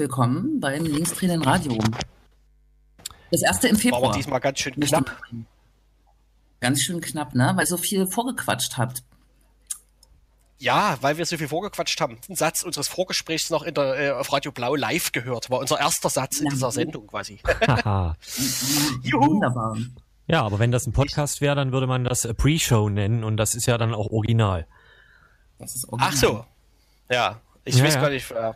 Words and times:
willkommen 0.00 0.60
beim 0.60 0.86
Linkstraining 0.86 1.42
Radio. 1.42 1.76
Das 3.30 3.42
erste 3.42 3.68
im 3.68 3.76
Februar. 3.76 4.00
War 4.04 4.12
diesmal 4.12 4.40
ganz 4.40 4.58
schön 4.58 4.72
knapp. 4.72 5.14
Ganz 6.60 6.80
schön 6.80 7.02
knapp, 7.02 7.34
ne? 7.34 7.52
Weil 7.54 7.64
ihr 7.64 7.66
so 7.66 7.76
viel 7.76 8.06
vorgequatscht 8.06 8.78
habt. 8.78 9.02
Ja, 10.56 10.96
weil 11.02 11.18
wir 11.18 11.26
so 11.26 11.36
viel 11.36 11.48
vorgequatscht 11.48 12.00
haben. 12.00 12.16
Ein 12.30 12.34
Satz 12.34 12.62
unseres 12.62 12.88
Vorgesprächs 12.88 13.50
noch 13.50 13.62
in 13.62 13.74
der, 13.74 14.00
äh, 14.00 14.10
auf 14.12 14.32
Radio 14.32 14.52
Blau 14.52 14.74
live 14.74 15.12
gehört. 15.12 15.50
War 15.50 15.58
unser 15.58 15.78
erster 15.78 16.08
Satz 16.08 16.40
in 16.40 16.48
dieser 16.48 16.70
Sendung 16.70 17.06
quasi. 17.06 17.38
Juhu. 19.02 19.26
Wunderbar. 19.26 19.76
Ja, 20.26 20.42
aber 20.42 20.58
wenn 20.58 20.72
das 20.72 20.86
ein 20.86 20.92
Podcast 20.92 21.42
wäre, 21.42 21.56
dann 21.56 21.72
würde 21.72 21.86
man 21.86 22.04
das 22.04 22.26
Pre-Show 22.26 22.88
nennen 22.88 23.22
und 23.22 23.36
das 23.36 23.54
ist 23.54 23.66
ja 23.66 23.76
dann 23.76 23.92
auch 23.92 24.06
original. 24.06 24.66
Das 25.58 25.76
ist 25.76 25.86
original. 25.88 26.10
Ach 26.10 26.16
so. 26.16 26.46
Ja, 27.10 27.40
ich 27.66 27.74
ja, 27.76 27.84
weiß 27.84 27.94
ja. 27.96 28.00
gar 28.00 28.08
nicht. 28.08 28.30
Äh, 28.30 28.54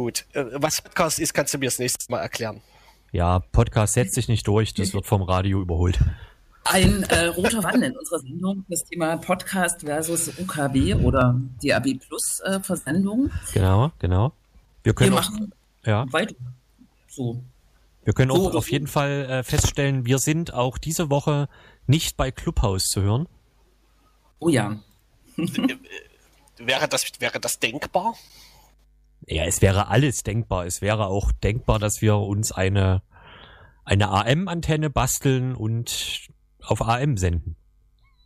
gut. 0.00 0.24
Äh, 0.32 0.44
was 0.54 0.80
Podcast 0.80 1.18
ist, 1.18 1.34
kannst 1.34 1.52
du 1.52 1.58
mir 1.58 1.66
das 1.66 1.78
nächste 1.78 2.10
Mal 2.10 2.20
erklären. 2.20 2.62
Ja, 3.12 3.40
Podcast 3.40 3.94
setzt 3.94 4.14
sich 4.14 4.28
nicht 4.28 4.46
durch, 4.46 4.72
das 4.72 4.94
wird 4.94 5.04
vom 5.04 5.22
Radio 5.22 5.60
überholt. 5.60 5.98
Ein 6.64 7.02
äh, 7.04 7.26
roter 7.26 7.60
Faden 7.60 7.82
in 7.82 7.96
unserer 7.96 8.20
Sendung, 8.20 8.64
das 8.68 8.84
Thema 8.84 9.16
Podcast 9.16 9.82
versus 9.82 10.38
UKW 10.38 10.94
oder 10.94 11.38
DAB 11.62 11.98
Plus 11.98 12.40
äh, 12.44 12.60
Versendung. 12.60 13.30
Genau, 13.52 13.90
genau. 13.98 14.32
Wir 14.84 14.94
können 14.94 15.10
wir 15.10 15.16
machen 15.16 15.52
auch, 15.82 15.86
ja. 15.86 16.12
weiter. 16.12 16.34
So. 17.08 17.42
Wir 18.04 18.14
können 18.14 18.30
so, 18.30 18.48
auch 18.48 18.54
auf 18.54 18.66
so. 18.66 18.70
jeden 18.70 18.86
Fall 18.86 19.26
äh, 19.28 19.42
feststellen, 19.42 20.06
wir 20.06 20.18
sind 20.18 20.54
auch 20.54 20.78
diese 20.78 21.10
Woche 21.10 21.48
nicht 21.86 22.16
bei 22.16 22.30
Clubhouse 22.30 22.84
zu 22.84 23.02
hören. 23.02 23.28
Oh 24.38 24.48
ja. 24.48 24.78
wäre, 26.56 26.88
das, 26.88 27.04
wäre 27.18 27.40
das 27.40 27.58
denkbar? 27.58 28.14
Ja, 29.26 29.44
es 29.44 29.62
wäre 29.62 29.88
alles 29.88 30.22
denkbar. 30.22 30.66
Es 30.66 30.80
wäre 30.80 31.06
auch 31.06 31.32
denkbar, 31.32 31.78
dass 31.78 32.02
wir 32.02 32.16
uns 32.16 32.52
eine, 32.52 33.02
eine 33.84 34.08
AM-Antenne 34.08 34.90
basteln 34.90 35.54
und 35.54 36.28
auf 36.62 36.82
AM 36.82 37.16
senden. 37.16 37.56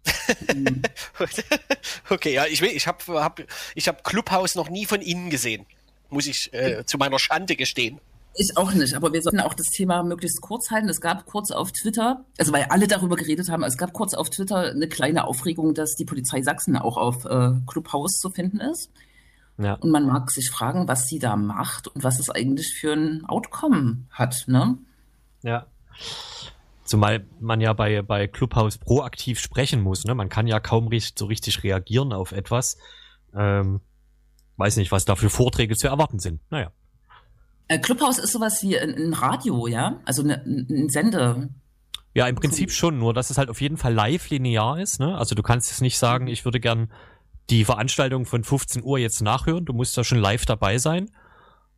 okay, 2.10 2.34
ja, 2.34 2.46
ich, 2.46 2.62
ich 2.62 2.86
habe 2.86 3.02
hab, 3.08 3.42
ich 3.74 3.88
hab 3.88 4.04
Clubhouse 4.04 4.54
noch 4.54 4.68
nie 4.68 4.86
von 4.86 5.00
innen 5.00 5.30
gesehen. 5.30 5.66
Muss 6.10 6.26
ich 6.26 6.52
äh, 6.52 6.84
zu 6.84 6.98
meiner 6.98 7.18
Schande 7.18 7.56
gestehen. 7.56 8.00
Ich 8.36 8.56
auch 8.56 8.72
nicht, 8.72 8.94
aber 8.94 9.12
wir 9.12 9.22
sollten 9.22 9.40
auch 9.40 9.54
das 9.54 9.70
Thema 9.70 10.02
möglichst 10.02 10.40
kurz 10.40 10.70
halten. 10.70 10.88
Es 10.88 11.00
gab 11.00 11.24
kurz 11.24 11.52
auf 11.52 11.70
Twitter, 11.70 12.24
also 12.36 12.52
weil 12.52 12.64
alle 12.64 12.88
darüber 12.88 13.14
geredet 13.14 13.48
haben, 13.48 13.62
es 13.62 13.78
gab 13.78 13.92
kurz 13.92 14.12
auf 14.12 14.28
Twitter 14.28 14.72
eine 14.72 14.88
kleine 14.88 15.26
Aufregung, 15.26 15.72
dass 15.72 15.94
die 15.94 16.04
Polizei 16.04 16.42
Sachsen 16.42 16.76
auch 16.76 16.96
auf 16.96 17.24
äh, 17.24 17.52
Clubhouse 17.66 18.18
zu 18.18 18.30
finden 18.30 18.58
ist. 18.58 18.90
Ja. 19.58 19.74
Und 19.74 19.90
man 19.90 20.06
mag 20.06 20.30
sich 20.30 20.50
fragen, 20.50 20.88
was 20.88 21.06
sie 21.06 21.18
da 21.18 21.36
macht 21.36 21.88
und 21.88 22.02
was 22.02 22.18
es 22.18 22.28
eigentlich 22.30 22.74
für 22.74 22.92
ein 22.92 23.24
Outcome 23.26 23.98
hat, 24.10 24.44
ne? 24.46 24.78
Ja. 25.42 25.66
Zumal 26.84 27.24
man 27.40 27.60
ja 27.60 27.72
bei, 27.72 28.02
bei 28.02 28.26
Clubhouse 28.26 28.78
proaktiv 28.78 29.40
sprechen 29.40 29.80
muss. 29.80 30.04
Ne? 30.04 30.14
Man 30.14 30.28
kann 30.28 30.46
ja 30.46 30.60
kaum 30.60 30.88
richtig, 30.88 31.14
so 31.18 31.26
richtig 31.26 31.62
reagieren 31.62 32.12
auf 32.12 32.32
etwas. 32.32 32.76
Ähm, 33.34 33.80
weiß 34.56 34.76
nicht, 34.76 34.92
was 34.92 35.04
da 35.04 35.16
für 35.16 35.30
Vorträge 35.30 35.76
zu 35.76 35.88
erwarten 35.88 36.18
sind. 36.18 36.40
Naja. 36.50 36.72
Äh, 37.68 37.78
Clubhouse 37.78 38.18
ist 38.18 38.32
sowas 38.32 38.62
wie 38.62 38.78
ein, 38.78 39.14
Radio, 39.14 39.66
ja? 39.66 40.00
Also 40.04 40.22
eine, 40.22 40.42
ein 40.44 40.88
Sender. 40.90 41.48
Ja, 42.12 42.28
im 42.28 42.36
Prinzip 42.36 42.70
schon, 42.70 42.98
nur 42.98 43.14
dass 43.14 43.30
es 43.30 43.38
halt 43.38 43.48
auf 43.48 43.60
jeden 43.60 43.76
Fall 43.76 43.94
live 43.94 44.28
linear 44.28 44.78
ist. 44.78 45.00
Ne? 45.00 45.16
Also 45.16 45.34
du 45.34 45.42
kannst 45.42 45.70
jetzt 45.70 45.80
nicht 45.80 45.98
sagen, 45.98 46.26
ich 46.26 46.44
würde 46.44 46.60
gern 46.60 46.90
die 47.50 47.64
Veranstaltung 47.64 48.26
von 48.26 48.44
15 48.44 48.82
Uhr 48.82 48.98
jetzt 48.98 49.20
nachhören. 49.20 49.64
Du 49.64 49.72
musst 49.72 49.96
da 49.96 50.04
schon 50.04 50.18
live 50.18 50.46
dabei 50.46 50.78
sein. 50.78 51.10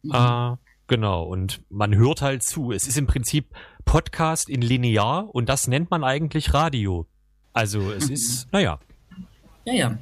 Mhm. 0.03 0.13
Äh, 0.15 0.57
genau, 0.87 1.25
und 1.25 1.63
man 1.69 1.95
hört 1.95 2.23
halt 2.23 2.43
zu. 2.43 2.73
Es 2.73 2.87
ist 2.87 2.97
im 2.97 3.07
Prinzip 3.07 3.55
Podcast 3.85 4.49
in 4.49 4.63
linear 4.63 5.35
und 5.35 5.49
das 5.49 5.67
nennt 5.67 5.91
man 5.91 6.05
eigentlich 6.05 6.55
Radio. 6.55 7.07
Also 7.53 7.91
es 7.93 8.11
ist, 8.11 8.53
naja. 8.53 8.79
Ja, 9.65 9.73
ja. 9.73 9.99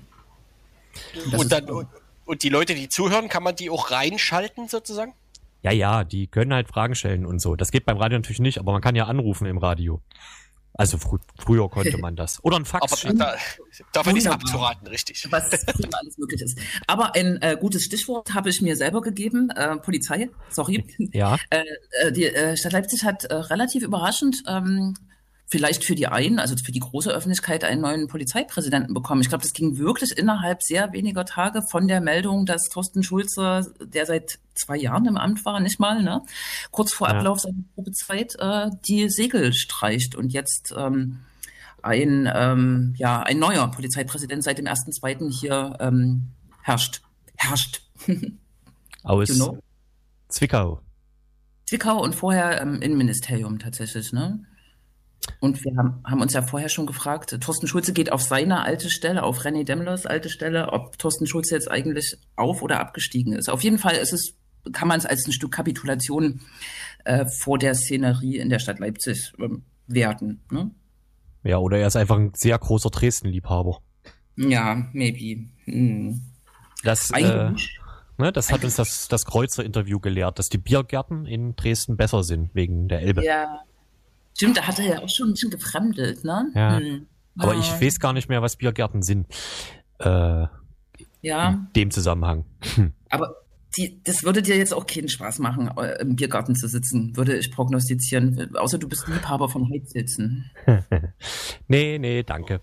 Und, 1.36 1.52
dann, 1.52 1.70
und, 1.70 1.88
und 2.24 2.42
die 2.42 2.48
Leute, 2.48 2.74
die 2.74 2.88
zuhören, 2.88 3.28
kann 3.28 3.42
man 3.42 3.56
die 3.56 3.70
auch 3.70 3.90
reinschalten 3.90 4.68
sozusagen? 4.68 5.14
Ja, 5.62 5.70
ja, 5.70 6.04
die 6.04 6.26
können 6.26 6.52
halt 6.52 6.68
Fragen 6.68 6.94
stellen 6.94 7.24
und 7.24 7.40
so. 7.40 7.56
Das 7.56 7.70
geht 7.70 7.86
beim 7.86 7.96
Radio 7.96 8.18
natürlich 8.18 8.40
nicht, 8.40 8.58
aber 8.58 8.72
man 8.72 8.82
kann 8.82 8.96
ja 8.96 9.06
anrufen 9.06 9.46
im 9.46 9.58
Radio. 9.58 10.02
Also 10.76 10.98
fr 10.98 11.18
früher 11.38 11.68
konnte 11.70 11.96
man 12.04 12.16
das. 12.16 12.42
Oder 12.42 12.56
ein 12.56 12.64
Fax. 12.64 13.04
Aber 13.04 13.14
da, 13.14 13.36
davon 13.92 14.16
ist 14.16 14.26
abzuraten, 14.26 14.86
richtig. 14.88 15.26
Was 15.30 15.50
alles 15.52 16.18
möglich 16.18 16.42
ist. 16.42 16.58
Aber 16.86 17.14
ein 17.14 17.40
äh, 17.42 17.56
gutes 17.58 17.84
Stichwort 17.84 18.34
habe 18.34 18.50
ich 18.50 18.60
mir 18.60 18.76
selber 18.76 19.00
gegeben. 19.00 19.50
Äh, 19.50 19.76
Polizei, 19.76 20.30
sorry. 20.50 20.84
Ja. 21.12 21.38
Äh, 21.50 21.62
äh, 22.00 22.12
die 22.12 22.26
äh, 22.26 22.56
Stadt 22.56 22.72
Leipzig 22.72 23.04
hat 23.04 23.24
äh, 23.24 23.34
relativ 23.34 23.82
überraschend 23.82 24.42
ähm, 24.48 24.94
vielleicht 25.46 25.84
für 25.84 25.94
die 25.94 26.06
einen, 26.06 26.38
also 26.38 26.56
für 26.56 26.72
die 26.72 26.80
große 26.80 27.10
Öffentlichkeit, 27.10 27.64
einen 27.64 27.82
neuen 27.82 28.08
Polizeipräsidenten 28.08 28.94
bekommen. 28.94 29.20
Ich 29.20 29.28
glaube, 29.28 29.42
das 29.42 29.52
ging 29.52 29.78
wirklich 29.78 30.16
innerhalb 30.16 30.62
sehr 30.62 30.92
weniger 30.92 31.24
Tage 31.24 31.62
von 31.70 31.86
der 31.86 32.00
Meldung, 32.00 32.46
dass 32.46 32.68
Thorsten 32.68 33.02
Schulze, 33.02 33.72
der 33.80 34.06
seit 34.06 34.38
zwei 34.54 34.76
Jahren 34.76 35.06
im 35.06 35.16
Amt 35.16 35.44
war, 35.44 35.60
nicht 35.60 35.78
mal, 35.78 36.02
ne, 36.02 36.22
kurz 36.70 36.92
vor 36.92 37.08
ja. 37.08 37.14
Ablauf 37.14 37.40
seiner 37.40 37.62
Probezeit 37.74 38.36
äh, 38.38 38.70
die 38.86 39.08
Segel 39.10 39.52
streicht 39.52 40.14
und 40.14 40.32
jetzt 40.32 40.74
ähm, 40.76 41.20
ein, 41.82 42.30
ähm, 42.34 42.94
ja, 42.96 43.20
ein 43.20 43.38
neuer 43.38 43.70
Polizeipräsident 43.70 44.42
seit 44.42 44.58
dem 44.58 44.66
1.2. 44.66 45.30
hier 45.30 45.76
ähm, 45.80 46.30
herrscht. 46.62 47.02
Herrscht. 47.36 47.82
Aus 49.02 49.28
you 49.28 49.34
know? 49.34 49.58
Zwickau. 50.28 50.80
Zwickau 51.66 52.02
und 52.02 52.14
vorher 52.14 52.60
im 52.60 52.80
Innenministerium 52.80 53.58
tatsächlich, 53.58 54.12
ne? 54.12 54.44
Und 55.40 55.64
wir 55.64 55.76
haben, 55.76 56.02
haben 56.04 56.20
uns 56.20 56.32
ja 56.32 56.42
vorher 56.42 56.68
schon 56.68 56.86
gefragt, 56.86 57.36
Thorsten 57.40 57.66
Schulze 57.66 57.92
geht 57.92 58.12
auf 58.12 58.22
seine 58.22 58.62
alte 58.62 58.90
Stelle, 58.90 59.22
auf 59.22 59.40
René 59.40 59.64
Demmlers 59.64 60.06
alte 60.06 60.28
Stelle, 60.28 60.72
ob 60.72 60.98
Thorsten 60.98 61.26
Schulze 61.26 61.54
jetzt 61.54 61.70
eigentlich 61.70 62.18
auf- 62.36 62.62
oder 62.62 62.80
abgestiegen 62.80 63.32
ist. 63.32 63.48
Auf 63.48 63.62
jeden 63.62 63.78
Fall 63.78 63.96
ist 63.96 64.12
es, 64.12 64.34
kann 64.72 64.88
man 64.88 64.98
es 64.98 65.06
als 65.06 65.26
ein 65.26 65.32
Stück 65.32 65.52
Kapitulation 65.52 66.40
äh, 67.04 67.26
vor 67.26 67.58
der 67.58 67.74
Szenerie 67.74 68.38
in 68.38 68.48
der 68.48 68.58
Stadt 68.58 68.78
Leipzig 68.78 69.32
äh, 69.38 69.48
werten. 69.86 70.40
Ne? 70.50 70.70
Ja, 71.42 71.58
oder 71.58 71.78
er 71.78 71.88
ist 71.88 71.96
einfach 71.96 72.16
ein 72.16 72.32
sehr 72.34 72.58
großer 72.58 72.90
Dresden-Liebhaber. 72.90 73.80
Ja, 74.36 74.88
maybe. 74.92 75.48
Hm. 75.64 76.22
Das, 76.82 77.10
äh, 77.10 77.50
ne, 78.18 78.32
das 78.32 78.50
hat 78.50 78.64
uns 78.64 78.76
das, 78.76 79.08
das 79.08 79.24
Kreuzer-Interview 79.26 80.00
gelehrt, 80.00 80.38
dass 80.38 80.48
die 80.48 80.58
Biergärten 80.58 81.26
in 81.26 81.54
Dresden 81.56 81.96
besser 81.96 82.24
sind 82.24 82.54
wegen 82.54 82.88
der 82.88 83.00
Elbe. 83.00 83.24
Ja, 83.24 83.62
Stimmt, 84.34 84.56
da 84.56 84.66
hat 84.66 84.78
er 84.78 84.86
ja 84.86 85.02
auch 85.02 85.08
schon 85.08 85.28
ein 85.28 85.32
bisschen 85.32 85.50
gefremdelt, 85.50 86.24
ne? 86.24 86.50
Ja. 86.54 86.78
Hm. 86.78 87.06
Aber 87.38 87.54
ja. 87.54 87.60
ich 87.60 87.80
weiß 87.80 87.98
gar 87.98 88.12
nicht 88.12 88.28
mehr, 88.28 88.42
was 88.42 88.56
Biergärten 88.56 89.02
sind. 89.02 89.26
Äh, 89.98 90.46
ja. 91.20 91.50
In 91.50 91.68
dem 91.74 91.90
Zusammenhang. 91.90 92.44
Hm. 92.74 92.92
Aber 93.10 93.34
die, 93.76 94.00
das 94.04 94.22
würde 94.22 94.40
dir 94.42 94.56
jetzt 94.56 94.72
auch 94.72 94.86
keinen 94.86 95.08
Spaß 95.08 95.40
machen, 95.40 95.68
im 96.00 96.14
Biergarten 96.16 96.54
zu 96.54 96.68
sitzen, 96.68 97.14
würde 97.16 97.36
ich 97.36 97.50
prognostizieren. 97.50 98.54
Außer 98.56 98.78
du 98.78 98.88
bist 98.88 99.08
Liebhaber 99.08 99.48
von 99.48 99.68
Heizsitzen. 99.70 100.50
nee, 101.68 101.98
nee, 101.98 102.22
danke. 102.22 102.60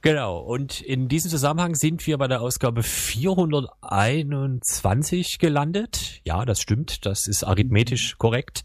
Genau, 0.00 0.38
und 0.38 0.80
in 0.80 1.08
diesem 1.08 1.28
Zusammenhang 1.30 1.74
sind 1.74 2.06
wir 2.06 2.16
bei 2.18 2.28
der 2.28 2.40
Ausgabe 2.40 2.84
421 2.84 5.38
gelandet. 5.38 6.20
Ja, 6.24 6.44
das 6.44 6.60
stimmt, 6.60 7.04
das 7.04 7.26
ist 7.26 7.42
arithmetisch 7.44 8.16
korrekt. 8.16 8.64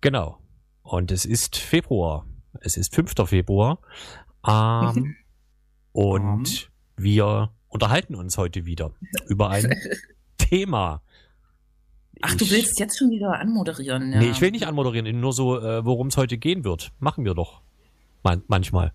Genau. 0.00 0.38
Und 0.88 1.10
es 1.10 1.26
ist 1.26 1.56
Februar. 1.56 2.24
Es 2.60 2.78
ist 2.78 2.94
5. 2.94 3.12
Februar. 3.26 3.78
Ähm, 4.46 4.94
mhm. 4.94 5.16
und 5.92 6.70
mhm. 6.96 7.02
wir 7.02 7.50
unterhalten 7.68 8.14
uns 8.14 8.38
heute 8.38 8.64
wieder 8.64 8.92
über 9.28 9.50
ein 9.50 9.74
Thema. 10.38 11.02
Ach, 12.22 12.30
ich, 12.30 12.36
du 12.38 12.50
willst 12.50 12.80
jetzt 12.80 12.98
schon 12.98 13.10
wieder 13.10 13.38
anmoderieren, 13.38 14.12
ja. 14.12 14.18
Nee, 14.18 14.30
ich 14.30 14.40
will 14.40 14.50
nicht 14.50 14.66
anmoderieren, 14.66 15.20
nur 15.20 15.34
so, 15.34 15.60
äh, 15.60 15.84
worum 15.84 16.06
es 16.06 16.16
heute 16.16 16.38
gehen 16.38 16.64
wird. 16.64 16.90
Machen 17.00 17.26
wir 17.26 17.34
doch. 17.34 17.60
Man 18.22 18.42
manchmal. 18.46 18.94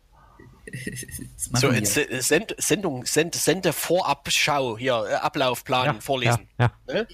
So, 1.53 1.71
Send, 2.19 2.55
Sendung, 2.57 3.05
Send, 3.05 3.35
Sende 3.35 3.73
Vorabschau 3.73 4.77
hier, 4.77 5.05
äh, 5.09 5.13
Ablaufplan 5.15 5.85
ja, 5.85 5.93
vorlesen. 6.01 6.47
Ja, 6.59 6.71
ja. 6.87 6.93
Ne? 6.93 7.07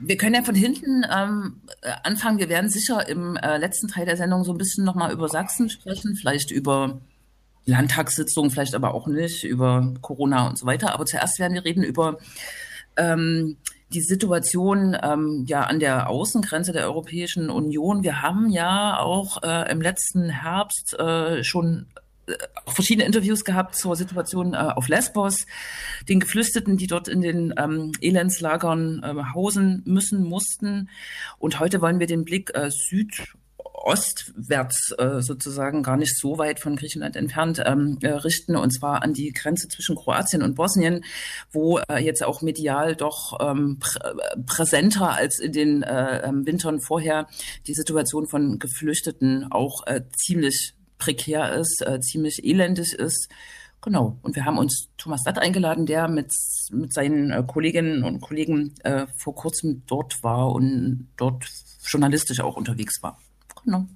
Wir 0.00 0.16
können 0.16 0.34
ja 0.34 0.42
von 0.42 0.54
hinten 0.54 1.04
ähm, 1.10 1.62
anfangen. 2.02 2.38
Wir 2.38 2.48
werden 2.48 2.68
sicher 2.68 3.08
im 3.08 3.36
äh, 3.36 3.58
letzten 3.58 3.88
Teil 3.88 4.06
der 4.06 4.16
Sendung 4.16 4.44
so 4.44 4.52
ein 4.52 4.58
bisschen 4.58 4.84
nochmal 4.84 5.12
über 5.12 5.28
Sachsen 5.28 5.70
sprechen, 5.70 6.16
vielleicht 6.16 6.50
über 6.50 7.00
Landtagssitzungen, 7.64 8.50
vielleicht 8.50 8.74
aber 8.74 8.94
auch 8.94 9.06
nicht, 9.06 9.44
über 9.44 9.94
Corona 10.00 10.48
und 10.48 10.58
so 10.58 10.66
weiter. 10.66 10.92
Aber 10.92 11.06
zuerst 11.06 11.38
werden 11.38 11.54
wir 11.54 11.64
reden 11.64 11.84
über 11.84 12.18
ähm, 12.96 13.56
die 13.92 14.00
Situation 14.00 14.96
ähm, 15.00 15.44
ja 15.46 15.62
an 15.62 15.78
der 15.78 16.08
Außengrenze 16.08 16.72
der 16.72 16.84
Europäischen 16.84 17.50
Union. 17.50 18.02
Wir 18.02 18.22
haben 18.22 18.50
ja 18.50 18.98
auch 18.98 19.42
äh, 19.42 19.70
im 19.70 19.80
letzten 19.80 20.28
Herbst 20.28 20.98
äh, 20.98 21.44
schon 21.44 21.86
verschiedene 22.66 23.06
Interviews 23.06 23.44
gehabt 23.44 23.76
zur 23.76 23.96
Situation 23.96 24.54
äh, 24.54 24.58
auf 24.58 24.88
Lesbos, 24.88 25.46
den 26.08 26.20
Geflüchteten, 26.20 26.76
die 26.76 26.86
dort 26.86 27.08
in 27.08 27.20
den 27.20 27.52
ähm, 27.56 27.90
Elendslagern 28.00 29.02
äh, 29.02 29.14
hausen 29.34 29.82
müssen, 29.84 30.22
mussten. 30.24 30.88
Und 31.38 31.58
heute 31.60 31.80
wollen 31.80 32.00
wir 32.00 32.06
den 32.06 32.24
Blick 32.24 32.50
äh, 32.54 32.70
südostwärts 32.70 34.92
äh, 34.98 35.22
sozusagen 35.22 35.82
gar 35.82 35.96
nicht 35.96 36.18
so 36.18 36.36
weit 36.38 36.60
von 36.60 36.76
Griechenland 36.76 37.16
entfernt 37.16 37.62
ähm, 37.64 37.98
äh, 38.02 38.08
richten, 38.08 38.56
und 38.56 38.70
zwar 38.72 39.02
an 39.02 39.14
die 39.14 39.32
Grenze 39.32 39.68
zwischen 39.68 39.96
Kroatien 39.96 40.42
und 40.42 40.56
Bosnien, 40.56 41.04
wo 41.52 41.78
äh, 41.78 41.98
jetzt 41.98 42.24
auch 42.24 42.42
medial 42.42 42.96
doch 42.96 43.38
ähm, 43.40 43.78
prä 43.78 44.00
präsenter 44.46 45.12
als 45.12 45.38
in 45.38 45.52
den 45.52 45.82
äh, 45.82 46.26
ähm, 46.26 46.46
Wintern 46.46 46.80
vorher 46.80 47.26
die 47.66 47.74
Situation 47.74 48.26
von 48.26 48.58
Geflüchteten 48.58 49.46
auch 49.50 49.86
äh, 49.86 50.02
ziemlich 50.16 50.75
prekär 50.98 51.54
ist, 51.54 51.82
äh, 51.86 52.00
ziemlich 52.00 52.44
elendig 52.44 52.92
ist. 52.92 53.28
Genau. 53.82 54.18
Und 54.22 54.34
wir 54.34 54.44
haben 54.44 54.58
uns 54.58 54.88
Thomas 54.96 55.22
Datt 55.22 55.38
eingeladen, 55.38 55.86
der 55.86 56.08
mit, 56.08 56.32
mit 56.72 56.92
seinen 56.92 57.30
äh, 57.30 57.44
Kolleginnen 57.46 58.02
und 58.02 58.20
Kollegen 58.20 58.74
äh, 58.82 59.06
vor 59.16 59.34
kurzem 59.34 59.82
dort 59.86 60.22
war 60.22 60.50
und 60.52 61.08
dort 61.16 61.44
journalistisch 61.86 62.40
auch 62.40 62.56
unterwegs 62.56 63.02
war. 63.02 63.18
Genau. 63.64 63.86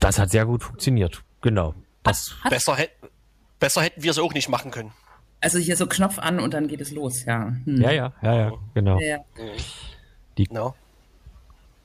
Das 0.00 0.18
hat 0.18 0.30
sehr 0.30 0.46
gut 0.46 0.64
funktioniert. 0.64 1.22
Genau. 1.40 1.74
Das 2.02 2.34
hat, 2.42 2.50
besser, 2.50 2.76
hätt, 2.76 2.90
besser 3.58 3.82
hätten 3.82 4.02
wir 4.02 4.10
es 4.10 4.18
auch 4.18 4.34
nicht 4.34 4.48
machen 4.48 4.70
können. 4.70 4.92
Also 5.40 5.58
hier 5.58 5.76
so 5.76 5.86
Knopf 5.86 6.18
an 6.18 6.40
und 6.40 6.54
dann 6.54 6.66
geht 6.66 6.80
es 6.80 6.90
los, 6.90 7.24
ja. 7.24 7.54
Hm. 7.64 7.80
Ja, 7.80 7.92
ja, 7.92 8.12
ja, 8.22 8.34
ja, 8.34 8.52
genau. 8.74 8.98
Ja, 8.98 9.06
ja. 9.06 9.24
Die, 10.38 10.48
no. 10.50 10.74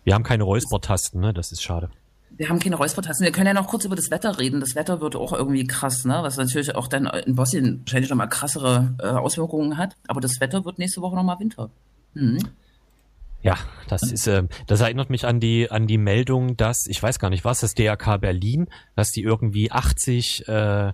Wir 0.04 0.16
haben 0.16 0.24
keine 0.24 0.44
Räuspertasten, 0.44 1.22
ne? 1.22 1.34
Das 1.34 1.52
ist 1.52 1.62
schade. 1.62 1.92
Wir 2.38 2.50
haben 2.50 2.60
keine 2.60 2.76
Räuspertasten. 2.76 3.26
Wir 3.26 3.32
können 3.32 3.48
ja 3.48 3.54
noch 3.54 3.68
kurz 3.68 3.86
über 3.86 3.96
das 3.96 4.10
Wetter 4.10 4.40
reden. 4.40 4.60
Das 4.60 4.76
Wetter 4.76 5.02
wird 5.02 5.16
auch 5.16 5.34
irgendwie 5.34 5.66
krass, 5.66 6.06
ne? 6.06 6.20
Was 6.22 6.38
natürlich 6.38 6.74
auch 6.76 6.88
dann 6.88 7.06
in 7.06 7.36
Bosnien 7.36 7.82
wahrscheinlich 7.82 8.10
nochmal 8.10 8.30
krassere 8.30 8.96
äh, 9.00 9.08
Auswirkungen 9.08 9.78
hat. 9.78 9.96
Aber 10.08 10.22
das 10.22 10.40
Wetter 10.40 10.66
wird 10.66 10.80
nächste 10.80 11.02
Woche 11.02 11.16
nochmal 11.16 11.40
Winter. 11.40 11.70
Mhm. 12.14 12.40
Ja, 13.44 13.58
das 13.88 14.04
ist, 14.04 14.28
äh, 14.28 14.44
das 14.68 14.82
erinnert 14.82 15.10
mich 15.10 15.26
an 15.26 15.40
die 15.40 15.70
an 15.72 15.88
die 15.88 15.98
Meldung, 15.98 16.58
dass 16.58 16.86
ich 16.88 17.02
weiß 17.02 17.20
gar 17.20 17.30
nicht 17.30 17.44
was, 17.44 17.62
das 17.62 17.74
DRK 17.74 18.18
Berlin, 18.18 18.68
dass 18.96 19.12
die 19.12 19.24
irgendwie 19.24 19.72
80 19.72 20.48
äh, 20.48 20.94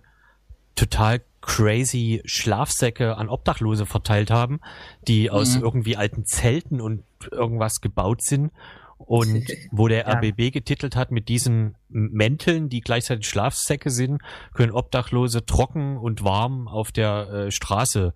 total 0.75 1.21
crazy 1.41 2.21
Schlafsäcke 2.25 3.17
an 3.17 3.29
Obdachlose 3.29 3.85
verteilt 3.85 4.31
haben, 4.31 4.59
die 5.07 5.29
aus 5.29 5.55
mhm. 5.55 5.63
irgendwie 5.63 5.97
alten 5.97 6.25
Zelten 6.25 6.81
und 6.81 7.03
irgendwas 7.31 7.81
gebaut 7.81 8.21
sind 8.21 8.51
und 8.97 9.45
wo 9.71 9.87
der 9.87 10.07
ja. 10.07 10.13
RBB 10.13 10.51
getitelt 10.51 10.95
hat, 10.95 11.11
mit 11.11 11.29
diesen 11.29 11.75
Mänteln, 11.89 12.69
die 12.69 12.81
gleichzeitig 12.81 13.27
Schlafsäcke 13.27 13.89
sind, 13.89 14.21
können 14.53 14.71
Obdachlose 14.71 15.45
trocken 15.45 15.97
und 15.97 16.23
warm 16.23 16.67
auf 16.67 16.91
der 16.91 17.29
äh, 17.29 17.51
Straße 17.51 18.13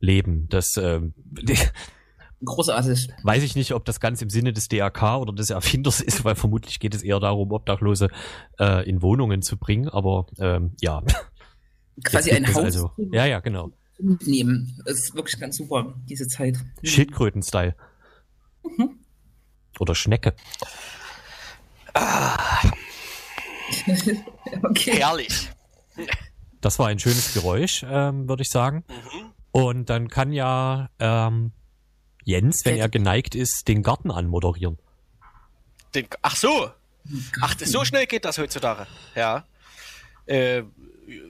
leben. 0.00 0.46
Das 0.50 0.76
äh, 0.76 1.00
Großartig. 2.44 3.08
Weiß 3.22 3.42
ich 3.42 3.56
nicht, 3.56 3.72
ob 3.72 3.84
das 3.84 4.00
ganz 4.00 4.20
im 4.22 4.30
Sinne 4.30 4.52
des 4.52 4.68
DRK 4.68 5.18
oder 5.18 5.32
des 5.32 5.50
Erfinders 5.50 6.00
ist, 6.00 6.24
weil 6.24 6.34
vermutlich 6.34 6.78
geht 6.78 6.94
es 6.94 7.02
eher 7.02 7.20
darum, 7.20 7.52
Obdachlose 7.52 8.08
äh, 8.58 8.88
in 8.88 9.02
Wohnungen 9.02 9.42
zu 9.42 9.56
bringen, 9.56 9.88
aber 9.88 10.26
ähm, 10.38 10.72
ja. 10.80 11.02
Quasi 12.04 12.32
ein 12.32 12.46
Haus. 12.48 12.64
Also. 12.64 12.90
Ja, 13.12 13.24
ja, 13.24 13.40
genau. 13.40 13.70
Nehmen. 13.98 14.78
Das 14.84 14.98
ist 14.98 15.14
wirklich 15.14 15.38
ganz 15.38 15.56
super, 15.56 15.94
diese 16.08 16.26
Zeit. 16.26 16.58
Schildkröten-Style. 16.82 17.74
Mhm. 18.64 18.98
Oder 19.78 19.94
Schnecke. 19.94 20.34
Ah. 21.94 22.62
okay. 24.62 24.98
Herrlich. 24.98 25.50
Das 26.60 26.78
war 26.78 26.88
ein 26.88 26.98
schönes 26.98 27.34
Geräusch, 27.34 27.84
ähm, 27.88 28.28
würde 28.28 28.42
ich 28.42 28.50
sagen. 28.50 28.84
Mhm. 28.88 29.32
Und 29.52 29.90
dann 29.90 30.08
kann 30.08 30.32
ja 30.32 30.88
ähm, 30.98 31.52
Jens, 32.24 32.64
wenn 32.64 32.76
er 32.76 32.88
geneigt 32.88 33.34
ist, 33.34 33.68
den 33.68 33.82
Garten 33.82 34.10
anmoderieren. 34.10 34.78
Den, 35.94 36.08
ach 36.22 36.36
so. 36.36 36.70
Ach, 37.42 37.54
so 37.58 37.84
schnell 37.84 38.06
geht 38.06 38.24
das 38.24 38.38
heutzutage. 38.38 38.86
Ja. 39.14 39.44
Äh, 40.26 40.62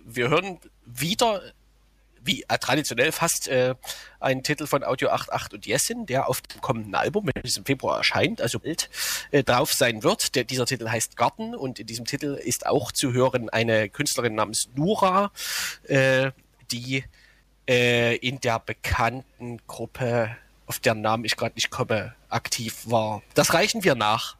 wir 0.07 0.29
hören 0.29 0.61
wieder 0.87 1.43
wie 2.25 2.45
äh, 2.49 2.59
traditionell 2.59 3.13
fast 3.13 3.49
äh, 3.49 3.75
ein 4.21 4.43
Titel 4.43 4.67
von 4.67 4.83
Audio 4.85 5.11
88 5.11 5.53
und 5.55 5.67
Jessin, 5.67 6.07
der 6.07 6.29
auf 6.29 6.41
dem 6.41 6.61
kommenden 6.61 6.95
Album, 6.95 7.29
welches 7.35 7.57
im 7.57 7.65
Februar 7.65 7.99
erscheint, 7.99 8.41
also 8.41 8.59
bald 8.59 8.91
äh, 9.31 9.43
drauf 9.43 9.73
sein 9.73 10.03
wird. 10.03 10.35
Der, 10.35 10.45
dieser 10.45 10.67
Titel 10.67 10.89
heißt 10.89 11.17
Garten 11.17 11.55
und 11.55 11.79
in 11.79 11.87
diesem 11.87 12.05
Titel 12.05 12.35
ist 12.35 12.67
auch 12.67 12.93
zu 12.93 13.13
hören 13.13 13.49
eine 13.51 13.89
Künstlerin 13.89 14.35
namens 14.35 14.69
Nura, 14.75 15.31
äh, 15.85 16.31
die 16.71 17.05
äh, 17.69 18.17
in 18.17 18.41
der 18.41 18.59
bekannten 18.59 19.59
Gruppe, 19.67 20.37
auf 20.67 20.81
deren 20.81 21.01
Namen 21.01 21.25
ich 21.25 21.37
gerade 21.37 21.55
nicht 21.55 21.71
komme, 21.71 22.15
aktiv 22.29 22.83
war. 22.87 23.23
Das 23.35 23.55
reichen 23.55 23.85
wir 23.85 23.95
nach. 23.95 24.37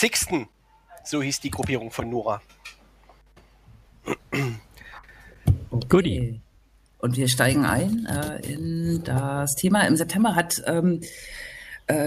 Sixten, 0.00 0.48
so 1.04 1.20
hieß 1.20 1.40
die 1.40 1.50
Gruppierung 1.50 1.90
von 1.90 2.08
Nora. 2.08 2.40
Okay. 4.30 5.86
Goodie. 5.90 6.40
Und 6.96 7.18
wir 7.18 7.28
steigen 7.28 7.66
ein 7.66 8.06
äh, 8.06 8.40
in 8.50 9.04
das 9.04 9.54
Thema. 9.56 9.86
Im 9.86 9.96
September 9.96 10.34
hat 10.34 10.62
ähm, 10.64 11.02
äh, 11.02 11.06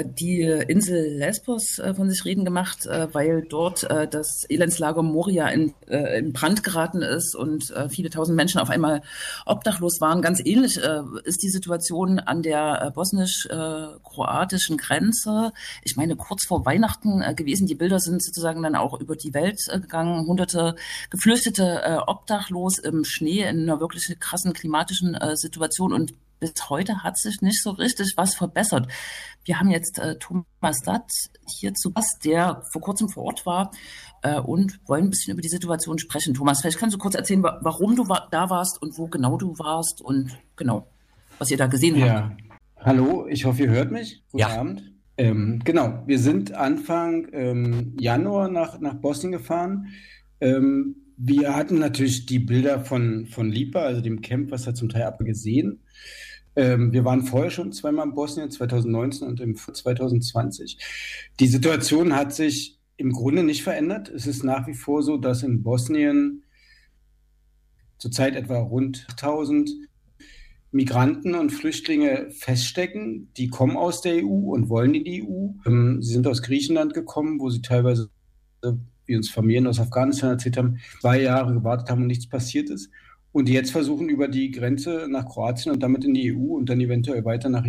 die 0.05 0.41
Insel 0.41 1.17
Lesbos 1.17 1.79
äh, 1.79 1.93
von 1.93 2.09
sich 2.09 2.23
reden 2.25 2.45
gemacht, 2.45 2.85
äh, 2.85 3.13
weil 3.13 3.43
dort 3.49 3.83
das 3.83 4.45
Elendslager 4.49 5.01
Moria 5.01 5.47
in, 5.49 5.73
in 5.87 6.33
Brand 6.33 6.63
geraten 6.63 7.01
ist 7.01 7.35
und 7.35 7.73
viele 7.89 8.09
tausend 8.09 8.35
Menschen 8.35 8.59
auf 8.59 8.69
einmal 8.69 9.01
obdachlos 9.45 9.99
waren. 10.01 10.21
Ganz 10.21 10.41
ähnlich 10.43 10.77
ist 11.23 11.43
die 11.43 11.49
Situation 11.49 12.19
an 12.19 12.41
der 12.41 12.91
bosnisch-kroatischen 12.95 14.77
Grenze. 14.77 15.51
Ich 15.83 15.95
meine, 15.95 16.15
kurz 16.15 16.45
vor 16.45 16.65
Weihnachten 16.65 17.23
gewesen. 17.35 17.67
Die 17.67 17.75
Bilder 17.75 17.99
sind 17.99 18.23
sozusagen 18.23 18.63
dann 18.63 18.75
auch 18.75 18.99
über 18.99 19.15
die 19.15 19.33
Welt 19.33 19.59
gegangen. 19.71 20.25
Hunderte 20.27 20.75
Geflüchtete 21.09 22.03
obdachlos 22.07 22.79
im 22.79 23.03
Schnee 23.03 23.41
in 23.41 23.63
einer 23.63 23.79
wirklich 23.79 24.15
krassen 24.19 24.53
klimatischen 24.53 25.17
Situation 25.35 25.93
und 25.93 26.13
bis 26.43 26.69
heute 26.69 27.03
hat 27.03 27.17
sich 27.17 27.41
nicht 27.41 27.63
so 27.63 27.71
richtig 27.71 28.13
was 28.17 28.35
verbessert. 28.35 28.91
Wir 29.45 29.59
haben 29.59 29.69
jetzt 29.69 29.97
äh, 29.97 30.17
Thomas 30.19 30.81
Datt 30.83 31.09
hier 31.57 31.73
zu 31.73 31.91
Gast, 31.91 32.25
der 32.25 32.63
vor 32.71 32.81
kurzem 32.81 33.07
vor 33.07 33.23
Ort 33.23 33.45
war 33.45 33.71
äh, 34.23 34.39
und 34.39 34.81
wollen 34.85 35.05
ein 35.05 35.09
bisschen 35.09 35.33
über 35.33 35.41
die 35.41 35.47
Situation 35.47 35.97
sprechen. 35.99 36.33
Thomas, 36.33 36.59
vielleicht 36.59 36.79
kannst 36.79 36.95
du 36.95 36.99
kurz 36.99 37.15
erzählen, 37.15 37.43
warum 37.43 37.95
du 37.95 38.09
wa 38.09 38.27
da 38.29 38.49
warst 38.49 38.81
und 38.81 38.97
wo 38.97 39.07
genau 39.07 39.37
du 39.37 39.57
warst 39.57 40.01
und 40.01 40.37
genau, 40.57 40.87
was 41.37 41.49
ihr 41.49 41.57
da 41.57 41.67
gesehen 41.67 41.95
ja. 41.95 42.23
habt. 42.23 42.41
Hallo, 42.77 43.25
ich 43.27 43.45
hoffe, 43.45 43.63
ihr 43.63 43.69
hört 43.69 43.91
mich. 43.91 44.21
Guten 44.31 44.39
ja. 44.39 44.59
Abend. 44.59 44.91
Ähm, 45.17 45.61
genau, 45.63 46.03
wir 46.05 46.19
sind 46.19 46.53
Anfang 46.53 47.29
ähm, 47.31 47.95
Januar 47.97 48.49
nach, 48.49 48.81
nach 48.81 48.95
Bosnien 48.95 49.31
gefahren. 49.31 49.87
Ähm, 50.41 50.95
wir 51.15 51.55
hatten 51.55 51.79
natürlich 51.79 52.25
die 52.25 52.39
Bilder 52.39 52.81
von, 52.81 53.27
von 53.27 53.49
Lipa, 53.49 53.79
also 53.79 54.01
dem 54.01 54.19
Camp, 54.19 54.51
was 54.51 54.63
da 54.63 54.73
zum 54.73 54.89
Teil 54.89 55.03
abgesehen. 55.03 55.83
Ähm, 56.55 56.93
wir 56.93 57.03
waren 57.03 57.23
vorher 57.23 57.49
schon 57.49 57.71
zweimal 57.71 58.07
in 58.07 58.13
Bosnien, 58.13 58.51
2019 58.51 59.27
und 59.27 59.39
im 59.39 59.55
2020. 59.55 60.77
Die 61.39 61.47
Situation 61.47 62.15
hat 62.15 62.33
sich 62.33 62.79
im 62.97 63.11
Grunde 63.11 63.43
nicht 63.43 63.63
verändert. 63.63 64.09
Es 64.09 64.27
ist 64.27 64.43
nach 64.43 64.67
wie 64.67 64.75
vor 64.75 65.01
so, 65.01 65.17
dass 65.17 65.43
in 65.43 65.63
Bosnien 65.63 66.43
zurzeit 67.97 68.35
etwa 68.35 68.59
rund 68.59 69.07
1000 69.11 69.71
Migranten 70.71 71.35
und 71.35 71.51
Flüchtlinge 71.51 72.29
feststecken. 72.31 73.31
Die 73.37 73.47
kommen 73.47 73.77
aus 73.77 74.01
der 74.01 74.23
EU 74.23 74.53
und 74.53 74.69
wollen 74.69 74.93
in 74.95 75.03
die 75.03 75.23
EU. 75.23 75.49
Ähm, 75.65 76.01
sie 76.01 76.13
sind 76.13 76.27
aus 76.27 76.41
Griechenland 76.41 76.93
gekommen, 76.93 77.39
wo 77.39 77.49
sie 77.49 77.61
teilweise, 77.61 78.09
wie 79.05 79.15
uns 79.15 79.29
Familien 79.29 79.67
aus 79.67 79.79
Afghanistan 79.79 80.31
erzählt 80.31 80.57
haben, 80.57 80.79
zwei 81.01 81.21
Jahre 81.21 81.53
gewartet 81.53 81.89
haben 81.89 82.01
und 82.01 82.07
nichts 82.07 82.27
passiert 82.27 82.69
ist 82.69 82.89
und 83.33 83.49
jetzt 83.49 83.71
versuchen 83.71 84.07
über 84.07 84.29
die 84.29 84.51
Grenze 84.51 85.07
nach 85.09 85.25
Kroatien 85.25 85.73
und 85.73 85.83
damit 85.83 86.05
in 86.05 86.13
die 86.13 86.33
EU 86.33 86.55
und 86.55 86.69
dann 86.69 86.79
eventuell 86.79 87.25
weiter 87.25 87.49
nach 87.49 87.65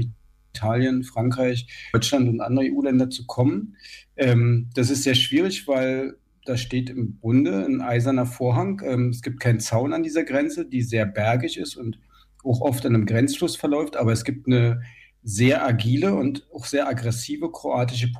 Italien, 0.54 1.02
Frankreich, 1.02 1.66
Deutschland 1.92 2.28
und 2.28 2.40
andere 2.40 2.66
EU-Länder 2.66 3.10
zu 3.10 3.26
kommen. 3.26 3.76
Ähm, 4.16 4.70
das 4.74 4.90
ist 4.90 5.02
sehr 5.02 5.16
schwierig, 5.16 5.66
weil 5.66 6.16
da 6.44 6.56
steht 6.58 6.90
im 6.90 7.18
Grunde 7.20 7.64
ein 7.64 7.80
eiserner 7.80 8.26
Vorhang. 8.26 8.80
Ähm, 8.84 9.08
es 9.08 9.22
gibt 9.22 9.40
keinen 9.40 9.58
Zaun 9.58 9.92
an 9.94 10.02
dieser 10.02 10.24
Grenze, 10.24 10.66
die 10.66 10.82
sehr 10.82 11.06
bergig 11.06 11.56
ist 11.56 11.76
und 11.76 11.98
auch 12.44 12.60
oft 12.60 12.84
an 12.84 12.94
einem 12.94 13.06
Grenzfluss 13.06 13.56
verläuft, 13.56 13.96
aber 13.96 14.12
es 14.12 14.24
gibt 14.24 14.46
eine 14.46 14.82
sehr 15.22 15.66
agile 15.66 16.14
und 16.14 16.46
auch 16.52 16.66
sehr 16.66 16.86
aggressive 16.86 17.50
kroatische 17.50 18.12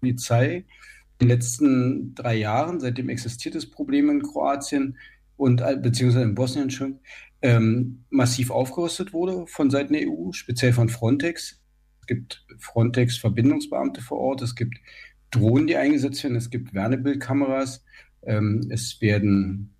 Polizei. 0.00 0.64
In 1.20 1.28
den 1.28 1.28
letzten 1.28 2.14
drei 2.16 2.34
Jahren, 2.34 2.80
seitdem 2.80 3.08
existiert 3.08 3.54
das 3.54 3.66
Problem 3.66 4.10
in 4.10 4.22
Kroatien, 4.22 4.98
und 5.36 5.60
äh, 5.60 5.76
beziehungsweise 5.76 6.24
in 6.24 6.34
Bosnien 6.34 6.70
schon 6.70 7.00
ähm, 7.42 8.04
massiv 8.10 8.50
aufgerüstet 8.50 9.12
wurde 9.12 9.46
von 9.46 9.70
Seiten 9.70 9.92
der 9.92 10.08
EU, 10.08 10.32
speziell 10.32 10.72
von 10.72 10.88
Frontex. 10.88 11.60
Es 12.00 12.06
gibt 12.06 12.44
Frontex-Verbindungsbeamte 12.58 14.00
vor 14.00 14.18
Ort, 14.18 14.42
es 14.42 14.54
gibt 14.54 14.76
Drohnen, 15.30 15.66
die 15.66 15.76
eingesetzt 15.76 16.22
werden, 16.22 16.36
es 16.36 16.50
gibt 16.50 16.74
Wärmebildkameras, 16.74 17.84
ähm, 18.22 18.66
es 18.70 19.00
werden 19.00 19.74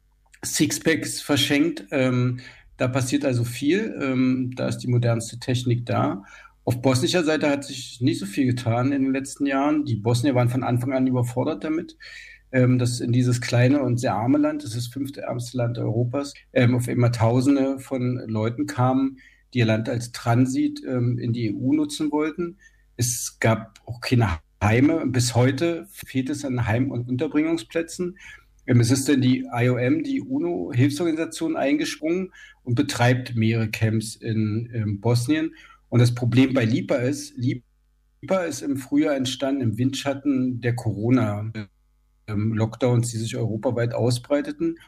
Sixpacks 0.44 1.20
verschenkt. 1.20 1.86
Ähm, 1.90 2.40
da 2.76 2.88
passiert 2.88 3.24
also 3.24 3.44
viel. 3.44 3.94
Ähm, 4.02 4.52
da 4.56 4.68
ist 4.68 4.78
die 4.78 4.88
modernste 4.88 5.38
Technik 5.38 5.86
da. 5.86 6.24
Auf 6.64 6.80
bosnischer 6.80 7.24
Seite 7.24 7.50
hat 7.50 7.64
sich 7.64 8.00
nicht 8.00 8.18
so 8.18 8.26
viel 8.26 8.46
getan 8.46 8.92
in 8.92 9.04
den 9.04 9.12
letzten 9.12 9.46
Jahren. 9.46 9.84
Die 9.84 9.96
Bosnier 9.96 10.34
waren 10.34 10.48
von 10.48 10.64
Anfang 10.64 10.92
an 10.92 11.06
überfordert 11.06 11.62
damit, 11.62 11.96
ähm, 12.54 12.78
dass 12.78 13.00
in 13.00 13.10
dieses 13.12 13.40
kleine 13.40 13.82
und 13.82 13.98
sehr 13.98 14.14
arme 14.14 14.38
Land, 14.38 14.62
das 14.62 14.70
ist 14.70 14.86
das 14.86 14.92
fünfte 14.92 15.22
ärmste 15.22 15.58
Land 15.58 15.76
Europas, 15.76 16.34
ähm, 16.52 16.76
auf 16.76 16.86
immer 16.86 17.10
Tausende 17.10 17.80
von 17.80 18.22
Leuten 18.28 18.66
kamen, 18.66 19.18
die 19.52 19.58
ihr 19.58 19.66
Land 19.66 19.88
als 19.88 20.12
Transit 20.12 20.80
ähm, 20.86 21.18
in 21.18 21.32
die 21.32 21.52
EU 21.52 21.72
nutzen 21.72 22.12
wollten. 22.12 22.58
Es 22.96 23.38
gab 23.40 23.80
auch 23.86 24.00
keine 24.00 24.38
Heime. 24.62 25.04
Bis 25.08 25.34
heute 25.34 25.88
fehlt 25.90 26.30
es 26.30 26.44
an 26.44 26.64
Heim- 26.64 26.92
und 26.92 27.08
Unterbringungsplätzen. 27.08 28.18
Ähm, 28.68 28.78
es 28.78 28.92
ist 28.92 29.08
denn 29.08 29.20
die 29.20 29.48
IOM, 29.52 30.04
die 30.04 30.20
UNO-Hilfsorganisation, 30.20 31.56
eingesprungen 31.56 32.32
und 32.62 32.76
betreibt 32.76 33.34
mehrere 33.34 33.68
Camps 33.68 34.14
in, 34.14 34.70
in 34.72 35.00
Bosnien. 35.00 35.54
Und 35.88 36.00
das 36.00 36.14
Problem 36.14 36.54
bei 36.54 36.64
LIPA 36.64 36.96
ist, 36.98 37.36
LIPA 37.36 38.44
ist 38.44 38.62
im 38.62 38.76
Frühjahr 38.76 39.16
entstanden 39.16 39.60
im 39.60 39.76
Windschatten 39.76 40.60
der 40.60 40.76
Corona-Lockdowns, 42.26 43.10
die 43.10 43.18
sich 43.18 43.36
europaweit 43.36 43.94
ausbreiteten. 43.94 44.78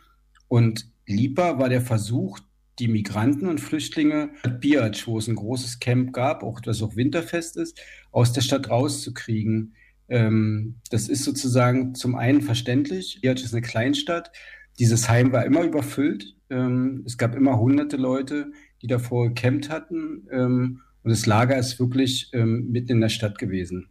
Und 0.49 0.89
LIPA 1.07 1.59
war 1.59 1.69
der 1.69 1.81
Versuch, 1.81 2.39
die 2.79 2.89
Migranten 2.89 3.47
und 3.47 3.61
Flüchtlinge 3.61 4.31
Biatch, 4.61 5.07
wo 5.07 5.19
es 5.19 5.29
ein 5.29 5.37
großes 5.37 5.79
Camp 5.79 6.13
gab, 6.13 6.43
auch 6.43 6.61
das 6.61 6.83
auch 6.83 6.95
winterfest 6.95 7.57
ist, 7.57 7.81
aus 8.13 8.33
der 8.33 8.43
Stadt 8.43 8.69
rauszukriegen. 8.69 9.75
Ähm, 10.09 10.77
das 10.91 11.09
ist 11.09 11.25
sozusagen 11.25 11.95
zum 11.95 12.15
einen 12.15 12.43
verständlich. 12.43 13.21
Biatch 13.23 13.43
ist 13.43 13.55
eine 13.55 13.63
Kleinstadt. 13.63 14.31
Dieses 14.79 15.09
Heim 15.09 15.33
war 15.33 15.47
immer 15.47 15.63
überfüllt. 15.63 16.37
Ähm, 16.51 17.03
es 17.07 17.17
gab 17.17 17.35
immer 17.35 17.59
hunderte 17.59 17.97
Leute, 17.97 18.53
die 18.83 18.87
davor 18.87 19.29
gecampt 19.29 19.71
hatten. 19.71 20.29
Ähm, 20.31 20.83
und 21.03 21.11
das 21.11 21.25
Lager 21.25 21.57
ist 21.57 21.81
wirklich 21.81 22.31
ähm, 22.35 22.71
mitten 22.71 22.93
in 22.93 23.01
der 23.01 23.09
Stadt 23.09 23.39
gewesen. 23.39 23.89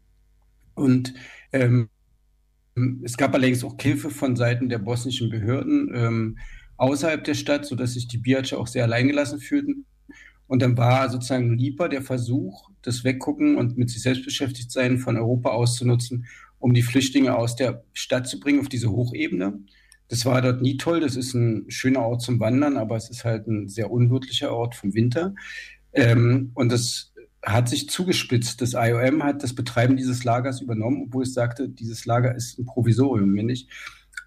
Und 0.76 1.14
ähm, 1.54 1.90
es 3.04 3.16
gab 3.16 3.34
allerdings 3.34 3.64
auch 3.64 3.76
Hilfe 3.80 4.10
von 4.10 4.36
Seiten 4.36 4.68
der 4.68 4.80
bosnischen 4.80 5.30
Behörden 5.30 5.92
ähm, 5.94 6.38
außerhalb 6.78 7.24
der 7.24 7.34
Stadt, 7.34 7.66
sodass 7.66 7.94
sich 7.94 8.08
die 8.08 8.18
Biatsche 8.18 8.58
auch 8.58 8.68
sehr 8.68 8.84
alleingelassen 8.84 9.40
fühlten. 9.40 9.86
Und 10.48 10.62
dann 10.62 10.78
war 10.78 11.10
sozusagen 11.10 11.58
lieber 11.58 11.90
der 11.90 12.02
Versuch, 12.02 12.70
das 12.82 13.04
Weggucken 13.04 13.56
und 13.56 13.78
mit 13.78 13.90
sich 13.90 14.02
selbst 14.02 14.26
beschäftigt 14.26 14.72
sein 14.72 15.00
von 15.00 15.18
Europa 15.18 15.50
auszunutzen, 15.50 16.26
um 16.60 16.74
die 16.74 16.84
Flüchtlinge 16.84 17.36
aus 17.36 17.56
der 17.56 17.84
Stadt 17.94 18.28
zu 18.28 18.40
bringen 18.40 18.60
auf 18.60 18.70
diese 18.70 18.92
Hochebene. 18.92 19.60
Das 20.08 20.26
war 20.26 20.42
dort 20.42 20.62
nie 20.62 20.78
toll. 20.78 21.00
Das 21.00 21.16
ist 21.16 21.34
ein 21.34 21.66
schöner 21.70 22.02
Ort 22.02 22.22
zum 22.22 22.40
Wandern, 22.40 22.78
aber 22.78 22.96
es 22.96 23.10
ist 23.10 23.24
halt 23.24 23.48
ein 23.48 23.70
sehr 23.70 23.90
unwirtlicher 23.90 24.54
Ort 24.54 24.76
vom 24.76 24.94
Winter. 24.94 25.34
Ähm, 25.94 26.52
und 26.54 26.72
das 26.72 27.14
hat 27.46 27.70
sich 27.70 27.90
zugespitzt. 27.90 28.62
Das 28.62 28.74
IOM 28.74 29.24
hat 29.24 29.44
das 29.44 29.54
Betreiben 29.54 29.96
dieses 29.96 30.24
Lagers 30.24 30.62
übernommen, 30.62 31.04
obwohl 31.08 31.24
es 31.24 31.34
sagte, 31.34 31.70
dieses 31.70 32.06
Lager 32.06 32.36
ist 32.36 32.58
ein 32.58 32.66
Provisorium, 32.66 33.30
männlich. 33.32 33.68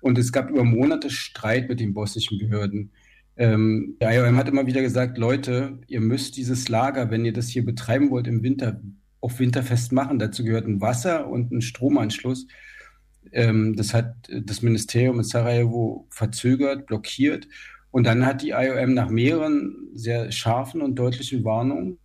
Und 0.01 0.17
es 0.19 0.33
gab 0.33 0.51
über 0.51 0.65
Monate 0.65 1.11
Streit 1.11 1.69
mit 1.69 1.81
den 1.81 1.93
bosnischen 1.93 2.39
Behörden. 2.39 2.93
Ähm, 3.37 3.97
der 4.01 4.13
IOM 4.15 4.37
hat 4.37 4.49
immer 4.49 4.67
wieder 4.67 4.83
gesagt, 4.83 5.19
Leute, 5.19 5.79
ihr 5.89 6.01
müsst 6.01 6.37
dieses 6.37 6.69
Lager, 6.69 7.11
wenn 7.11 7.25
ihr 7.25 7.33
das 7.33 7.49
hier 7.49 7.65
betreiben 7.65 8.11
wollt 8.11 8.29
im 8.29 8.43
Winter, 8.43 8.81
auf 9.21 9.41
Winterfest 9.41 9.93
machen. 9.93 10.21
Dazu 10.21 10.45
gehört 10.45 10.67
ein 10.67 10.81
Wasser- 10.81 11.29
und 11.29 11.51
ein 11.51 11.61
Stromanschluss. 11.61 12.47
Ähm, 13.33 13.75
das 13.75 13.95
hat 13.95 14.15
das 14.29 14.63
Ministerium 14.63 15.19
in 15.19 15.25
Sarajevo 15.25 16.07
verzögert, 16.11 16.87
blockiert. 16.87 17.49
Und 17.91 18.07
dann 18.07 18.25
hat 18.25 18.43
die 18.43 18.51
IOM 18.51 18.95
nach 18.95 19.11
mehreren 19.11 19.89
sehr 19.95 20.31
scharfen 20.31 20.83
und 20.83 20.97
deutlichen 20.97 21.43
Warnungen 21.45 21.99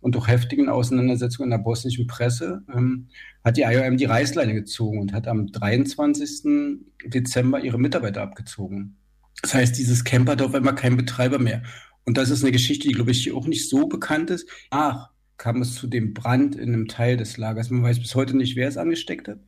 und 0.00 0.14
durch 0.14 0.28
heftigen 0.28 0.68
Auseinandersetzungen 0.68 1.46
in 1.46 1.58
der 1.58 1.64
bosnischen 1.64 2.06
Presse 2.06 2.62
ähm, 2.74 3.08
hat 3.44 3.56
die 3.56 3.62
IOM 3.62 3.96
die 3.96 4.06
Reißleine 4.06 4.54
gezogen 4.54 4.98
und 4.98 5.12
hat 5.12 5.28
am 5.28 5.46
23. 5.46 6.80
Dezember 7.06 7.60
ihre 7.60 7.78
Mitarbeiter 7.78 8.22
abgezogen. 8.22 8.96
Das 9.42 9.54
heißt, 9.54 9.78
dieses 9.78 10.04
Camp 10.04 10.28
hat 10.28 10.42
auf 10.42 10.54
einmal 10.54 10.74
keinen 10.74 10.96
Betreiber 10.96 11.38
mehr. 11.38 11.62
Und 12.04 12.16
das 12.16 12.30
ist 12.30 12.42
eine 12.42 12.52
Geschichte, 12.52 12.88
die, 12.88 12.94
glaube 12.94 13.10
ich, 13.10 13.22
hier 13.22 13.36
auch 13.36 13.46
nicht 13.46 13.68
so 13.68 13.86
bekannt 13.86 14.30
ist. 14.30 14.48
Ach, 14.70 15.10
kam 15.36 15.62
es 15.62 15.74
zu 15.74 15.86
dem 15.86 16.12
Brand 16.12 16.54
in 16.54 16.74
einem 16.74 16.86
Teil 16.86 17.16
des 17.16 17.38
Lagers. 17.38 17.70
Man 17.70 17.82
weiß 17.82 17.98
bis 18.00 18.14
heute 18.14 18.36
nicht, 18.36 18.56
wer 18.56 18.68
es 18.68 18.76
angesteckt 18.76 19.28
hat. 19.28 19.38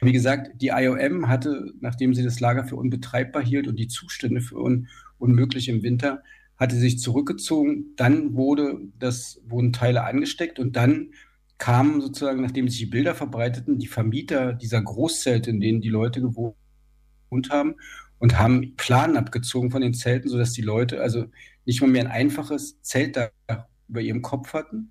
Wie 0.00 0.12
gesagt, 0.12 0.62
die 0.62 0.68
IOM 0.68 1.28
hatte, 1.28 1.72
nachdem 1.80 2.14
sie 2.14 2.22
das 2.22 2.40
Lager 2.40 2.64
für 2.64 2.76
unbetreibbar 2.76 3.42
hielt 3.44 3.68
und 3.68 3.78
die 3.78 3.88
Zustände 3.88 4.40
für 4.40 4.56
un 4.56 4.88
unmöglich 5.18 5.68
im 5.68 5.82
Winter, 5.82 6.22
hatte 6.62 6.76
sich 6.76 6.98
zurückgezogen. 6.98 7.94
Dann 7.96 8.34
wurde 8.34 8.80
das, 8.98 9.40
wurden 9.46 9.72
Teile 9.72 10.04
angesteckt 10.04 10.58
und 10.58 10.76
dann 10.76 11.12
kamen 11.58 12.00
sozusagen, 12.00 12.42
nachdem 12.42 12.68
sich 12.68 12.78
die 12.78 12.86
Bilder 12.86 13.14
verbreiteten, 13.14 13.78
die 13.78 13.86
Vermieter 13.86 14.52
dieser 14.52 14.82
Großzelte, 14.82 15.50
in 15.50 15.60
denen 15.60 15.80
die 15.80 15.90
Leute 15.90 16.20
gewohnt 16.20 16.56
haben 17.50 17.76
und 18.18 18.38
haben 18.38 18.74
Planen 18.76 19.16
abgezogen 19.16 19.70
von 19.70 19.82
den 19.82 19.94
Zelten, 19.94 20.28
sodass 20.28 20.52
die 20.52 20.62
Leute 20.62 21.00
also 21.00 21.26
nicht 21.64 21.80
mal 21.80 21.90
mehr 21.90 22.02
ein 22.02 22.10
einfaches 22.10 22.80
Zelt 22.82 23.16
da 23.16 23.30
über 23.88 24.00
ihrem 24.00 24.22
Kopf 24.22 24.54
hatten, 24.54 24.90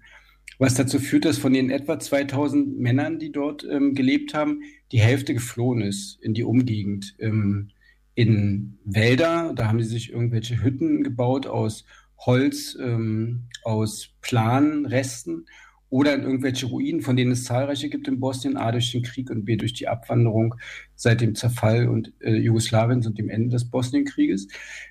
was 0.60 0.76
dazu 0.76 1.00
führt, 1.00 1.26
dass 1.26 1.38
von 1.38 1.54
den 1.54 1.70
etwa 1.70 2.00
2000 2.00 2.80
Männern, 2.80 3.20
die 3.20 3.32
dort 3.32 3.66
ähm, 3.70 3.96
gelebt 3.96 4.34
haben, 4.34 4.62
die 4.92 5.00
Hälfte 5.00 5.34
geflohen 5.34 5.82
ist 5.82 6.22
in 6.22 6.34
die 6.34 6.44
Umgegend. 6.44 7.16
Ähm, 7.20 7.72
in 8.16 8.78
Wälder, 8.84 9.54
da 9.56 9.68
haben 9.68 9.82
sie 9.82 9.90
sich 9.90 10.12
irgendwelche 10.12 10.64
Hütten 10.64 11.04
gebaut 11.04 11.48
aus 11.48 11.86
Holz, 12.18 12.78
ähm, 12.80 13.44
aus 13.64 14.10
Planresten 14.22 15.46
oder 15.90 16.14
in 16.16 16.24
irgendwelche 16.24 16.68
Ruinen, 16.68 17.02
von 17.02 17.18
denen 17.18 17.32
es 17.32 17.44
zahlreiche 17.44 17.90
gibt 17.90 18.08
in 18.08 18.20
Bosnien, 18.20 18.58
A 18.58 18.72
durch 18.72 18.92
den 18.92 19.04
Krieg 19.04 19.30
und 19.30 19.44
B 19.44 19.58
durch 19.58 19.74
die 19.74 19.90
Abwanderung 19.90 20.56
seit 20.96 21.20
dem 21.20 21.36
Zerfall 21.36 21.90
und 21.90 22.14
äh, 22.22 22.36
Jugoslawiens 22.36 23.08
und 23.08 23.18
dem 23.18 23.30
Ende 23.30 23.50
des 23.50 23.70
Bosnienkrieges. 23.70 24.48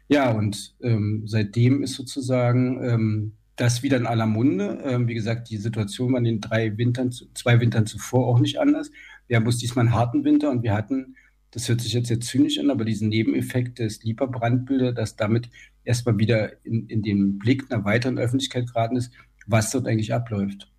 Ja, 0.09 0.31
und 0.31 0.75
ähm, 0.83 1.23
seitdem 1.27 1.83
ist 1.83 1.95
sozusagen 1.95 2.85
ähm, 2.85 3.33
das 3.57 3.83
wieder 3.83 3.97
in 3.97 4.07
aller 4.07 4.27
Munde. 4.27 4.83
Ähm, 4.85 5.09
wie 5.09 5.15
gesagt, 5.15 5.49
die 5.49 5.57
Situation 5.57 6.13
war 6.13 6.19
in 6.19 6.25
den 6.25 6.41
drei 6.41 6.77
Wintern, 6.77 7.13
zwei 7.13 7.61
Wintern 7.61 7.87
zuvor 7.87 8.27
auch 8.27 8.41
nicht 8.41 8.61
anders. 8.61 8.91
Wir 9.27 9.37
haben 9.37 9.45
bloß 9.45 9.59
diesmal 9.59 9.87
einen 9.87 9.95
harten 9.95 10.25
Winter 10.25 10.51
und 10.51 10.63
wir 10.63 10.75
hatten, 10.75 11.17
das 11.51 11.69
hört 11.69 11.81
sich 11.81 11.93
jetzt 11.93 12.09
sehr 12.09 12.21
zynisch 12.21 12.59
an, 12.59 12.71
aber 12.71 12.85
diesen 12.85 13.09
Nebeneffekt 13.09 13.79
des 13.79 14.03
Lieferbrandbilder, 14.05 14.93
dass 14.93 15.17
damit 15.17 15.51
erstmal 15.85 16.19
wieder 16.19 16.65
in, 16.65 16.87
in 16.87 17.03
den 17.03 17.39
Blick 17.39 17.71
einer 17.71 17.85
weiteren 17.85 18.19
Öffentlichkeit 18.19 18.67
geraten 18.69 18.97
ist, 18.97 19.13
was 19.47 19.71
dort 19.71 19.87
eigentlich 19.87 20.15
abläuft. 20.15 20.70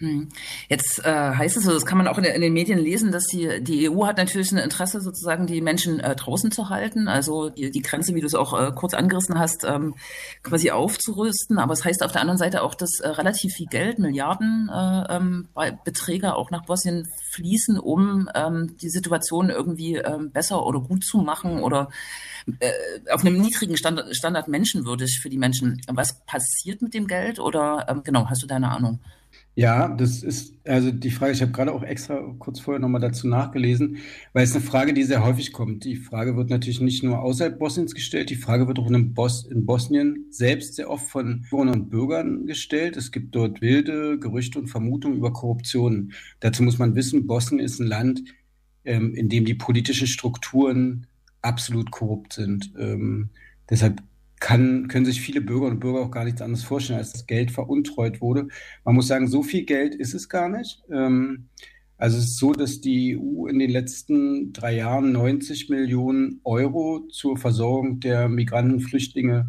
Hm. 0.00 0.30
Jetzt 0.70 1.04
äh, 1.04 1.12
heißt 1.12 1.58
es 1.58 1.64
so, 1.64 1.72
das 1.72 1.84
kann 1.84 1.98
man 1.98 2.08
auch 2.08 2.16
in, 2.16 2.24
in, 2.24 2.40
den 2.40 2.54
Medien 2.54 2.78
lesen, 2.78 3.12
dass 3.12 3.26
die, 3.26 3.62
die 3.62 3.90
EU 3.90 4.06
hat 4.06 4.16
natürlich 4.16 4.50
ein 4.50 4.56
Interesse, 4.56 5.02
sozusagen 5.02 5.46
die 5.46 5.60
Menschen 5.60 6.00
äh, 6.00 6.16
draußen 6.16 6.50
zu 6.50 6.70
halten, 6.70 7.06
also 7.06 7.50
die, 7.50 7.70
die 7.70 7.82
Grenze, 7.82 8.14
wie 8.14 8.22
du 8.22 8.26
es 8.26 8.34
auch 8.34 8.58
äh, 8.58 8.72
kurz 8.74 8.94
angerissen 8.94 9.38
hast, 9.38 9.64
ähm, 9.64 9.94
quasi 10.42 10.70
aufzurüsten. 10.70 11.58
Aber 11.58 11.74
es 11.74 11.84
heißt 11.84 12.02
auf 12.02 12.12
der 12.12 12.22
anderen 12.22 12.38
Seite 12.38 12.62
auch, 12.62 12.74
dass 12.74 13.00
äh, 13.00 13.08
relativ 13.08 13.52
viel 13.52 13.66
Geld, 13.66 13.98
Milliarden 13.98 14.70
äh, 14.72 15.16
ähm, 15.16 15.48
Beträge 15.84 16.34
auch 16.34 16.50
nach 16.50 16.64
Bosnien 16.64 17.06
fließen, 17.32 17.78
um 17.78 18.30
ähm, 18.34 18.78
die 18.80 18.88
Situation 18.88 19.50
irgendwie 19.50 19.96
ähm, 19.96 20.30
besser 20.30 20.64
oder 20.64 20.80
gut 20.80 21.04
zu 21.04 21.18
machen 21.18 21.60
oder 21.60 21.90
äh, 22.60 22.70
auf 23.12 23.20
einem 23.20 23.38
niedrigen 23.38 23.76
Standard, 23.76 24.16
Standard 24.16 24.48
menschenwürdig 24.48 25.20
für 25.20 25.28
die 25.28 25.36
Menschen. 25.36 25.82
Was 25.88 26.24
passiert 26.24 26.80
mit 26.80 26.94
dem 26.94 27.06
Geld 27.06 27.38
oder 27.38 27.84
ähm, 27.90 28.02
genau, 28.02 28.30
hast 28.30 28.42
du 28.42 28.46
deine 28.46 28.70
Ahnung? 28.70 29.00
Ja, 29.56 29.88
das 29.88 30.22
ist 30.22 30.54
also 30.66 30.90
die 30.92 31.10
Frage, 31.10 31.32
ich 31.32 31.42
habe 31.42 31.52
gerade 31.52 31.72
auch 31.72 31.82
extra 31.82 32.16
kurz 32.38 32.60
vorher 32.60 32.78
nochmal 32.78 33.00
dazu 33.00 33.26
nachgelesen, 33.26 33.98
weil 34.32 34.44
es 34.44 34.54
eine 34.54 34.64
Frage, 34.64 34.94
die 34.94 35.02
sehr 35.02 35.24
häufig 35.24 35.52
kommt. 35.52 35.84
Die 35.84 35.96
Frage 35.96 36.36
wird 36.36 36.50
natürlich 36.50 36.80
nicht 36.80 37.02
nur 37.02 37.20
außerhalb 37.20 37.58
Bosniens 37.58 37.94
gestellt, 37.94 38.30
die 38.30 38.36
Frage 38.36 38.68
wird 38.68 38.78
auch 38.78 38.88
in, 38.88 39.12
Bos 39.12 39.44
in 39.46 39.66
Bosnien 39.66 40.26
selbst 40.30 40.76
sehr 40.76 40.88
oft 40.88 41.06
von 41.08 41.44
Bürgern 41.50 41.68
und 41.68 41.90
Bürgern 41.90 42.46
gestellt. 42.46 42.96
Es 42.96 43.10
gibt 43.10 43.34
dort 43.34 43.60
wilde 43.60 44.18
Gerüchte 44.18 44.58
und 44.58 44.68
Vermutungen 44.68 45.18
über 45.18 45.32
Korruption. 45.32 46.12
Dazu 46.38 46.62
muss 46.62 46.78
man 46.78 46.94
wissen, 46.94 47.26
Bosnien 47.26 47.60
ist 47.60 47.80
ein 47.80 47.86
Land, 47.86 48.22
ähm, 48.84 49.14
in 49.14 49.28
dem 49.28 49.44
die 49.44 49.54
politischen 49.54 50.06
Strukturen 50.06 51.06
absolut 51.42 51.90
korrupt 51.90 52.34
sind. 52.34 52.72
Ähm, 52.78 53.30
deshalb 53.68 54.00
kann, 54.40 54.88
können 54.88 55.04
sich 55.04 55.20
viele 55.20 55.40
Bürgerinnen 55.40 55.76
und 55.76 55.80
Bürger 55.80 56.00
auch 56.00 56.10
gar 56.10 56.24
nichts 56.24 56.42
anderes 56.42 56.64
vorstellen, 56.64 56.98
als 56.98 57.12
das 57.12 57.26
Geld 57.26 57.50
veruntreut 57.50 58.20
wurde. 58.20 58.48
Man 58.84 58.94
muss 58.94 59.06
sagen, 59.08 59.28
so 59.28 59.42
viel 59.42 59.64
Geld 59.64 59.94
ist 59.94 60.14
es 60.14 60.28
gar 60.28 60.48
nicht. 60.48 60.82
Ähm, 60.92 61.48
Also 61.96 62.18
es 62.18 62.24
ist 62.24 62.38
so, 62.38 62.52
dass 62.52 62.80
die 62.80 63.16
EU 63.18 63.46
in 63.46 63.58
den 63.58 63.70
letzten 63.70 64.52
drei 64.54 64.74
Jahren 64.76 65.12
90 65.12 65.68
Millionen 65.68 66.40
Euro 66.44 67.06
zur 67.10 67.36
Versorgung 67.36 68.00
der 68.00 68.28
Migranten 68.28 68.74
und 68.74 68.80
Flüchtlinge 68.80 69.48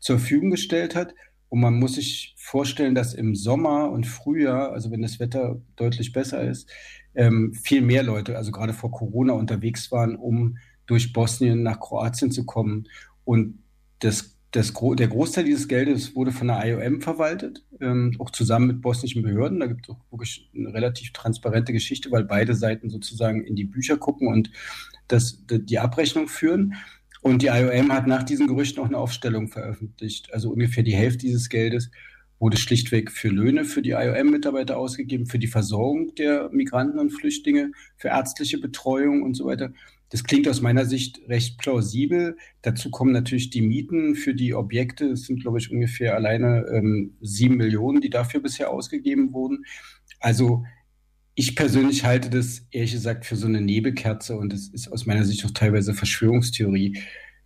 zur 0.00 0.18
Verfügung 0.18 0.50
gestellt 0.50 0.94
hat. 0.96 1.14
Und 1.48 1.60
man 1.60 1.78
muss 1.78 1.94
sich 1.96 2.34
vorstellen, 2.38 2.94
dass 2.94 3.14
im 3.14 3.34
Sommer 3.36 3.90
und 3.90 4.06
Frühjahr, 4.06 4.72
also 4.72 4.90
wenn 4.90 5.02
das 5.02 5.20
Wetter 5.20 5.60
deutlich 5.76 6.12
besser 6.12 6.42
ist, 6.42 6.68
ähm, 7.14 7.52
viel 7.54 7.82
mehr 7.82 8.02
Leute, 8.02 8.36
also 8.36 8.50
gerade 8.52 8.72
vor 8.72 8.90
Corona, 8.90 9.34
unterwegs 9.34 9.92
waren, 9.92 10.16
um 10.16 10.56
durch 10.86 11.12
Bosnien 11.12 11.62
nach 11.62 11.78
Kroatien 11.80 12.30
zu 12.32 12.44
kommen. 12.46 12.88
Und 13.24 13.62
das, 14.00 14.31
das, 14.52 14.74
der 14.74 15.08
Großteil 15.08 15.44
dieses 15.44 15.66
Geldes 15.66 16.14
wurde 16.14 16.30
von 16.30 16.48
der 16.48 16.64
IOM 16.64 17.00
verwaltet, 17.00 17.64
ähm, 17.80 18.14
auch 18.18 18.30
zusammen 18.30 18.66
mit 18.66 18.82
bosnischen 18.82 19.22
Behörden. 19.22 19.60
Da 19.60 19.66
gibt 19.66 19.88
es 19.88 19.94
auch 19.94 20.00
wirklich 20.10 20.50
eine 20.54 20.74
relativ 20.74 21.12
transparente 21.12 21.72
Geschichte, 21.72 22.10
weil 22.10 22.24
beide 22.24 22.54
Seiten 22.54 22.90
sozusagen 22.90 23.44
in 23.44 23.56
die 23.56 23.64
Bücher 23.64 23.96
gucken 23.96 24.28
und 24.28 24.50
das, 25.08 25.42
die 25.48 25.78
Abrechnung 25.78 26.28
führen. 26.28 26.74
Und 27.22 27.40
die 27.40 27.46
IOM 27.46 27.92
hat 27.92 28.06
nach 28.06 28.24
diesen 28.24 28.46
Gerüchten 28.46 28.82
auch 28.82 28.88
eine 28.88 28.98
Aufstellung 28.98 29.48
veröffentlicht. 29.48 30.34
Also 30.34 30.50
ungefähr 30.50 30.82
die 30.82 30.94
Hälfte 30.94 31.26
dieses 31.26 31.48
Geldes 31.48 31.90
wurde 32.38 32.56
schlichtweg 32.56 33.10
für 33.10 33.28
Löhne 33.28 33.64
für 33.64 33.80
die 33.80 33.92
IOM-Mitarbeiter 33.92 34.76
ausgegeben, 34.76 35.26
für 35.26 35.38
die 35.38 35.46
Versorgung 35.46 36.14
der 36.16 36.50
Migranten 36.50 36.98
und 36.98 37.10
Flüchtlinge, 37.10 37.70
für 37.96 38.08
ärztliche 38.08 38.58
Betreuung 38.58 39.22
und 39.22 39.34
so 39.34 39.46
weiter. 39.46 39.72
Das 40.12 40.24
klingt 40.24 40.46
aus 40.46 40.60
meiner 40.60 40.84
Sicht 40.84 41.22
recht 41.26 41.56
plausibel. 41.56 42.36
Dazu 42.60 42.90
kommen 42.90 43.12
natürlich 43.12 43.48
die 43.48 43.62
Mieten 43.62 44.14
für 44.14 44.34
die 44.34 44.52
Objekte. 44.52 45.06
Es 45.06 45.24
sind, 45.24 45.40
glaube 45.40 45.58
ich, 45.58 45.72
ungefähr 45.72 46.14
alleine 46.14 46.66
ähm, 46.70 47.16
sieben 47.22 47.56
Millionen, 47.56 48.02
die 48.02 48.10
dafür 48.10 48.40
bisher 48.40 48.68
ausgegeben 48.68 49.32
wurden. 49.32 49.64
Also 50.20 50.64
ich 51.34 51.56
persönlich 51.56 52.04
halte 52.04 52.28
das 52.28 52.66
ehrlich 52.72 52.92
gesagt 52.92 53.24
für 53.24 53.36
so 53.36 53.46
eine 53.46 53.62
Nebelkerze 53.62 54.36
und 54.36 54.52
es 54.52 54.68
ist 54.68 54.92
aus 54.92 55.06
meiner 55.06 55.24
Sicht 55.24 55.46
auch 55.46 55.50
teilweise 55.50 55.94
Verschwörungstheorie. 55.94 56.98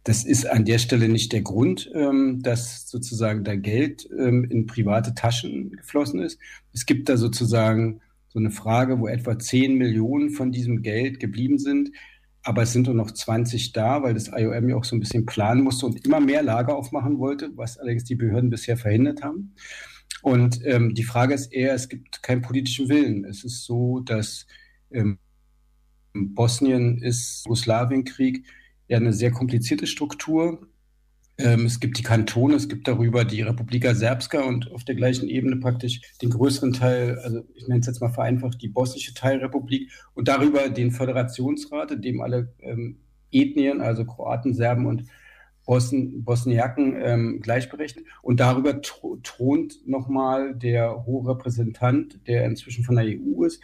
Das 0.03 0.25
ist 0.25 0.45
an 0.51 0.65
der 0.65 0.79
Stelle 0.79 1.09
nicht 1.09 1.33
der 1.33 1.43
Grund, 1.43 1.89
ähm, 1.95 2.43
dass 2.43 2.91
sozusagen 2.91 3.45
da 3.45 3.55
Geld 3.55 4.09
ähm, 4.19 4.43
in 4.43 4.67
private 4.67 5.15
Taschen 5.15 5.71
geflossen 5.71 6.19
ist. 6.19 6.41
Es 6.73 6.85
gibt 6.85 7.09
da 7.09 7.17
sozusagen 7.17 8.01
so 8.27 8.41
eine 8.41 8.51
Frage, 8.51 8.99
wo 8.99 9.07
etwa 9.07 9.39
10 9.39 9.77
Millionen 9.77 10.31
von 10.31 10.51
diesem 10.51 10.83
Geld 10.83 11.21
geblieben 11.21 11.59
sind. 11.59 11.93
Aber 12.47 12.63
es 12.63 12.73
sind 12.73 12.87
nur 12.87 12.95
noch 12.95 13.11
20 13.11 13.73
da, 13.73 14.05
weil 14.05 14.15
das 14.15 14.29
IOM 14.29 14.69
ja 14.69 14.77
auch 14.77 14.85
so 14.85 14.95
ein 14.95 15.01
bisschen 15.01 15.27
planen 15.27 15.65
musste 15.65 15.85
und 15.85 16.07
immer 16.07 16.21
mehr 16.21 16.45
Lager 16.45 16.77
aufmachen 16.77 17.19
wollte, 17.19 17.51
was 17.57 17.77
allerdings 17.77 18.05
die 18.05 18.15
Behörden 18.15 18.51
bisher 18.51 18.77
verhindert 18.77 19.25
haben. 19.25 19.57
Und 20.23 20.65
ähm, 20.65 20.95
die 20.95 21.03
Frage 21.03 21.35
ist 21.35 21.53
eher, 21.53 21.75
es 21.75 21.89
gibt 21.89 22.23
keinen 22.23 22.43
politischen 22.43 22.89
Willen. 22.89 23.25
Es 23.25 23.43
ist 23.43 23.65
so, 23.65 23.99
dass 23.99 24.47
ähm, 24.93 25.19
Bosnien 26.15 26.99
ist 26.99 27.47
Jugoslawienkrieg 27.47 28.45
ja 28.87 28.99
eine 28.99 29.13
sehr 29.13 29.33
komplizierte 29.33 29.89
Struktur. 29.89 30.69
Ähm, 31.39 31.67
es 31.67 31.81
gibt 31.81 31.99
die 31.99 32.03
Kantone, 32.03 32.55
es 32.55 32.69
gibt 32.69 32.89
darüber 32.89 33.25
die 33.25 33.43
Republika 33.43 33.95
Serbska 33.95 34.43
und 34.43 34.73
auf 34.73 34.85
der 34.85 34.95
gleichen 34.95 35.29
Ebene 35.29 35.57
praktisch 35.57 36.01
den 36.23 36.31
größeren 36.31 36.73
Teil, 36.73 37.19
also 37.19 37.45
ich 37.55 37.69
nenne 37.69 37.81
es 37.81 37.87
jetzt 37.87 38.01
mal 38.01 38.13
vereinfacht, 38.13 38.63
die 38.63 38.69
bosnische 38.69 39.13
Teilrepublik 39.13 39.91
und 40.15 40.29
darüber 40.29 40.71
den 40.71 40.91
Föderationsrat, 40.91 41.91
in 41.91 42.03
dem 42.03 42.21
alle 42.23 42.55
ähm, 42.61 43.01
Ethnien, 43.31 43.83
also 43.83 44.07
Kroaten, 44.07 44.55
Serben 44.55 44.87
und 44.87 45.05
Bosn 45.67 46.25
Bosniaken 46.25 46.97
ähm, 47.03 47.41
gleichberechtigt. 47.43 48.07
Und 48.23 48.41
darüber 48.41 48.81
thront 48.81 49.87
nochmal 49.87 50.55
der 50.55 51.05
hohe 51.05 51.29
Repräsentant, 51.29 52.27
der 52.27 52.47
inzwischen 52.47 52.85
von 52.85 52.97
der 52.97 53.05
EU 53.05 53.45
ist, 53.45 53.61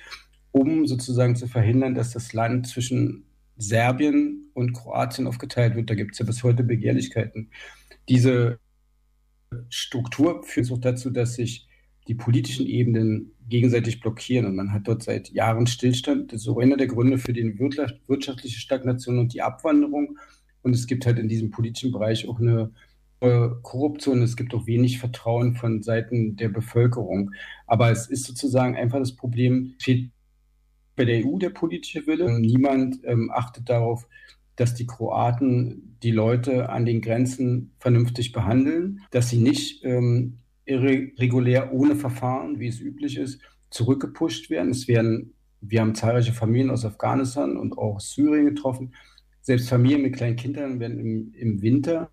um 0.51 0.87
sozusagen 0.87 1.37
zu 1.37 1.47
verhindern, 1.47 1.95
dass 1.95 2.11
das 2.11 2.33
Land 2.33 2.67
zwischen 2.67 3.25
Serbien 3.57 4.51
und 4.55 4.73
Kroatien 4.73 5.27
aufgeteilt 5.27 5.77
wird. 5.77 5.91
Da 5.91 5.95
gibt 5.95 6.12
es 6.12 6.19
ja 6.19 6.25
bis 6.25 6.43
heute 6.43 6.65
Begehrlichkeiten. 6.65 7.51
Diese 8.09 8.59
Struktur 9.69 10.43
führt 10.43 10.71
auch 10.73 10.79
dazu, 10.79 11.11
dass 11.11 11.35
sich 11.35 11.69
die 12.09 12.15
politischen 12.15 12.67
Ebenen 12.67 13.33
gegenseitig 13.49 14.01
blockieren 14.01 14.47
und 14.47 14.57
man 14.57 14.73
hat 14.73 14.88
dort 14.88 15.03
seit 15.03 15.31
Jahren 15.31 15.67
Stillstand. 15.67 16.33
Das 16.33 16.43
ist 16.43 16.49
auch 16.49 16.59
einer 16.59 16.77
der 16.77 16.88
Gründe 16.88 17.19
für 17.19 17.33
die 17.33 17.59
wirtschaftliche 17.59 18.59
Stagnation 18.59 19.19
und 19.19 19.35
die 19.35 19.43
Abwanderung. 19.43 20.19
Und 20.62 20.75
es 20.75 20.87
gibt 20.87 21.07
halt 21.07 21.19
in 21.19 21.29
diesem 21.29 21.51
politischen 21.51 21.93
Bereich 21.93 22.29
auch 22.29 22.41
eine 22.41 22.73
Korruption, 23.62 24.21
es 24.23 24.37
gibt 24.37 24.53
auch 24.53 24.67
wenig 24.67 24.99
Vertrauen 24.99 25.55
von 25.55 25.81
Seiten 25.83 26.35
der 26.35 26.49
Bevölkerung. 26.49 27.31
Aber 27.69 27.88
es 27.93 28.09
ist 28.09 28.25
sozusagen 28.25 28.75
einfach 28.75 28.99
das 28.99 29.15
Problem, 29.15 29.75
fehlt 29.79 30.11
bei 30.97 31.05
der 31.05 31.25
EU 31.25 31.39
der 31.39 31.51
politische 31.51 32.07
Wille. 32.07 32.39
Niemand 32.39 33.01
ähm, 33.05 33.31
achtet 33.33 33.69
darauf, 33.69 34.07
dass 34.57 34.75
die 34.75 34.87
Kroaten 34.87 35.97
die 36.03 36.11
Leute 36.11 36.69
an 36.69 36.85
den 36.85 37.01
Grenzen 37.01 37.73
vernünftig 37.79 38.33
behandeln, 38.33 39.01
dass 39.11 39.31
sie 39.31 39.39
nicht 39.39 39.85
ähm, 39.85 40.39
irregulär 40.65 41.73
ohne 41.73 41.97
Verfahren, 41.97 42.61
wie 42.61 42.69
es 42.69 42.81
üblich 42.81 43.17
ist, 43.17 43.41
zurückgepusht 43.71 44.51
werden. 44.51 44.71
Es 44.71 44.89
werden, 44.89 45.35
wir 45.61 45.81
haben 45.81 45.95
zahlreiche 45.95 46.33
Familien 46.33 46.71
aus 46.71 46.85
Afghanistan 46.85 47.57
und 47.57 47.79
auch 47.79 48.01
Syrien 48.01 48.47
getroffen. 48.47 48.95
Selbst 49.41 49.69
Familien 49.69 50.03
mit 50.03 50.15
kleinen 50.15 50.37
Kindern 50.37 50.79
werden 50.79 51.01
im, 51.01 51.35
im 51.35 51.63
Winter 51.63 52.11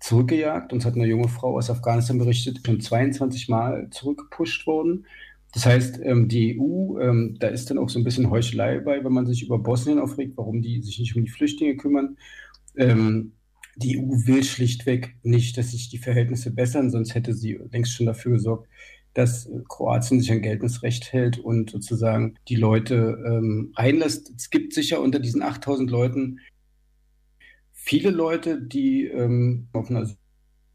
zurückgejagt. 0.00 0.72
Uns 0.72 0.84
hat 0.84 0.96
eine 0.96 1.06
junge 1.06 1.28
Frau 1.28 1.56
aus 1.56 1.70
Afghanistan 1.70 2.18
berichtet, 2.18 2.60
schon 2.64 2.80
22 2.80 3.48
Mal 3.48 3.88
zurückgepusht 3.90 4.66
worden. 4.66 5.06
Das 5.54 5.66
heißt, 5.66 6.00
ähm, 6.02 6.28
die 6.28 6.58
EU, 6.58 6.98
ähm, 6.98 7.36
da 7.38 7.46
ist 7.48 7.70
dann 7.70 7.78
auch 7.78 7.88
so 7.88 7.98
ein 7.98 8.04
bisschen 8.04 8.30
Heuchelei 8.30 8.80
bei, 8.80 9.04
wenn 9.04 9.12
man 9.12 9.26
sich 9.26 9.44
über 9.44 9.58
Bosnien 9.58 10.00
aufregt, 10.00 10.36
warum 10.36 10.60
die 10.60 10.82
sich 10.82 10.98
nicht 10.98 11.14
um 11.16 11.24
die 11.24 11.30
Flüchtlinge 11.30 11.76
kümmern. 11.76 12.16
Ähm, 12.76 13.32
die 13.76 13.98
EU 13.98 14.26
will 14.26 14.42
schlichtweg 14.42 15.16
nicht, 15.22 15.56
dass 15.56 15.70
sich 15.70 15.88
die 15.88 15.98
Verhältnisse 15.98 16.52
bessern, 16.52 16.90
sonst 16.90 17.14
hätte 17.14 17.34
sie 17.34 17.58
längst 17.70 17.92
schon 17.92 18.06
dafür 18.06 18.32
gesorgt, 18.32 18.68
dass 19.14 19.48
Kroatien 19.68 20.20
sich 20.20 20.32
an 20.32 20.42
geltendes 20.42 20.82
Recht 20.82 21.12
hält 21.12 21.38
und 21.38 21.70
sozusagen 21.70 22.34
die 22.48 22.56
Leute 22.56 23.22
ähm, 23.24 23.72
reinlässt. 23.76 24.32
Es 24.36 24.50
gibt 24.50 24.74
sicher 24.74 25.00
unter 25.00 25.20
diesen 25.20 25.42
8000 25.42 25.88
Leuten 25.88 26.40
viele 27.72 28.10
Leute, 28.10 28.60
die 28.60 29.06
ähm, 29.06 29.68
auf 29.72 29.90
einer 29.90 30.08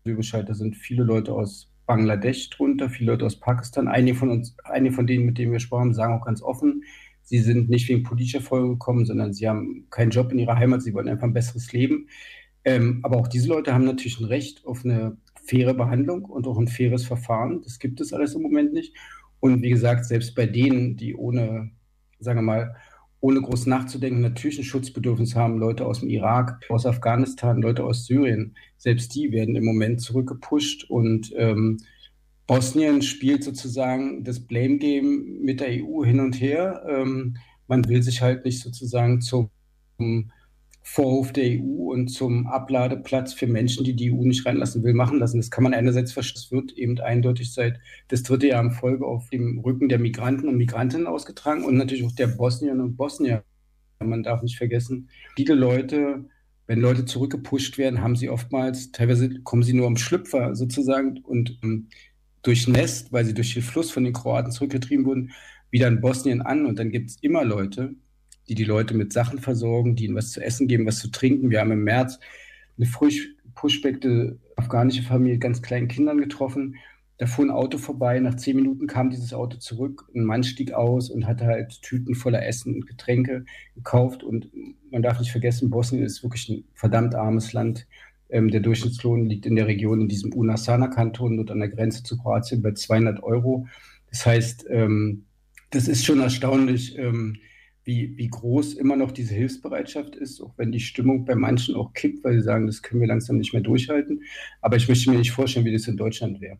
Asylbescheid, 0.05 0.47
da 0.47 0.53
sind 0.53 0.77
viele 0.77 1.03
Leute 1.03 1.33
aus 1.33 1.68
Bangladesch 1.89 2.51
drunter, 2.51 2.87
viele 2.87 3.13
Leute 3.13 3.25
aus 3.25 3.39
Pakistan. 3.39 3.87
Einige 3.87 4.15
von 4.15 4.29
uns, 4.29 4.55
einige 4.63 4.93
von 4.93 5.07
denen, 5.07 5.25
mit 5.25 5.39
denen 5.39 5.51
wir 5.51 5.59
haben, 5.71 5.95
sagen 5.95 6.13
auch 6.13 6.23
ganz 6.23 6.43
offen, 6.43 6.83
sie 7.23 7.39
sind 7.39 7.67
nicht 7.67 7.89
wegen 7.89 8.03
politischer 8.03 8.41
Folge 8.41 8.69
gekommen, 8.69 9.05
sondern 9.05 9.33
sie 9.33 9.49
haben 9.49 9.87
keinen 9.89 10.11
Job 10.11 10.31
in 10.31 10.37
ihrer 10.37 10.55
Heimat, 10.55 10.83
sie 10.83 10.93
wollen 10.93 11.09
einfach 11.09 11.25
ein 11.25 11.33
besseres 11.33 11.73
Leben. 11.73 12.07
Ähm, 12.63 12.99
aber 13.01 13.17
auch 13.17 13.27
diese 13.27 13.47
Leute 13.47 13.73
haben 13.73 13.85
natürlich 13.85 14.19
ein 14.19 14.25
Recht 14.25 14.67
auf 14.67 14.85
eine 14.85 15.17
faire 15.45 15.73
Behandlung 15.73 16.25
und 16.25 16.45
auch 16.45 16.59
ein 16.59 16.67
faires 16.67 17.05
Verfahren. 17.05 17.63
Das 17.63 17.79
gibt 17.79 17.99
es 18.01 18.13
alles 18.13 18.35
im 18.35 18.43
Moment 18.43 18.71
nicht. 18.71 18.95
Und 19.39 19.63
wie 19.63 19.71
gesagt, 19.71 20.05
selbst 20.05 20.35
bei 20.35 20.45
denen, 20.45 20.95
die 20.95 21.15
ohne, 21.15 21.71
sagen 22.19 22.37
wir 22.37 22.43
mal, 22.43 22.75
ohne 23.21 23.41
groß 23.41 23.65
nachzudenken, 23.65 24.21
natürlich 24.21 24.59
ein 24.59 24.63
Schutzbedürfnis 24.63 25.35
haben, 25.35 25.57
Leute 25.57 25.85
aus 25.85 25.99
dem 25.99 26.09
Irak, 26.09 26.63
aus 26.69 26.85
Afghanistan, 26.85 27.61
Leute 27.61 27.83
aus 27.83 28.05
Syrien, 28.05 28.55
selbst 28.77 29.13
die 29.15 29.31
werden 29.31 29.55
im 29.55 29.65
Moment 29.65 30.01
zurückgepusht 30.01 30.89
und 30.89 31.33
ähm, 31.35 31.77
Bosnien 32.47 33.01
spielt 33.01 33.43
sozusagen 33.43 34.23
das 34.23 34.39
Blame 34.39 34.77
Game 34.77 35.39
mit 35.41 35.59
der 35.59 35.67
EU 35.69 36.03
hin 36.03 36.19
und 36.19 36.41
her. 36.41 36.83
Ähm, 36.89 37.37
man 37.67 37.87
will 37.87 38.01
sich 38.01 38.21
halt 38.21 38.43
nicht 38.43 38.59
sozusagen 38.59 39.21
zum 39.21 39.51
Vorhof 40.81 41.33
der 41.33 41.45
EU 41.45 41.91
und 41.91 42.07
zum 42.07 42.47
Abladeplatz 42.47 43.33
für 43.33 43.47
Menschen, 43.47 43.83
die 43.83 43.95
die 43.95 44.11
EU 44.11 44.23
nicht 44.23 44.45
reinlassen 44.45 44.83
will, 44.83 44.93
machen 44.93 45.19
lassen. 45.19 45.37
Das 45.37 45.51
kann 45.51 45.63
man 45.63 45.73
einerseits 45.73 46.11
verstehen. 46.11 46.39
Es 46.39 46.51
wird 46.51 46.77
eben 46.77 46.99
eindeutig 46.99 47.53
seit 47.53 47.79
das 48.07 48.23
dritte 48.23 48.47
Jahr 48.47 48.63
in 48.63 48.71
Folge 48.71 49.05
auf 49.05 49.29
dem 49.29 49.59
Rücken 49.59 49.89
der 49.89 49.99
Migranten 49.99 50.47
und 50.47 50.57
Migrantinnen 50.57 51.07
ausgetragen 51.07 51.63
und 51.63 51.75
natürlich 51.75 52.05
auch 52.05 52.11
der 52.11 52.27
Bosnier 52.27 52.71
und 52.73 52.95
Bosnier. 52.95 53.43
Man 53.99 54.23
darf 54.23 54.41
nicht 54.41 54.57
vergessen, 54.57 55.09
viele 55.35 55.55
Leute, 55.55 56.25
wenn 56.67 56.79
Leute 56.79 57.05
zurückgepusht 57.05 57.77
werden, 57.77 58.01
haben 58.01 58.15
sie 58.15 58.29
oftmals, 58.29 58.91
teilweise 58.91 59.41
kommen 59.41 59.63
sie 59.63 59.73
nur 59.73 59.87
am 59.87 59.97
Schlüpfer 59.97 60.55
sozusagen 60.55 61.19
und 61.19 61.59
ähm, 61.63 61.89
durchnässt, 62.41 63.11
weil 63.11 63.25
sie 63.25 63.33
durch 63.33 63.53
den 63.53 63.63
Fluss 63.63 63.91
von 63.91 64.03
den 64.03 64.13
Kroaten 64.13 64.51
zurückgetrieben 64.51 65.05
wurden, 65.05 65.31
wieder 65.71 65.87
in 65.87 66.01
Bosnien 66.01 66.41
an. 66.41 66.65
Und 66.65 66.79
dann 66.79 66.91
gibt 66.91 67.09
es 67.09 67.17
immer 67.21 67.43
Leute, 67.43 67.95
die 68.49 68.55
die 68.55 68.65
Leute 68.65 68.95
mit 68.95 69.13
Sachen 69.13 69.39
versorgen, 69.39 69.95
die 69.95 70.05
ihnen 70.05 70.15
was 70.15 70.31
zu 70.31 70.41
essen 70.41 70.67
geben, 70.67 70.85
was 70.85 70.99
zu 70.99 71.09
trinken. 71.09 71.49
Wir 71.51 71.61
haben 71.61 71.71
im 71.71 71.83
März 71.83 72.19
eine 72.77 72.87
frisch 72.87 73.29
pushbackte 73.55 74.37
afghanische 74.55 75.03
Familie 75.03 75.35
mit 75.35 75.41
ganz 75.41 75.61
kleinen 75.61 75.87
Kindern 75.87 76.17
getroffen. 76.17 76.75
Da 77.17 77.27
fuhr 77.27 77.45
ein 77.45 77.51
Auto 77.51 77.77
vorbei. 77.77 78.19
Nach 78.19 78.35
zehn 78.35 78.55
Minuten 78.55 78.87
kam 78.87 79.09
dieses 79.09 79.33
Auto 79.33 79.57
zurück. 79.57 80.09
Ein 80.15 80.23
Mann 80.23 80.43
stieg 80.43 80.71
aus 80.71 81.09
und 81.09 81.27
hatte 81.27 81.45
halt 81.45 81.81
Tüten 81.81 82.15
voller 82.15 82.45
Essen 82.45 82.75
und 82.75 82.87
Getränke 82.87 83.43
gekauft. 83.75 84.23
Und 84.23 84.49
man 84.89 85.01
darf 85.01 85.19
nicht 85.19 85.31
vergessen, 85.31 85.69
Bosnien 85.69 86.03
ist 86.03 86.23
wirklich 86.23 86.47
ein 86.49 86.63
verdammt 86.73 87.15
armes 87.15 87.51
Land. 87.51 87.87
Ähm, 88.29 88.49
der 88.49 88.61
Durchschnittslohn 88.61 89.25
liegt 89.25 89.45
in 89.45 89.55
der 89.57 89.67
Region, 89.67 90.01
in 90.01 90.07
diesem 90.07 90.31
Unasana-Kanton, 90.31 91.37
dort 91.37 91.51
an 91.51 91.59
der 91.59 91.69
Grenze 91.69 92.03
zu 92.03 92.17
Kroatien, 92.17 92.61
bei 92.61 92.71
200 92.71 93.21
Euro. 93.21 93.67
Das 94.09 94.25
heißt, 94.25 94.67
ähm, 94.69 95.25
Das 95.71 95.87
ist 95.87 96.03
schon 96.05 96.19
erstaunlich, 96.19 96.97
ähm, 96.97 97.37
wie, 97.89 98.15
wie 98.17 98.27
groß 98.27 98.75
immer 98.75 98.95
noch 98.95 99.11
diese 99.11 99.33
Hilfsbereitschaft 99.33 100.15
ist, 100.15 100.41
auch 100.41 100.53
wenn 100.57 100.71
die 100.71 100.79
Stimmung 100.79 101.25
bei 101.25 101.33
manchen 101.33 101.73
auch 101.75 101.91
kippt, 101.93 102.23
weil 102.23 102.35
sie 102.35 102.43
sagen, 102.43 102.67
das 102.67 102.83
können 102.83 103.01
wir 103.01 103.07
langsam 103.07 103.37
nicht 103.37 103.51
mehr 103.51 103.63
durchhalten. 103.63 104.21
Aber 104.61 104.77
ich 104.77 104.87
möchte 104.87 105.09
mir 105.09 105.17
nicht 105.17 105.31
vorstellen, 105.31 105.65
wie 105.65 105.73
das 105.73 105.87
in 105.87 105.97
Deutschland 105.97 106.39
wäre. 106.39 106.59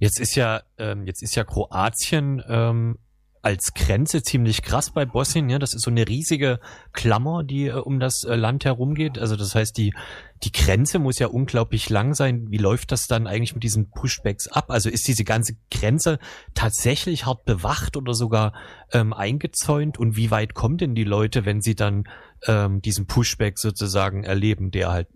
Jetzt 0.00 0.18
ist 0.18 0.34
ja, 0.34 0.64
ähm, 0.76 1.06
jetzt 1.06 1.22
ist 1.22 1.36
ja 1.36 1.44
Kroatien 1.44 2.42
ähm, 2.48 2.98
als 3.46 3.74
Grenze 3.74 4.24
ziemlich 4.24 4.62
krass 4.62 4.90
bei 4.90 5.04
Bosnien. 5.04 5.48
Ja, 5.48 5.60
das 5.60 5.72
ist 5.72 5.82
so 5.82 5.90
eine 5.92 6.08
riesige 6.08 6.58
Klammer, 6.92 7.44
die 7.44 7.66
äh, 7.66 7.74
um 7.74 8.00
das 8.00 8.24
äh, 8.24 8.34
Land 8.34 8.64
herumgeht. 8.64 9.20
Also 9.20 9.36
das 9.36 9.54
heißt, 9.54 9.78
die 9.78 9.94
die 10.42 10.50
Grenze 10.50 10.98
muss 10.98 11.20
ja 11.20 11.28
unglaublich 11.28 11.88
lang 11.88 12.14
sein. 12.14 12.50
Wie 12.50 12.58
läuft 12.58 12.90
das 12.90 13.06
dann 13.06 13.28
eigentlich 13.28 13.54
mit 13.54 13.62
diesen 13.62 13.88
Pushbacks 13.90 14.48
ab? 14.48 14.72
Also 14.72 14.90
ist 14.90 15.06
diese 15.06 15.22
ganze 15.22 15.54
Grenze 15.70 16.18
tatsächlich 16.54 17.24
hart 17.24 17.44
bewacht 17.44 17.96
oder 17.96 18.14
sogar 18.14 18.52
ähm, 18.92 19.12
eingezäunt? 19.12 19.96
Und 19.96 20.16
wie 20.16 20.32
weit 20.32 20.54
kommen 20.54 20.76
denn 20.76 20.96
die 20.96 21.04
Leute, 21.04 21.44
wenn 21.44 21.60
sie 21.60 21.76
dann 21.76 22.08
ähm, 22.48 22.82
diesen 22.82 23.06
Pushback 23.06 23.60
sozusagen 23.60 24.24
erleben, 24.24 24.72
der 24.72 24.90
halt 24.90 25.08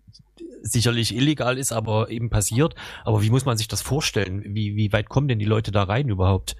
sicherlich 0.63 1.17
illegal 1.17 1.59
ist, 1.59 1.73
aber 1.73 2.11
eben 2.11 2.31
passiert. 2.31 2.77
Aber 3.05 3.23
wie 3.23 3.31
muss 3.31 3.45
man 3.45 3.59
sich 3.59 3.67
das 3.67 3.83
vorstellen? 3.83 4.45
Wie, 4.55 4.77
wie 4.77 4.93
weit 4.93 5.09
kommen 5.09 5.27
denn 5.27 5.41
die 5.41 5.45
Leute 5.47 5.73
da 5.73 5.83
rein 5.83 6.09
überhaupt? 6.09 6.55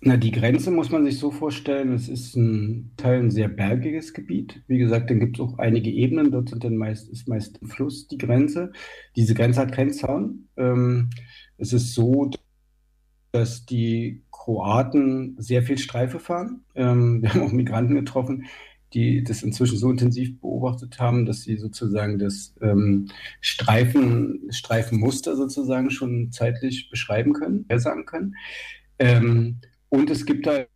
Na, 0.00 0.16
die 0.16 0.30
Grenze 0.30 0.70
muss 0.70 0.90
man 0.90 1.04
sich 1.04 1.18
so 1.18 1.32
vorstellen, 1.32 1.92
es 1.92 2.08
ist 2.08 2.36
ein 2.36 2.92
Teil 2.96 3.18
ein 3.18 3.30
sehr 3.32 3.48
bergiges 3.48 4.14
Gebiet. 4.14 4.62
Wie 4.68 4.78
gesagt, 4.78 5.10
dann 5.10 5.18
gibt 5.18 5.38
es 5.38 5.44
auch 5.44 5.58
einige 5.58 5.90
Ebenen, 5.90 6.30
dort 6.30 6.50
sind 6.50 6.62
dann 6.62 6.76
meist, 6.76 7.08
ist 7.08 7.26
meist 7.26 7.60
ein 7.60 7.66
Fluss 7.66 8.06
die 8.06 8.18
Grenze. 8.18 8.72
Diese 9.16 9.34
Grenze 9.34 9.60
hat 9.60 9.72
keinen 9.72 9.92
Zaun. 9.92 10.48
Ähm, 10.56 11.10
es 11.56 11.72
ist 11.72 11.94
so, 11.94 12.30
dass 13.32 13.66
die 13.66 14.22
Kroaten 14.30 15.34
sehr 15.38 15.64
viel 15.64 15.78
Streife 15.78 16.20
fahren. 16.20 16.64
Ähm, 16.76 17.20
wir 17.22 17.34
haben 17.34 17.42
auch 17.42 17.52
Migranten 17.52 17.96
getroffen, 17.96 18.44
die 18.94 19.24
das 19.24 19.42
inzwischen 19.42 19.78
so 19.78 19.90
intensiv 19.90 20.40
beobachtet 20.40 21.00
haben, 21.00 21.26
dass 21.26 21.42
sie 21.42 21.56
sozusagen 21.56 22.20
das 22.20 22.54
ähm, 22.62 23.08
Streifen, 23.40 24.46
Streifenmuster 24.50 25.34
sozusagen 25.34 25.90
schon 25.90 26.30
zeitlich 26.30 26.88
beschreiben 26.88 27.32
können, 27.32 27.66
sagen 27.78 28.06
können. 28.06 28.36
Ähm, 29.00 29.58
und 29.90 30.10
es 30.10 30.24
gibt 30.26 30.46
halt 30.46 30.68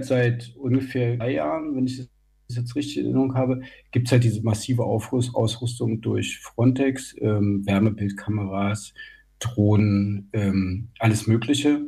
seit 0.00 0.54
ungefähr 0.56 1.16
drei 1.16 1.34
Jahren, 1.34 1.76
wenn 1.76 1.86
ich 1.86 1.98
das 1.98 2.08
jetzt 2.56 2.76
richtig 2.76 2.98
in 2.98 3.04
Erinnerung 3.06 3.34
habe, 3.34 3.60
gibt 3.90 4.08
es 4.08 4.12
halt 4.12 4.24
diese 4.24 4.42
massive 4.42 4.84
Aufrüst 4.84 5.34
Ausrüstung 5.34 6.00
durch 6.00 6.38
Frontex, 6.38 7.14
ähm, 7.20 7.64
Wärmebildkameras, 7.66 8.94
Drohnen, 9.38 10.28
ähm, 10.32 10.88
alles 10.98 11.26
Mögliche. 11.26 11.86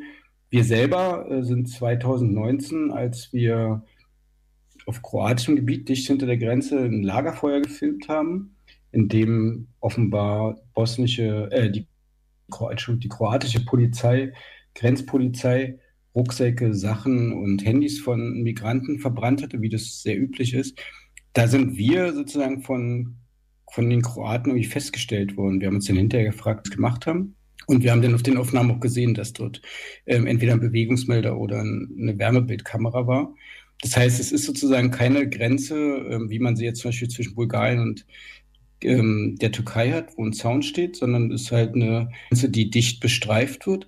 Wir 0.50 0.64
selber 0.64 1.30
äh, 1.30 1.42
sind 1.44 1.68
2019, 1.68 2.92
als 2.92 3.32
wir 3.32 3.82
auf 4.86 5.02
kroatischem 5.02 5.56
Gebiet 5.56 5.88
dicht 5.88 6.06
hinter 6.06 6.26
der 6.26 6.38
Grenze 6.38 6.78
ein 6.78 7.02
Lagerfeuer 7.02 7.60
gefilmt 7.60 8.08
haben, 8.08 8.56
in 8.90 9.08
dem 9.08 9.68
offenbar 9.80 10.60
bosnische, 10.74 11.50
äh, 11.52 11.70
die, 11.70 11.86
die 12.48 13.08
kroatische 13.08 13.64
Polizei, 13.64 14.32
Grenzpolizei, 14.74 15.78
Rucksäcke, 16.14 16.74
Sachen 16.74 17.32
und 17.32 17.64
Handys 17.64 18.00
von 18.00 18.42
Migranten 18.42 18.98
verbrannt 18.98 19.42
hatte, 19.42 19.62
wie 19.62 19.68
das 19.68 20.02
sehr 20.02 20.18
üblich 20.18 20.54
ist. 20.54 20.78
Da 21.32 21.48
sind 21.48 21.76
wir 21.76 22.12
sozusagen 22.12 22.62
von, 22.62 23.16
von 23.70 23.88
den 23.88 24.02
Kroaten 24.02 24.50
irgendwie 24.50 24.68
festgestellt 24.68 25.36
worden. 25.36 25.60
Wir 25.60 25.68
haben 25.68 25.76
uns 25.76 25.86
dann 25.86 25.96
hinterher 25.96 26.30
gefragt, 26.30 26.66
was 26.66 26.72
wir 26.72 26.76
gemacht 26.76 27.06
haben. 27.06 27.34
Und 27.66 27.82
wir 27.82 27.92
haben 27.92 28.02
dann 28.02 28.14
auf 28.14 28.22
den 28.22 28.36
Aufnahmen 28.36 28.72
auch 28.72 28.80
gesehen, 28.80 29.14
dass 29.14 29.32
dort 29.32 29.62
ähm, 30.06 30.26
entweder 30.26 30.52
ein 30.52 30.60
Bewegungsmelder 30.60 31.38
oder 31.38 31.60
eine 31.60 32.18
Wärmebildkamera 32.18 33.06
war. 33.06 33.34
Das 33.80 33.96
heißt, 33.96 34.20
es 34.20 34.32
ist 34.32 34.44
sozusagen 34.44 34.90
keine 34.90 35.28
Grenze, 35.28 35.76
ähm, 35.76 36.30
wie 36.30 36.38
man 36.38 36.56
sie 36.56 36.64
jetzt 36.64 36.80
zum 36.80 36.90
Beispiel 36.90 37.08
zwischen 37.08 37.34
Bulgarien 37.34 37.80
und 37.80 38.06
ähm, 38.82 39.36
der 39.40 39.52
Türkei 39.52 39.92
hat, 39.92 40.16
wo 40.16 40.24
ein 40.24 40.32
Zaun 40.32 40.62
steht, 40.62 40.96
sondern 40.96 41.30
es 41.30 41.42
ist 41.42 41.52
halt 41.52 41.74
eine 41.74 42.10
Grenze, 42.28 42.48
die 42.48 42.70
dicht 42.70 43.00
bestreift 43.00 43.66
wird. 43.66 43.86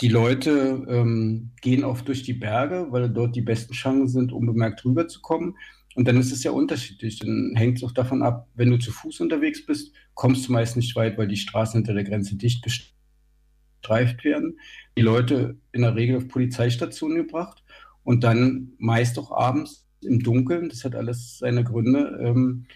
Die 0.00 0.08
Leute 0.08 0.84
ähm, 0.88 1.52
gehen 1.62 1.84
oft 1.84 2.06
durch 2.06 2.22
die 2.22 2.34
Berge, 2.34 2.88
weil 2.90 3.08
dort 3.08 3.34
die 3.34 3.40
besten 3.40 3.72
Chancen 3.72 4.08
sind, 4.08 4.32
unbemerkt 4.32 4.84
rüberzukommen. 4.84 5.56
Und 5.94 6.06
dann 6.06 6.18
ist 6.18 6.32
es 6.32 6.44
ja 6.44 6.50
unterschiedlich. 6.50 7.18
Dann 7.18 7.54
hängt 7.56 7.78
es 7.78 7.84
auch 7.84 7.92
davon 7.92 8.22
ab, 8.22 8.48
wenn 8.54 8.70
du 8.70 8.78
zu 8.78 8.92
Fuß 8.92 9.20
unterwegs 9.20 9.64
bist, 9.64 9.94
kommst 10.12 10.46
du 10.46 10.52
meist 10.52 10.76
nicht 10.76 10.94
weit, 10.96 11.16
weil 11.16 11.28
die 11.28 11.38
Straßen 11.38 11.78
hinter 11.78 11.94
der 11.94 12.04
Grenze 12.04 12.36
dicht 12.36 12.62
bestreift 12.62 14.22
werden. 14.22 14.60
Die 14.98 15.02
Leute 15.02 15.56
in 15.72 15.82
der 15.82 15.96
Regel 15.96 16.18
auf 16.18 16.28
Polizeistationen 16.28 17.16
gebracht 17.16 17.64
und 18.04 18.22
dann 18.24 18.72
meist 18.78 19.18
auch 19.18 19.32
abends 19.32 19.88
im 20.02 20.22
Dunkeln, 20.22 20.68
das 20.68 20.84
hat 20.84 20.94
alles 20.94 21.38
seine 21.38 21.64
Gründe, 21.64 22.18
ähm, 22.22 22.66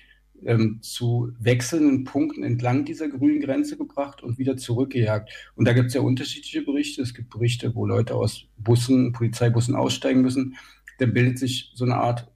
ähm, 0.45 0.79
zu 0.83 1.33
wechselnden 1.39 2.05
Punkten 2.05 2.43
entlang 2.43 2.85
dieser 2.85 3.09
grünen 3.09 3.41
Grenze 3.41 3.77
gebracht 3.77 4.23
und 4.23 4.39
wieder 4.39 4.57
zurückgejagt. 4.57 5.31
Und 5.55 5.67
da 5.67 5.73
gibt 5.73 5.89
es 5.89 5.95
ja 5.95 6.01
unterschiedliche 6.01 6.63
Berichte. 6.63 7.03
Es 7.03 7.15
gibt 7.15 7.31
Berichte, 7.31 7.75
wo 7.75 7.87
Leute 7.87 8.15
aus 8.15 8.47
Bussen, 8.59 9.13
Polizeibussen 9.13 9.75
aussteigen 9.75 10.23
müssen. 10.23 10.57
Da 10.99 11.07
bildet 11.07 11.39
sich 11.39 11.73
so 11.75 11.85
eine 11.85 11.97
Art 11.97 12.29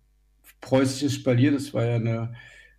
preußisches 0.61 1.15
Spalier. 1.15 1.53
Das 1.53 1.75
war 1.75 1.85
ja 1.85 1.97
eine 1.97 2.35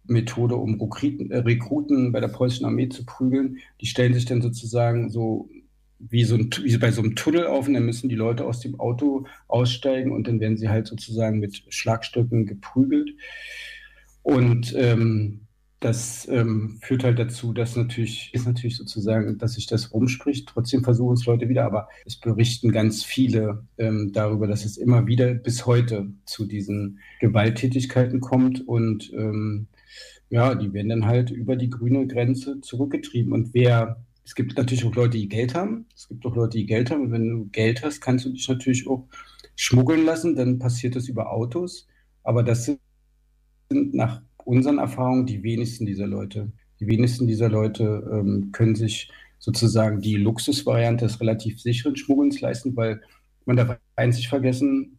Methode, 0.07 0.55
um 0.55 0.79
Rekruten, 0.79 1.31
äh, 1.31 1.39
Rekruten 1.39 2.11
bei 2.11 2.19
der 2.19 2.27
preußischen 2.27 2.65
Armee 2.65 2.89
zu 2.89 3.05
prügeln. 3.05 3.59
Die 3.81 3.87
stellen 3.87 4.13
sich 4.13 4.25
dann 4.25 4.41
sozusagen 4.41 5.09
so 5.09 5.49
wie, 5.99 6.23
so 6.23 6.35
ein, 6.35 6.49
wie 6.61 6.77
bei 6.77 6.91
so 6.91 7.01
einem 7.01 7.15
Tunnel 7.15 7.47
auf 7.47 7.67
und 7.67 7.73
dann 7.73 7.85
müssen 7.85 8.09
die 8.09 8.15
Leute 8.15 8.45
aus 8.45 8.59
dem 8.59 8.79
Auto 8.79 9.25
aussteigen 9.47 10.11
und 10.11 10.27
dann 10.27 10.39
werden 10.39 10.57
sie 10.57 10.69
halt 10.69 10.87
sozusagen 10.87 11.39
mit 11.39 11.63
Schlagstöcken 11.69 12.45
geprügelt. 12.45 13.11
Und 14.25 14.73
ähm, 14.75 15.41
das 15.81 16.27
ähm, 16.31 16.79
führt 16.81 17.03
halt 17.03 17.19
dazu, 17.19 17.53
dass 17.53 17.75
natürlich, 17.75 18.31
ist 18.33 18.47
natürlich 18.47 18.75
sozusagen, 18.75 19.37
dass 19.37 19.53
sich 19.53 19.67
das 19.67 19.93
rumspricht. 19.93 20.49
Trotzdem 20.49 20.83
versuchen 20.83 21.13
es 21.13 21.27
Leute 21.27 21.47
wieder, 21.47 21.63
aber 21.63 21.89
es 22.07 22.15
berichten 22.15 22.71
ganz 22.71 23.03
viele 23.03 23.67
ähm, 23.77 24.13
darüber, 24.13 24.47
dass 24.47 24.65
es 24.65 24.77
immer 24.77 25.05
wieder 25.05 25.31
bis 25.35 25.67
heute 25.67 26.07
zu 26.25 26.45
diesen 26.45 26.97
Gewalttätigkeiten 27.19 28.19
kommt 28.19 28.67
und 28.67 29.13
ähm, 29.13 29.67
ja, 30.31 30.55
die 30.55 30.73
werden 30.73 30.89
dann 30.89 31.05
halt 31.05 31.29
über 31.29 31.55
die 31.55 31.69
grüne 31.69 32.07
Grenze 32.07 32.61
zurückgetrieben. 32.61 33.31
Und 33.31 33.53
wer 33.53 34.03
es 34.25 34.33
gibt 34.33 34.57
natürlich 34.57 34.85
auch 34.85 34.95
Leute, 34.95 35.19
die 35.19 35.29
Geld 35.29 35.53
haben. 35.53 35.85
Es 35.95 36.07
gibt 36.07 36.25
auch 36.25 36.35
Leute, 36.35 36.57
die 36.57 36.65
Geld 36.65 36.89
haben. 36.89 37.03
Und 37.03 37.11
wenn 37.11 37.29
du 37.29 37.45
Geld 37.51 37.83
hast, 37.83 38.01
kannst 38.01 38.25
du 38.25 38.31
dich 38.31 38.49
natürlich 38.49 38.87
auch 38.87 39.07
schmuggeln 39.55 40.03
lassen. 40.03 40.35
Dann 40.35 40.57
passiert 40.57 40.95
das 40.95 41.07
über 41.07 41.31
Autos. 41.31 41.87
Aber 42.23 42.41
das 42.41 42.65
sind 42.65 42.79
nach 43.69 44.21
unseren 44.43 44.77
Erfahrungen 44.77 45.25
die 45.25 45.43
wenigsten 45.43 45.85
dieser 45.85 46.07
Leute. 46.07 46.51
Die 46.79 46.87
wenigsten 46.87 47.27
dieser 47.27 47.49
Leute 47.49 48.07
ähm, 48.11 48.51
können 48.51 48.75
sich 48.75 49.11
sozusagen 49.39 50.01
die 50.01 50.15
Luxusvariante 50.15 51.05
des 51.05 51.19
relativ 51.21 51.61
sicheren 51.61 51.95
Schmuggelns 51.95 52.41
leisten, 52.41 52.75
weil 52.75 53.01
man 53.45 53.57
darf 53.57 53.77
nicht 53.99 54.27
vergessen, 54.27 54.97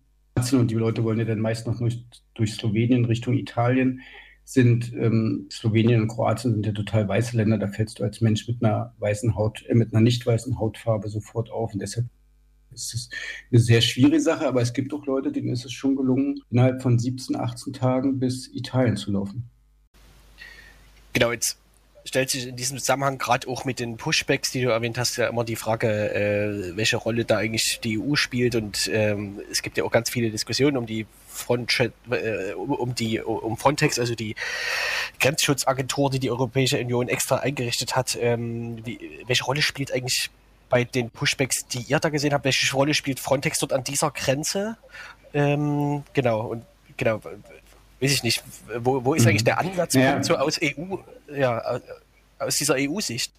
und 0.52 0.70
die 0.70 0.74
Leute 0.74 1.02
wollen 1.02 1.18
ja 1.18 1.24
dann 1.24 1.40
meist 1.40 1.66
noch 1.66 1.78
durch, 1.78 2.04
durch 2.34 2.52
Slowenien 2.52 3.06
Richtung 3.06 3.34
Italien 3.34 4.02
sind 4.44 4.92
ähm, 4.92 5.48
Slowenien 5.50 6.02
und 6.02 6.08
Kroatien 6.08 6.52
sind 6.52 6.66
ja 6.66 6.72
total 6.72 7.08
weiße 7.08 7.36
Länder. 7.36 7.58
Da 7.58 7.68
fällst 7.68 7.98
du 7.98 8.04
als 8.04 8.20
Mensch 8.20 8.46
mit 8.46 8.62
einer 8.62 8.94
weißen 8.98 9.34
Haut, 9.34 9.64
äh, 9.66 9.74
mit 9.74 9.92
einer 9.92 10.02
nicht 10.02 10.24
weißen 10.24 10.58
Hautfarbe 10.58 11.08
sofort 11.08 11.50
auf. 11.50 11.72
Und 11.72 11.82
deshalb 11.82 12.06
ist 12.76 12.94
es 12.94 13.08
eine 13.50 13.60
sehr 13.60 13.80
schwierige 13.80 14.20
Sache. 14.20 14.46
Aber 14.46 14.62
es 14.62 14.72
gibt 14.72 14.92
auch 14.94 15.04
Leute, 15.06 15.32
denen 15.32 15.48
ist 15.48 15.64
es 15.64 15.72
schon 15.72 15.96
gelungen, 15.96 16.40
innerhalb 16.50 16.82
von 16.82 16.98
17, 16.98 17.36
18 17.36 17.72
Tagen 17.72 18.18
bis 18.18 18.48
Italien 18.54 18.96
zu 18.96 19.12
laufen. 19.12 19.48
Genau, 21.12 21.32
jetzt 21.32 21.58
stellt 22.06 22.30
sich 22.30 22.46
in 22.46 22.56
diesem 22.56 22.78
Zusammenhang 22.78 23.18
gerade 23.18 23.48
auch 23.48 23.64
mit 23.64 23.80
den 23.80 23.96
Pushbacks, 23.96 24.50
die 24.52 24.62
du 24.62 24.68
erwähnt 24.68 24.98
hast, 24.98 25.16
ja 25.16 25.28
immer 25.28 25.44
die 25.44 25.56
Frage, 25.56 26.14
äh, 26.14 26.76
welche 26.76 26.96
Rolle 26.96 27.24
da 27.24 27.38
eigentlich 27.38 27.80
die 27.82 27.98
EU 27.98 28.14
spielt. 28.14 28.54
Und 28.54 28.88
ähm, 28.92 29.40
es 29.50 29.62
gibt 29.62 29.76
ja 29.76 29.84
auch 29.84 29.90
ganz 29.90 30.10
viele 30.10 30.30
Diskussionen 30.30 30.76
um 30.76 30.86
die 30.86 31.06
Front, 31.28 31.90
äh, 32.10 32.52
um 32.54 32.94
die 32.94 33.20
um 33.20 33.56
Frontex, 33.56 33.98
also 33.98 34.14
die 34.14 34.34
Grenzschutzagentur, 35.20 36.10
die 36.10 36.20
die 36.20 36.30
Europäische 36.30 36.78
Union 36.78 37.08
extra 37.08 37.36
eingerichtet 37.36 37.96
hat. 37.96 38.16
Ähm, 38.20 38.78
wie, 38.84 38.98
welche 39.26 39.44
Rolle 39.44 39.62
spielt 39.62 39.92
eigentlich 39.92 40.30
bei 40.68 40.84
den 40.84 41.10
Pushbacks, 41.10 41.66
die 41.68 41.80
ihr 41.88 41.98
da 41.98 42.08
gesehen 42.08 42.32
habt, 42.32 42.44
welche 42.44 42.74
Rolle 42.74 42.94
spielt 42.94 43.20
Frontex 43.20 43.58
dort 43.58 43.72
an 43.72 43.84
dieser 43.84 44.10
Grenze? 44.10 44.76
Ähm, 45.32 46.02
genau, 46.12 46.46
und 46.48 46.64
genau, 46.96 47.20
weiß 48.00 48.12
ich 48.12 48.22
nicht, 48.22 48.42
wo, 48.78 49.04
wo 49.04 49.14
ist 49.14 49.22
mhm. 49.22 49.30
eigentlich 49.30 49.44
der 49.44 49.58
Ansatzpunkt 49.58 50.08
ja. 50.08 50.22
so 50.22 50.36
aus 50.36 50.58
EU, 50.62 50.96
ja, 51.34 51.80
aus 52.38 52.56
dieser 52.56 52.76
EU-Sicht? 52.78 53.32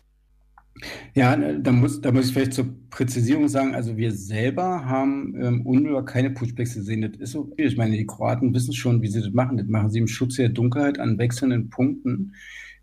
Ja, 1.15 1.35
da 1.35 1.71
muss, 1.71 2.01
da 2.01 2.11
muss 2.11 2.27
ich 2.27 2.33
vielleicht 2.33 2.53
zur 2.53 2.67
Präzisierung 2.91 3.47
sagen, 3.47 3.73
also 3.73 3.97
wir 3.97 4.11
selber 4.11 4.85
haben 4.85 5.35
ähm, 5.41 5.65
unmittelbar 5.65 6.05
keine 6.05 6.29
Pushbacks 6.29 6.75
gesehen. 6.75 7.01
Das 7.01 7.19
ist 7.19 7.35
okay. 7.35 7.65
Ich 7.65 7.77
meine, 7.77 7.97
die 7.97 8.05
Kroaten 8.05 8.53
wissen 8.53 8.73
schon, 8.73 9.01
wie 9.01 9.07
sie 9.07 9.21
das 9.21 9.33
machen. 9.33 9.57
Das 9.57 9.67
machen 9.67 9.89
sie 9.89 9.99
im 9.99 10.07
Schutz 10.07 10.35
der 10.35 10.49
Dunkelheit 10.49 10.99
an 10.99 11.17
wechselnden 11.17 11.69
Punkten. 11.69 12.33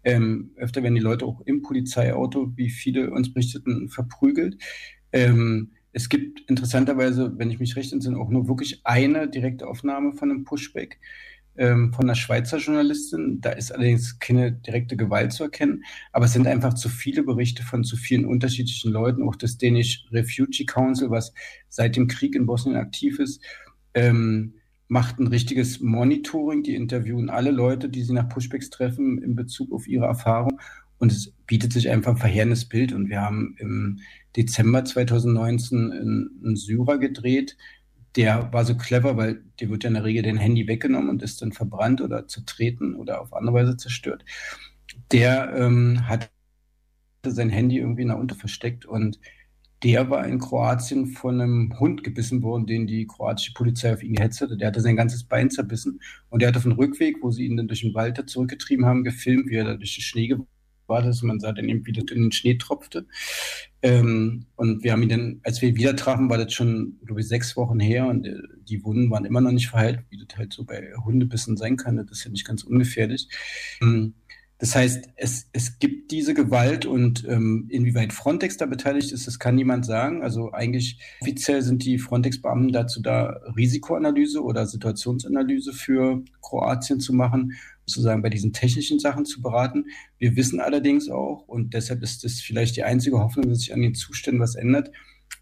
Ähm, 0.04 0.52
öfter 0.56 0.82
werden 0.82 0.94
die 0.94 1.00
Leute 1.00 1.24
auch 1.24 1.40
im 1.46 1.62
Polizeiauto, 1.62 2.52
wie 2.56 2.70
viele 2.70 3.10
uns 3.10 3.32
berichteten, 3.32 3.88
verprügelt. 3.88 4.62
Ähm, 5.12 5.72
Es 5.96 6.08
gibt 6.08 6.40
interessanterweise, 6.50 7.32
wenn 7.38 7.50
ich 7.50 7.60
mich 7.60 7.76
recht 7.76 7.92
entsinne, 7.92 8.18
auch 8.18 8.28
nur 8.28 8.48
wirklich 8.48 8.80
eine 8.84 9.28
direkte 9.28 9.66
Aufnahme 9.68 10.12
von 10.12 10.30
einem 10.30 10.42
Pushback 10.44 10.98
ähm, 11.56 11.92
von 11.92 12.06
einer 12.06 12.16
Schweizer 12.16 12.58
Journalistin. 12.58 13.40
Da 13.40 13.50
ist 13.50 13.70
allerdings 13.70 14.18
keine 14.18 14.50
direkte 14.50 14.96
Gewalt 14.96 15.32
zu 15.32 15.44
erkennen, 15.44 15.84
aber 16.12 16.24
es 16.24 16.32
sind 16.32 16.48
einfach 16.48 16.74
zu 16.74 16.88
viele 16.88 17.22
Berichte 17.22 17.62
von 17.62 17.84
zu 17.84 17.96
vielen 17.96 18.24
unterschiedlichen 18.24 18.90
Leuten. 18.90 19.22
Auch 19.22 19.36
das 19.36 19.56
Danish 19.56 20.04
Refugee 20.10 20.66
Council, 20.66 21.10
was 21.10 21.32
seit 21.68 21.94
dem 21.94 22.08
Krieg 22.08 22.34
in 22.34 22.46
Bosnien 22.46 22.76
aktiv 22.76 23.20
ist, 23.20 23.40
ähm, 23.94 24.54
macht 24.94 25.18
ein 25.18 25.26
richtiges 25.26 25.80
Monitoring. 25.80 26.62
Die 26.62 26.76
interviewen 26.76 27.28
alle 27.28 27.50
Leute, 27.50 27.88
die 27.88 28.04
sie 28.04 28.12
nach 28.12 28.28
Pushbacks 28.28 28.70
treffen, 28.70 29.20
in 29.20 29.34
Bezug 29.34 29.72
auf 29.72 29.88
ihre 29.88 30.06
Erfahrung. 30.06 30.60
Und 30.98 31.10
es 31.10 31.32
bietet 31.48 31.72
sich 31.72 31.90
einfach 31.90 32.12
ein 32.12 32.16
verheerendes 32.16 32.66
Bild. 32.66 32.92
Und 32.92 33.08
wir 33.08 33.20
haben 33.20 33.56
im 33.58 33.98
Dezember 34.36 34.84
2019 34.84 35.90
einen 35.90 36.54
Syrer 36.54 36.98
gedreht, 36.98 37.56
der 38.14 38.52
war 38.52 38.64
so 38.64 38.76
clever, 38.76 39.16
weil 39.16 39.42
dir 39.58 39.68
wird 39.70 39.82
ja 39.82 39.88
in 39.88 39.94
der 39.94 40.04
Regel 40.04 40.22
dein 40.22 40.36
Handy 40.36 40.68
weggenommen 40.68 41.10
und 41.10 41.22
ist 41.24 41.42
dann 41.42 41.50
verbrannt 41.50 42.00
oder 42.00 42.28
zertreten 42.28 42.94
oder 42.94 43.20
auf 43.20 43.34
andere 43.34 43.56
Weise 43.56 43.76
zerstört. 43.76 44.24
Der 45.10 45.52
ähm, 45.56 46.08
hat 46.08 46.30
sein 47.26 47.50
Handy 47.50 47.78
irgendwie 47.78 48.02
in 48.02 48.08
der 48.08 48.18
Unter 48.18 48.36
versteckt 48.36 48.86
und 48.86 49.18
der 49.82 50.08
war 50.08 50.26
in 50.26 50.38
Kroatien 50.38 51.06
von 51.06 51.40
einem 51.40 51.78
Hund 51.78 52.04
gebissen 52.04 52.42
worden, 52.42 52.66
den 52.66 52.86
die 52.86 53.06
kroatische 53.06 53.52
Polizei 53.52 53.92
auf 53.92 54.02
ihn 54.02 54.14
gehetzt 54.14 54.40
hatte. 54.40 54.56
Der 54.56 54.68
hatte 54.68 54.80
sein 54.80 54.96
ganzes 54.96 55.24
Bein 55.24 55.50
zerbissen 55.50 56.00
und 56.30 56.40
der 56.40 56.48
hat 56.48 56.56
auf 56.56 56.62
dem 56.62 56.72
Rückweg, 56.72 57.16
wo 57.22 57.30
sie 57.30 57.44
ihn 57.44 57.56
dann 57.56 57.68
durch 57.68 57.80
den 57.82 57.94
Wald 57.94 58.22
zurückgetrieben 58.28 58.86
haben, 58.86 59.04
gefilmt, 59.04 59.50
wie 59.50 59.56
er 59.56 59.64
da 59.64 59.74
durch 59.74 59.96
den 59.96 60.02
Schnee 60.02 60.28
war 60.86 61.02
das, 61.02 61.22
man 61.22 61.40
sah 61.40 61.52
dann 61.52 61.68
eben, 61.68 61.86
wie 61.86 61.92
das 61.92 62.04
in 62.10 62.22
den 62.22 62.32
Schnee 62.32 62.54
tropfte. 62.54 63.06
Ähm, 63.82 64.46
und 64.56 64.82
wir 64.82 64.92
haben 64.92 65.02
ihn 65.02 65.08
dann, 65.08 65.40
als 65.42 65.60
wir 65.60 65.68
ihn 65.68 65.76
wieder 65.76 65.96
trafen, 65.96 66.30
war 66.30 66.38
das 66.38 66.52
schon, 66.52 66.98
glaube 67.04 67.20
ich, 67.20 67.28
sechs 67.28 67.56
Wochen 67.56 67.80
her 67.80 68.06
und 68.06 68.26
äh, 68.26 68.34
die 68.68 68.82
Wunden 68.84 69.10
waren 69.10 69.24
immer 69.24 69.40
noch 69.40 69.52
nicht 69.52 69.68
verheilt, 69.68 70.00
wie 70.10 70.18
das 70.18 70.36
halt 70.38 70.52
so 70.52 70.64
bei 70.64 70.92
Hundebissen 71.04 71.56
sein 71.56 71.76
kann. 71.76 71.96
Das 71.96 72.10
ist 72.10 72.24
ja 72.24 72.30
nicht 72.30 72.46
ganz 72.46 72.62
ungefährlich. 72.62 73.28
Ähm, 73.82 74.14
das 74.58 74.74
heißt, 74.74 75.10
es, 75.16 75.48
es 75.52 75.78
gibt 75.78 76.10
diese 76.12 76.32
Gewalt 76.32 76.86
und 76.86 77.26
ähm, 77.28 77.66
inwieweit 77.70 78.12
Frontex 78.12 78.56
da 78.56 78.66
beteiligt 78.66 79.10
ist, 79.12 79.26
das 79.26 79.38
kann 79.38 79.56
niemand 79.56 79.84
sagen. 79.84 80.22
Also 80.22 80.52
eigentlich 80.52 80.98
offiziell 81.20 81.60
sind 81.62 81.84
die 81.84 81.98
Frontex-Beamten 81.98 82.72
dazu 82.72 83.02
da, 83.02 83.40
Risikoanalyse 83.56 84.42
oder 84.42 84.66
Situationsanalyse 84.66 85.72
für 85.72 86.22
Kroatien 86.40 87.00
zu 87.00 87.12
machen 87.12 87.54
sozusagen 87.86 88.22
bei 88.22 88.30
diesen 88.30 88.52
technischen 88.52 88.98
Sachen 88.98 89.24
zu 89.24 89.42
beraten. 89.42 89.86
Wir 90.18 90.36
wissen 90.36 90.60
allerdings 90.60 91.08
auch, 91.10 91.46
und 91.46 91.74
deshalb 91.74 92.02
ist 92.02 92.24
das 92.24 92.40
vielleicht 92.40 92.76
die 92.76 92.84
einzige 92.84 93.18
Hoffnung, 93.18 93.48
dass 93.48 93.58
sich 93.58 93.74
an 93.74 93.82
den 93.82 93.94
Zuständen 93.94 94.40
was 94.40 94.54
ändert, 94.54 94.90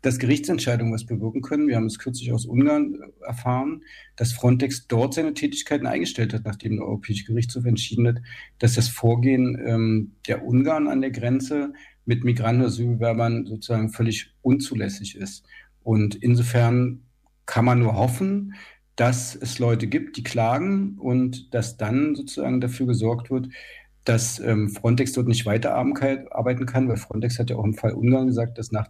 dass 0.02 0.18
Gerichtsentscheidungen 0.18 0.92
was 0.92 1.06
bewirken 1.06 1.40
können. 1.42 1.68
Wir 1.68 1.76
haben 1.76 1.86
es 1.86 1.98
kürzlich 1.98 2.32
aus 2.32 2.44
Ungarn 2.44 2.94
äh, 2.94 3.26
erfahren, 3.26 3.82
dass 4.16 4.32
Frontex 4.32 4.86
dort 4.88 5.14
seine 5.14 5.32
Tätigkeiten 5.32 5.86
eingestellt 5.86 6.34
hat, 6.34 6.44
nachdem 6.44 6.76
der 6.76 6.84
Europäische 6.84 7.24
Gerichtshof 7.24 7.64
entschieden 7.64 8.08
hat, 8.08 8.18
dass 8.58 8.74
das 8.74 8.88
Vorgehen 8.88 9.60
ähm, 9.64 10.12
der 10.26 10.44
Ungarn 10.44 10.88
an 10.88 11.00
der 11.00 11.12
Grenze 11.12 11.72
mit 12.04 12.24
Migranten 12.24 12.62
oder 12.62 12.68
Asylbewerbern 12.68 13.46
sozusagen 13.46 13.90
völlig 13.90 14.34
unzulässig 14.42 15.16
ist. 15.16 15.44
Und 15.84 16.16
insofern 16.16 17.02
kann 17.46 17.64
man 17.64 17.78
nur 17.78 17.94
hoffen, 17.94 18.54
dass 18.96 19.34
es 19.34 19.58
Leute 19.58 19.86
gibt, 19.86 20.16
die 20.16 20.22
klagen 20.22 20.98
und 20.98 21.54
dass 21.54 21.76
dann 21.76 22.14
sozusagen 22.14 22.60
dafür 22.60 22.86
gesorgt 22.86 23.30
wird, 23.30 23.48
dass 24.04 24.40
ähm, 24.40 24.68
Frontex 24.68 25.12
dort 25.12 25.28
nicht 25.28 25.46
weiterarbeiten 25.46 26.66
kann, 26.66 26.88
weil 26.88 26.96
Frontex 26.96 27.38
hat 27.38 27.50
ja 27.50 27.56
auch 27.56 27.64
im 27.64 27.74
Fall 27.74 27.92
Ungarn 27.92 28.26
gesagt, 28.26 28.58
dass 28.58 28.72
nach 28.72 28.88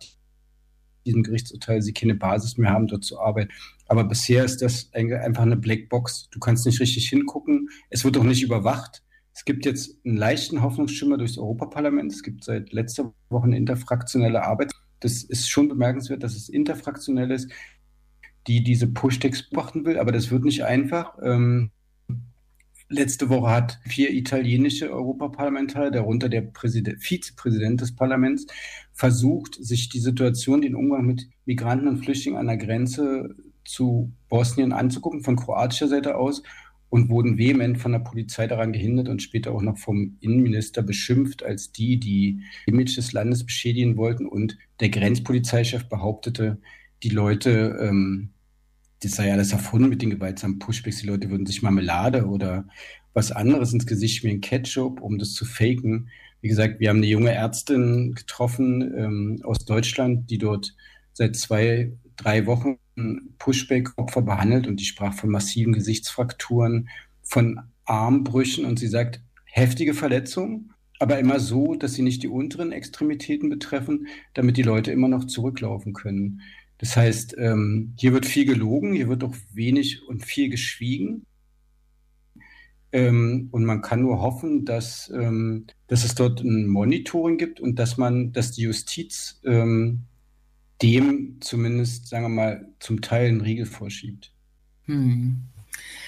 diesem 1.04 1.22
Gerichtsurteil 1.22 1.82
sie 1.82 1.92
keine 1.92 2.14
Basis 2.14 2.58
mehr 2.58 2.70
haben, 2.70 2.86
dort 2.86 3.04
zu 3.04 3.20
arbeiten. 3.20 3.50
Aber 3.86 4.04
bisher 4.04 4.44
ist 4.44 4.62
das 4.62 4.90
einfach 4.92 5.42
eine 5.42 5.56
Blackbox. 5.56 6.28
Du 6.30 6.38
kannst 6.38 6.64
nicht 6.66 6.80
richtig 6.80 7.08
hingucken. 7.08 7.68
Es 7.90 8.04
wird 8.04 8.16
auch 8.16 8.24
nicht 8.24 8.42
überwacht. 8.42 9.02
Es 9.34 9.44
gibt 9.44 9.64
jetzt 9.64 9.98
einen 10.04 10.16
leichten 10.16 10.62
Hoffnungsschimmer 10.62 11.18
durchs 11.18 11.38
Europaparlament. 11.38 12.12
Es 12.12 12.22
gibt 12.22 12.44
seit 12.44 12.72
letzter 12.72 13.12
Woche 13.30 13.44
eine 13.44 13.56
interfraktionelle 13.56 14.44
Arbeit. 14.44 14.72
Das 15.00 15.24
ist 15.24 15.48
schon 15.48 15.68
bemerkenswert, 15.68 16.22
dass 16.22 16.36
es 16.36 16.48
interfraktionell 16.48 17.30
ist 17.30 17.50
die 18.46 18.62
diese 18.62 18.86
Push-Text 18.86 19.50
beobachten 19.50 19.84
will, 19.84 19.98
aber 19.98 20.12
das 20.12 20.30
wird 20.30 20.44
nicht 20.44 20.64
einfach. 20.64 21.16
Ähm, 21.22 21.70
letzte 22.92 23.28
Woche 23.28 23.50
hat 23.50 23.80
vier 23.84 24.12
italienische 24.12 24.90
Europaparlamentarier, 24.90 25.90
darunter 25.90 26.28
der 26.28 26.42
Präsident, 26.42 27.02
Vizepräsident 27.02 27.80
des 27.80 27.94
Parlaments, 27.94 28.46
versucht, 28.92 29.56
sich 29.60 29.88
die 29.88 30.00
Situation, 30.00 30.62
den 30.62 30.74
Umgang 30.74 31.06
mit 31.06 31.28
Migranten 31.44 31.88
und 31.88 32.04
Flüchtlingen 32.04 32.38
an 32.38 32.46
der 32.46 32.58
Grenze 32.58 33.34
zu 33.64 34.12
Bosnien 34.28 34.72
anzugucken, 34.72 35.22
von 35.22 35.36
kroatischer 35.36 35.88
Seite 35.88 36.16
aus, 36.16 36.42
und 36.92 37.08
wurden 37.08 37.38
vehement 37.38 37.78
von 37.78 37.92
der 37.92 38.00
Polizei 38.00 38.46
daran 38.46 38.74
gehindert 38.74 39.08
und 39.08 39.22
später 39.22 39.52
auch 39.52 39.62
noch 39.62 39.78
vom 39.78 40.18
Innenminister 40.20 40.82
beschimpft 40.82 41.42
als 41.42 41.72
die, 41.72 41.98
die 41.98 42.42
Image 42.66 42.98
des 42.98 43.14
Landes 43.14 43.46
beschädigen 43.46 43.96
wollten. 43.96 44.26
Und 44.26 44.58
der 44.78 44.90
Grenzpolizeichef 44.90 45.88
behauptete, 45.88 46.58
die 47.02 47.08
Leute, 47.08 47.78
ähm, 47.80 48.28
das 49.02 49.12
sei 49.12 49.32
alles 49.32 49.52
erfunden 49.52 49.88
mit 49.88 50.02
den 50.02 50.10
gewaltsamen 50.10 50.58
Pushbacks, 50.58 50.98
die 50.98 51.06
Leute 51.06 51.30
würden 51.30 51.46
sich 51.46 51.62
Marmelade 51.62 52.26
oder 52.26 52.66
was 53.14 53.32
anderes 53.32 53.72
ins 53.72 53.86
Gesicht 53.86 54.18
schmieren, 54.18 54.40
Ketchup, 54.40 55.00
um 55.00 55.18
das 55.18 55.34
zu 55.34 55.44
faken. 55.44 56.08
Wie 56.40 56.48
gesagt, 56.48 56.80
wir 56.80 56.88
haben 56.88 56.98
eine 56.98 57.06
junge 57.06 57.32
Ärztin 57.32 58.14
getroffen 58.14 58.94
ähm, 58.96 59.40
aus 59.44 59.64
Deutschland, 59.64 60.30
die 60.30 60.38
dort 60.38 60.74
seit 61.12 61.36
zwei, 61.36 61.92
drei 62.16 62.46
Wochen 62.46 62.78
Pushback-Opfer 63.38 64.22
behandelt 64.22 64.66
und 64.66 64.80
die 64.80 64.84
sprach 64.84 65.14
von 65.14 65.30
massiven 65.30 65.72
Gesichtsfrakturen, 65.72 66.88
von 67.22 67.60
Armbrüchen 67.84 68.64
und 68.64 68.78
sie 68.78 68.88
sagt, 68.88 69.20
heftige 69.44 69.94
Verletzungen, 69.94 70.72
aber 70.98 71.18
immer 71.18 71.40
so, 71.40 71.74
dass 71.74 71.94
sie 71.94 72.02
nicht 72.02 72.22
die 72.22 72.28
unteren 72.28 72.72
Extremitäten 72.72 73.50
betreffen, 73.50 74.06
damit 74.34 74.56
die 74.56 74.62
Leute 74.62 74.92
immer 74.92 75.08
noch 75.08 75.24
zurücklaufen 75.24 75.92
können. 75.92 76.42
Das 76.82 76.96
heißt, 76.96 77.36
ähm, 77.38 77.94
hier 77.96 78.12
wird 78.12 78.26
viel 78.26 78.44
gelogen, 78.44 78.92
hier 78.92 79.08
wird 79.08 79.22
auch 79.22 79.36
wenig 79.52 80.02
und 80.08 80.24
viel 80.24 80.48
geschwiegen. 80.50 81.26
Ähm, 82.90 83.50
und 83.52 83.64
man 83.64 83.82
kann 83.82 84.02
nur 84.02 84.20
hoffen, 84.20 84.64
dass, 84.64 85.08
ähm, 85.14 85.68
dass 85.86 86.04
es 86.04 86.16
dort 86.16 86.40
ein 86.40 86.66
Monitoring 86.66 87.38
gibt 87.38 87.60
und 87.60 87.78
dass 87.78 87.98
man, 87.98 88.32
dass 88.32 88.50
die 88.50 88.62
Justiz 88.62 89.40
ähm, 89.44 90.06
dem 90.82 91.36
zumindest, 91.38 92.08
sagen 92.08 92.24
wir 92.24 92.28
mal, 92.30 92.68
zum 92.80 93.00
Teil 93.00 93.28
einen 93.28 93.42
Riegel 93.42 93.66
vorschiebt. 93.66 94.34
Hm. 94.86 95.36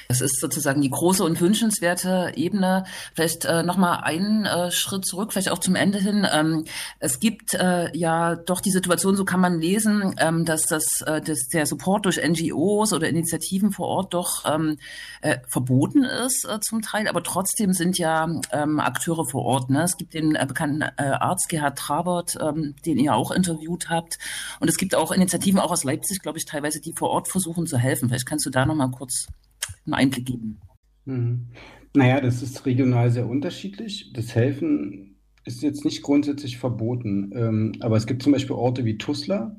Das 0.08 0.20
ist 0.20 0.40
sozusagen 0.40 0.80
die 0.80 0.90
große 0.90 1.24
und 1.24 1.40
wünschenswerte 1.40 2.32
Ebene. 2.34 2.84
Vielleicht 3.14 3.44
äh, 3.44 3.62
nochmal 3.62 4.00
einen 4.02 4.44
äh, 4.44 4.70
Schritt 4.70 5.06
zurück, 5.06 5.32
vielleicht 5.32 5.50
auch 5.50 5.58
zum 5.58 5.74
Ende 5.74 5.98
hin. 5.98 6.26
Ähm, 6.30 6.64
es 6.98 7.20
gibt 7.20 7.54
äh, 7.54 7.96
ja 7.96 8.36
doch 8.36 8.60
die 8.60 8.70
Situation, 8.70 9.16
so 9.16 9.24
kann 9.24 9.40
man 9.40 9.60
lesen, 9.60 10.14
ähm, 10.18 10.44
dass 10.44 10.66
das 10.66 11.00
äh, 11.02 11.20
dass 11.20 11.48
der 11.48 11.66
Support 11.66 12.06
durch 12.06 12.20
NGOs 12.22 12.92
oder 12.92 13.08
Initiativen 13.08 13.72
vor 13.72 13.88
Ort 13.88 14.14
doch 14.14 14.44
ähm, 14.46 14.78
äh, 15.20 15.38
verboten 15.48 16.04
ist 16.04 16.44
äh, 16.44 16.60
zum 16.60 16.82
Teil, 16.82 17.08
aber 17.08 17.22
trotzdem 17.22 17.72
sind 17.72 17.98
ja 17.98 18.28
ähm, 18.52 18.80
Akteure 18.80 19.26
vor 19.26 19.44
Ort. 19.44 19.70
Ne? 19.70 19.82
Es 19.82 19.96
gibt 19.96 20.14
den 20.14 20.34
äh, 20.34 20.44
bekannten 20.46 20.82
äh, 20.82 20.92
Arzt 20.96 21.48
Gerhard 21.48 21.78
Trabert, 21.78 22.36
ähm, 22.40 22.74
den 22.84 22.98
ihr 22.98 23.14
auch 23.14 23.30
interviewt 23.30 23.90
habt. 23.90 24.18
Und 24.60 24.68
es 24.68 24.76
gibt 24.76 24.94
auch 24.94 25.12
Initiativen, 25.12 25.60
auch 25.60 25.70
aus 25.70 25.84
Leipzig, 25.84 26.20
glaube 26.20 26.38
ich, 26.38 26.44
teilweise, 26.44 26.80
die 26.80 26.92
vor 26.92 27.10
Ort 27.10 27.28
versuchen 27.28 27.66
zu 27.66 27.78
helfen. 27.78 28.08
Vielleicht 28.08 28.26
kannst 28.26 28.46
du 28.46 28.50
da 28.50 28.66
nochmal 28.66 28.90
kurz 28.90 29.26
einen 29.86 29.94
Einblick 29.94 30.26
geben? 30.26 30.58
Mhm. 31.04 31.46
Naja, 31.94 32.20
das 32.20 32.42
ist 32.42 32.66
regional 32.66 33.10
sehr 33.10 33.28
unterschiedlich. 33.28 34.12
Das 34.14 34.34
Helfen 34.34 35.16
ist 35.44 35.62
jetzt 35.62 35.84
nicht 35.84 36.02
grundsätzlich 36.02 36.58
verboten. 36.58 37.30
Ähm, 37.34 37.72
aber 37.80 37.96
es 37.96 38.06
gibt 38.06 38.22
zum 38.22 38.32
Beispiel 38.32 38.56
Orte 38.56 38.84
wie 38.84 38.98
Tuzla, 38.98 39.56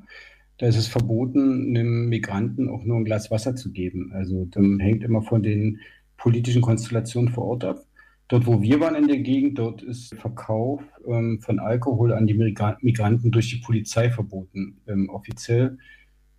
da 0.58 0.66
ist 0.66 0.76
es 0.76 0.88
verboten, 0.88 1.76
einem 1.76 2.08
Migranten 2.08 2.68
auch 2.68 2.84
nur 2.84 2.96
ein 2.96 3.04
Glas 3.04 3.30
Wasser 3.30 3.56
zu 3.56 3.72
geben. 3.72 4.12
Also 4.14 4.46
dann 4.46 4.80
hängt 4.80 5.04
immer 5.04 5.22
von 5.22 5.42
den 5.42 5.80
politischen 6.16 6.62
Konstellationen 6.62 7.32
vor 7.32 7.44
Ort 7.44 7.64
ab. 7.64 7.84
Dort, 8.28 8.46
wo 8.46 8.60
wir 8.60 8.80
waren 8.80 8.96
in 8.96 9.06
der 9.06 9.18
Gegend, 9.18 9.58
dort 9.58 9.82
ist 9.82 10.14
Verkauf 10.14 10.82
ähm, 11.06 11.40
von 11.40 11.60
Alkohol 11.60 12.12
an 12.12 12.26
die 12.26 12.34
Migranten 12.34 13.30
durch 13.30 13.50
die 13.50 13.62
Polizei 13.64 14.10
verboten, 14.10 14.78
ähm, 14.88 15.08
offiziell. 15.10 15.78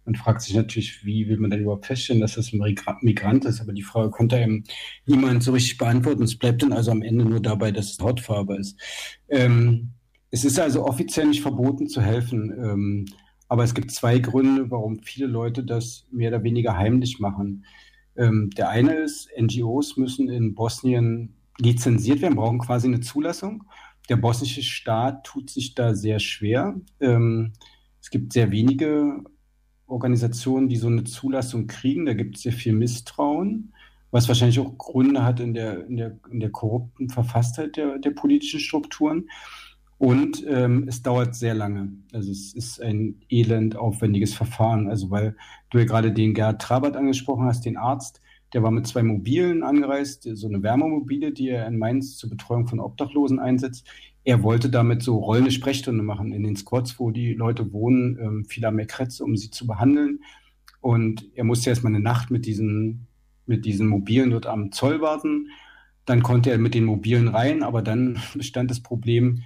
Man 0.08 0.16
fragt 0.16 0.42
sich 0.42 0.56
natürlich, 0.56 1.06
wie 1.06 1.28
will 1.28 1.38
man 1.38 1.50
denn 1.50 1.60
überhaupt 1.60 1.86
feststellen, 1.86 2.22
dass 2.22 2.36
das 2.36 2.54
ein 2.54 2.60
Migrant 3.02 3.44
ist? 3.44 3.60
Aber 3.60 3.74
die 3.74 3.84
Frage 3.84 4.10
konnte 4.10 4.38
einem 4.38 4.64
niemand 5.06 5.44
so 5.44 5.52
richtig 5.52 5.78
beantworten. 5.78 6.24
Es 6.24 6.40
bleibt 6.40 6.64
dann 6.64 6.72
also 6.72 6.92
am 6.92 7.02
Ende 7.02 7.26
nur 7.26 7.42
dabei, 7.42 7.74
dass 7.74 7.92
es 7.92 8.00
Hautfarbe 8.00 8.56
ist. 8.56 8.80
Ähm, 9.28 9.90
es 10.32 10.46
ist 10.46 10.62
also 10.62 10.86
offiziell 10.86 11.28
nicht 11.28 11.42
verboten 11.42 11.90
zu 11.90 12.02
helfen. 12.02 12.52
Ähm, 12.58 13.06
aber 13.50 13.66
es 13.66 13.74
gibt 13.74 13.92
zwei 13.92 14.20
Gründe, 14.20 14.72
warum 14.72 15.00
viele 15.00 15.28
Leute 15.28 15.66
das 15.66 16.08
mehr 16.10 16.30
oder 16.30 16.44
weniger 16.44 16.78
heimlich 16.78 17.20
machen. 17.20 17.66
Ähm, 18.16 18.50
der 18.52 18.70
eine 18.70 18.94
ist, 18.94 19.30
NGOs 19.38 19.98
müssen 19.98 20.30
in 20.30 20.56
Bosnien 20.56 21.36
lizenziert 21.58 22.22
werden, 22.22 22.36
brauchen 22.38 22.60
quasi 22.60 22.88
eine 22.88 23.02
Zulassung. 23.02 23.66
Der 24.08 24.16
bosnische 24.16 24.64
Staat 24.64 25.26
tut 25.26 25.50
sich 25.50 25.76
da 25.76 25.94
sehr 25.94 26.20
schwer. 26.20 26.80
Ähm, 27.02 27.52
es 28.02 28.10
gibt 28.10 28.32
sehr 28.32 28.52
wenige 28.52 29.26
Organisationen, 29.88 30.70
die 30.70 30.76
so 30.76 30.88
eine 30.88 31.06
Zulassung 31.06 31.68
kriegen, 31.68 32.06
da 32.06 32.14
gibt 32.14 32.36
es 32.36 32.44
sehr 32.44 32.52
viel 32.52 32.74
Misstrauen, 32.74 33.74
was 34.12 34.28
wahrscheinlich 34.28 34.60
auch 34.60 34.78
Gründe 34.78 35.24
hat 35.24 35.40
in 35.40 35.54
der, 35.54 35.86
in 35.86 35.98
der, 35.98 36.18
in 36.30 36.40
der 36.40 36.50
korrupten 36.50 37.10
Verfasstheit 37.10 37.78
der, 37.78 37.98
der 37.98 38.12
politischen 38.12 38.60
Strukturen. 38.60 39.30
Und 39.98 40.46
ähm, 40.48 40.86
es 40.88 41.02
dauert 41.02 41.36
sehr 41.36 41.56
lange. 41.56 41.90
Also 42.14 42.32
es 42.32 42.54
ist 42.54 42.82
ein 42.82 43.16
elend 43.30 43.76
aufwendiges 43.76 44.34
Verfahren. 44.34 44.90
Also 44.90 45.10
weil 45.10 45.36
du 45.72 45.80
ja 45.80 45.86
gerade 45.86 46.12
den 46.12 46.34
Gerhard 46.36 46.62
Trabert 46.62 46.96
angesprochen 46.96 47.46
hast, 47.46 47.66
den 47.66 47.78
Arzt, 47.78 48.22
der 48.54 48.64
war 48.64 48.72
mit 48.72 48.88
zwei 48.88 49.04
Mobilen 49.04 49.64
angereist, 49.64 50.24
so 50.24 50.48
eine 50.48 50.64
Wärmemobile, 50.64 51.32
die 51.32 51.50
er 51.50 51.68
in 51.68 51.78
Mainz 51.78 52.18
zur 52.18 52.30
Betreuung 52.30 52.68
von 52.68 52.80
Obdachlosen 52.80 53.40
einsetzt. 53.40 53.88
Er 54.24 54.44
wollte 54.44 54.70
damit 54.70 55.04
so 55.04 55.18
rollende 55.18 55.52
Sprechstunde 55.52 56.04
machen 56.04 56.32
in 56.32 56.44
den 56.44 56.56
Squads, 56.56 57.00
wo 57.00 57.12
die 57.12 57.34
Leute 57.34 57.72
wohnen, 57.74 58.18
ähm, 58.22 58.46
viel 58.46 58.66
am 58.66 58.78
Kretze, 58.88 59.24
um 59.24 59.36
sie 59.36 59.52
zu 59.52 59.68
behandeln. 59.68 60.20
Und 60.82 61.30
er 61.36 61.44
musste 61.44 61.70
erstmal 61.70 61.94
eine 61.94 62.04
Nacht 62.04 62.32
mit 62.32 62.46
diesen, 62.46 63.08
mit 63.46 63.66
diesen 63.66 63.88
Mobilen 63.88 64.32
dort 64.32 64.46
am 64.46 64.72
Zoll 64.72 65.02
warten. 65.02 65.50
Dann 66.06 66.24
konnte 66.24 66.52
er 66.52 66.58
mit 66.58 66.74
den 66.74 66.86
Mobilen 66.86 67.28
rein, 67.28 67.64
aber 67.64 67.82
dann 67.82 68.20
bestand 68.34 68.72
das 68.72 68.82
Problem, 68.82 69.44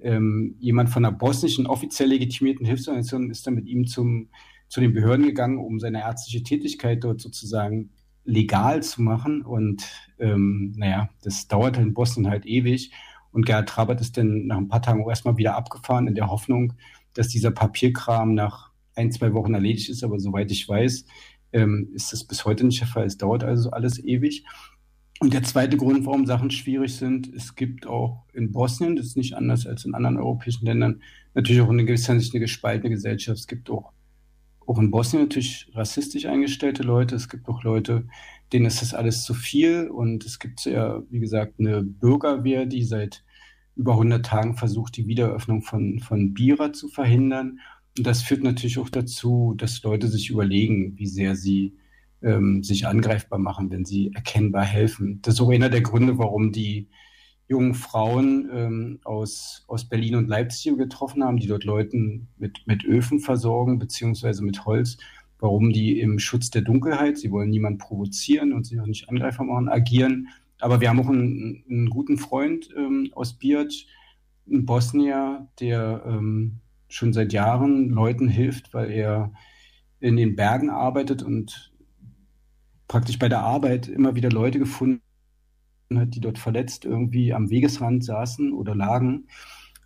ähm, 0.00 0.56
jemand 0.58 0.90
von 0.90 1.04
einer 1.04 1.16
bosnischen 1.16 1.66
offiziell 1.66 2.10
legitimierten 2.10 2.66
Hilfsorganisation 2.66 3.30
ist 3.30 3.46
dann 3.46 3.54
mit 3.54 3.66
ihm 3.66 3.86
zum, 3.86 4.28
zu 4.68 4.80
den 4.80 4.92
Behörden 4.92 5.26
gegangen, 5.26 5.58
um 5.58 5.80
seine 5.80 6.00
ärztliche 6.00 6.42
Tätigkeit 6.42 7.02
dort 7.02 7.20
sozusagen 7.20 7.90
legal 8.24 8.82
zu 8.82 9.02
machen. 9.02 9.42
Und 9.42 9.84
ähm, 10.18 10.72
naja, 10.76 11.08
das 11.22 11.48
dauerte 11.48 11.80
in 11.80 11.94
Bosnien 11.94 12.28
halt 12.28 12.46
ewig. 12.46 12.92
Und 13.32 13.46
Gerhard 13.46 13.68
Trabert 13.68 14.00
ist 14.00 14.16
dann 14.16 14.46
nach 14.46 14.58
ein 14.58 14.68
paar 14.68 14.82
Tagen 14.82 15.04
auch 15.04 15.08
erstmal 15.08 15.36
wieder 15.36 15.56
abgefahren, 15.56 16.06
in 16.06 16.14
der 16.14 16.28
Hoffnung, 16.28 16.74
dass 17.14 17.28
dieser 17.28 17.50
Papierkram 17.50 18.34
nach 18.34 18.70
ein, 18.94 19.10
zwei 19.10 19.32
Wochen 19.34 19.54
erledigt 19.54 19.88
ist. 19.88 20.04
Aber 20.04 20.20
soweit 20.20 20.50
ich 20.50 20.68
weiß, 20.68 21.04
ähm, 21.52 21.88
ist 21.94 22.12
das 22.12 22.24
bis 22.24 22.44
heute 22.44 22.64
nicht 22.64 22.80
der 22.80 22.88
Fall. 22.88 23.06
Es 23.06 23.18
dauert 23.18 23.44
also 23.44 23.70
alles 23.70 24.02
ewig. 24.02 24.44
Und 25.20 25.32
der 25.32 25.42
zweite 25.42 25.76
Grund, 25.76 26.04
warum 26.06 26.26
Sachen 26.26 26.50
schwierig 26.50 26.96
sind, 26.96 27.32
es 27.32 27.54
gibt 27.54 27.86
auch 27.86 28.24
in 28.32 28.52
Bosnien, 28.52 28.96
das 28.96 29.06
ist 29.06 29.16
nicht 29.16 29.34
anders 29.34 29.66
als 29.66 29.84
in 29.84 29.94
anderen 29.94 30.16
europäischen 30.16 30.66
Ländern, 30.66 31.02
natürlich 31.34 31.62
auch 31.62 31.70
in 31.70 31.86
gewisser 31.86 32.12
Hinsicht 32.12 32.34
eine 32.34 32.40
gespaltene 32.40 32.90
Gesellschaft. 32.90 33.38
Es 33.38 33.46
gibt 33.46 33.70
auch 33.70 33.93
auch 34.66 34.78
in 34.78 34.90
Bosnien 34.90 35.24
natürlich 35.24 35.70
rassistisch 35.74 36.26
eingestellte 36.26 36.82
Leute. 36.82 37.14
Es 37.14 37.28
gibt 37.28 37.48
auch 37.48 37.62
Leute, 37.62 38.06
denen 38.52 38.66
ist 38.66 38.82
das 38.82 38.94
alles 38.94 39.24
zu 39.24 39.34
viel. 39.34 39.88
Und 39.88 40.24
es 40.24 40.38
gibt 40.38 40.64
ja, 40.64 41.02
wie 41.10 41.20
gesagt, 41.20 41.54
eine 41.58 41.82
Bürgerwehr, 41.82 42.66
die 42.66 42.84
seit 42.84 43.24
über 43.76 43.92
100 43.92 44.24
Tagen 44.24 44.56
versucht, 44.56 44.96
die 44.96 45.06
Wiedereröffnung 45.06 45.62
von, 45.62 45.98
von 46.00 46.34
Bira 46.34 46.72
zu 46.72 46.88
verhindern. 46.88 47.60
Und 47.96 48.06
das 48.06 48.22
führt 48.22 48.42
natürlich 48.42 48.78
auch 48.78 48.90
dazu, 48.90 49.54
dass 49.56 49.82
Leute 49.82 50.08
sich 50.08 50.30
überlegen, 50.30 50.98
wie 50.98 51.06
sehr 51.06 51.36
sie 51.36 51.74
ähm, 52.22 52.62
sich 52.62 52.86
angreifbar 52.86 53.38
machen, 53.38 53.70
wenn 53.70 53.84
sie 53.84 54.12
erkennbar 54.14 54.64
helfen. 54.64 55.20
Das 55.22 55.34
ist 55.34 55.40
auch 55.40 55.50
einer 55.50 55.68
der 55.68 55.82
Gründe, 55.82 56.18
warum 56.18 56.52
die 56.52 56.88
jungen 57.46 57.74
Frauen 57.74 58.48
ähm, 58.52 59.00
aus, 59.04 59.64
aus 59.68 59.88
Berlin 59.88 60.16
und 60.16 60.28
Leipzig 60.28 60.76
getroffen 60.76 61.22
haben, 61.22 61.36
die 61.36 61.46
dort 61.46 61.64
Leuten 61.64 62.28
mit, 62.38 62.66
mit 62.66 62.84
Öfen 62.84 63.20
versorgen, 63.20 63.78
beziehungsweise 63.78 64.42
mit 64.42 64.64
Holz. 64.64 64.96
Warum 65.38 65.72
die 65.72 66.00
im 66.00 66.18
Schutz 66.18 66.50
der 66.50 66.62
Dunkelheit, 66.62 67.18
sie 67.18 67.30
wollen 67.30 67.50
niemanden 67.50 67.78
provozieren 67.78 68.52
und 68.52 68.64
sich 68.64 68.80
auch 68.80 68.86
nicht 68.86 69.08
Angreifer 69.10 69.44
machen, 69.44 69.68
agieren. 69.68 70.28
Aber 70.58 70.80
wir 70.80 70.88
haben 70.88 71.00
auch 71.00 71.08
einen, 71.08 71.64
einen 71.68 71.90
guten 71.90 72.16
Freund 72.16 72.68
ähm, 72.76 73.10
aus 73.14 73.34
Biat, 73.34 73.74
ein 74.48 74.64
Bosnier, 74.64 75.48
der 75.60 76.02
ähm, 76.06 76.60
schon 76.88 77.12
seit 77.12 77.32
Jahren 77.32 77.90
Leuten 77.90 78.28
hilft, 78.28 78.72
weil 78.72 78.90
er 78.90 79.32
in 80.00 80.16
den 80.16 80.36
Bergen 80.36 80.70
arbeitet 80.70 81.22
und 81.22 81.72
praktisch 82.88 83.18
bei 83.18 83.28
der 83.28 83.40
Arbeit 83.40 83.88
immer 83.88 84.14
wieder 84.14 84.30
Leute 84.30 84.58
gefunden 84.58 85.03
hat, 85.98 86.14
die 86.14 86.20
dort 86.20 86.38
verletzt 86.38 86.84
irgendwie 86.84 87.32
am 87.32 87.50
Wegesrand 87.50 88.04
saßen 88.04 88.52
oder 88.52 88.74
lagen. 88.74 89.28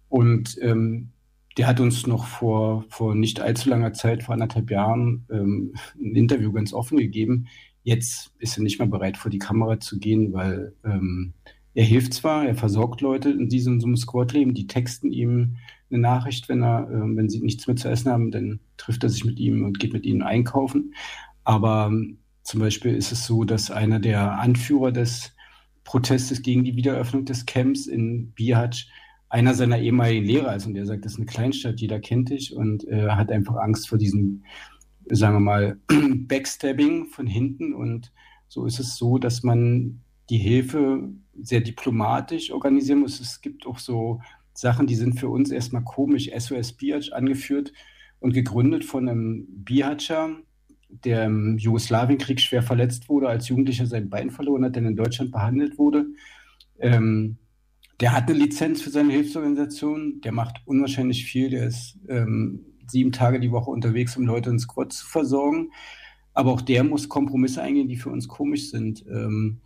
Und 0.08 0.56
ähm, 0.60 1.10
der 1.56 1.66
hat 1.66 1.80
uns 1.80 2.06
noch 2.06 2.26
vor, 2.26 2.84
vor 2.88 3.14
nicht 3.14 3.40
allzu 3.40 3.68
langer 3.68 3.92
Zeit, 3.92 4.22
vor 4.22 4.34
anderthalb 4.34 4.70
Jahren, 4.70 5.26
ähm, 5.30 5.74
ein 6.00 6.14
Interview 6.14 6.52
ganz 6.52 6.72
offen 6.72 6.98
gegeben. 6.98 7.48
Jetzt 7.82 8.32
ist 8.38 8.56
er 8.56 8.62
nicht 8.62 8.78
mehr 8.78 8.88
bereit, 8.88 9.16
vor 9.16 9.30
die 9.30 9.38
Kamera 9.38 9.80
zu 9.80 9.98
gehen, 9.98 10.32
weil 10.32 10.74
ähm, 10.84 11.34
er 11.74 11.84
hilft 11.84 12.14
zwar, 12.14 12.46
er 12.46 12.54
versorgt 12.54 13.00
Leute 13.00 13.30
in 13.30 13.48
diesem 13.48 13.80
so 13.80 13.86
einem 13.86 13.96
Squad-Leben, 13.96 14.54
die 14.54 14.66
texten 14.66 15.12
ihm 15.12 15.56
eine 15.90 16.00
Nachricht, 16.00 16.48
wenn 16.48 16.62
er, 16.62 16.88
äh, 16.90 17.16
wenn 17.16 17.28
sie 17.28 17.40
nichts 17.40 17.66
mehr 17.66 17.76
zu 17.76 17.88
essen 17.88 18.10
haben, 18.10 18.30
dann 18.30 18.60
trifft 18.76 19.02
er 19.02 19.10
sich 19.10 19.24
mit 19.24 19.38
ihm 19.38 19.64
und 19.64 19.78
geht 19.78 19.92
mit 19.92 20.06
ihnen 20.06 20.22
einkaufen. 20.22 20.94
Aber 21.44 21.88
ähm, 21.90 22.18
zum 22.42 22.60
Beispiel 22.60 22.94
ist 22.94 23.12
es 23.12 23.26
so, 23.26 23.44
dass 23.44 23.70
einer 23.70 23.98
der 23.98 24.38
Anführer 24.38 24.92
des 24.92 25.34
Protestes 25.88 26.42
gegen 26.42 26.64
die 26.64 26.76
Wiedereröffnung 26.76 27.24
des 27.24 27.46
Camps 27.46 27.86
in 27.86 28.32
Bihać 28.32 28.90
einer 29.30 29.54
seiner 29.54 29.78
ehemaligen 29.78 30.26
Lehrer 30.26 30.54
ist 30.54 30.66
und 30.66 30.74
der 30.74 30.84
sagt, 30.84 31.06
das 31.06 31.12
ist 31.12 31.18
eine 31.18 31.24
Kleinstadt, 31.24 31.80
jeder 31.80 31.98
kennt 31.98 32.28
dich 32.28 32.54
und 32.54 32.86
äh, 32.88 33.08
hat 33.08 33.32
einfach 33.32 33.56
Angst 33.56 33.88
vor 33.88 33.96
diesem, 33.96 34.44
sagen 35.08 35.36
wir 35.36 35.40
mal, 35.40 35.78
Backstabbing 35.88 37.06
von 37.06 37.26
hinten 37.26 37.72
und 37.72 38.12
so 38.48 38.66
ist 38.66 38.78
es 38.80 38.96
so, 38.96 39.16
dass 39.16 39.42
man 39.42 40.02
die 40.28 40.36
Hilfe 40.36 41.08
sehr 41.40 41.62
diplomatisch 41.62 42.50
organisieren 42.50 43.00
muss. 43.00 43.18
Es 43.18 43.40
gibt 43.40 43.66
auch 43.66 43.78
so 43.78 44.20
Sachen, 44.52 44.86
die 44.86 44.94
sind 44.94 45.18
für 45.18 45.30
uns 45.30 45.50
erstmal 45.50 45.84
komisch. 45.84 46.28
SOS 46.36 46.74
Bihać 46.74 47.14
angeführt 47.14 47.72
und 48.20 48.34
gegründet 48.34 48.84
von 48.84 49.08
einem 49.08 49.46
Bihacer, 49.64 50.36
der 50.88 51.24
im 51.24 51.58
Jugoslawienkrieg 51.58 52.40
schwer 52.40 52.62
verletzt 52.62 53.08
wurde, 53.08 53.28
als 53.28 53.48
Jugendlicher 53.48 53.86
sein 53.86 54.08
Bein 54.08 54.30
verloren 54.30 54.64
hat, 54.64 54.76
der 54.76 54.84
in 54.84 54.96
Deutschland 54.96 55.30
behandelt 55.30 55.78
wurde. 55.78 56.06
Ähm, 56.78 57.36
der 58.00 58.12
hat 58.12 58.28
eine 58.28 58.38
Lizenz 58.38 58.80
für 58.80 58.90
seine 58.90 59.12
Hilfsorganisation, 59.12 60.20
der 60.20 60.32
macht 60.32 60.62
unwahrscheinlich 60.64 61.24
viel, 61.24 61.50
der 61.50 61.66
ist 61.66 61.98
ähm, 62.08 62.64
sieben 62.86 63.12
Tage 63.12 63.40
die 63.40 63.50
Woche 63.50 63.70
unterwegs, 63.70 64.16
um 64.16 64.24
Leute 64.24 64.50
ins 64.50 64.62
Squad 64.62 64.92
zu 64.92 65.06
versorgen. 65.06 65.72
Aber 66.32 66.52
auch 66.52 66.60
der 66.60 66.84
muss 66.84 67.08
Kompromisse 67.08 67.60
eingehen, 67.60 67.88
die 67.88 67.96
für 67.96 68.10
uns 68.10 68.28
komisch 68.28 68.70
sind. 68.70 69.04
Ähm, 69.08 69.60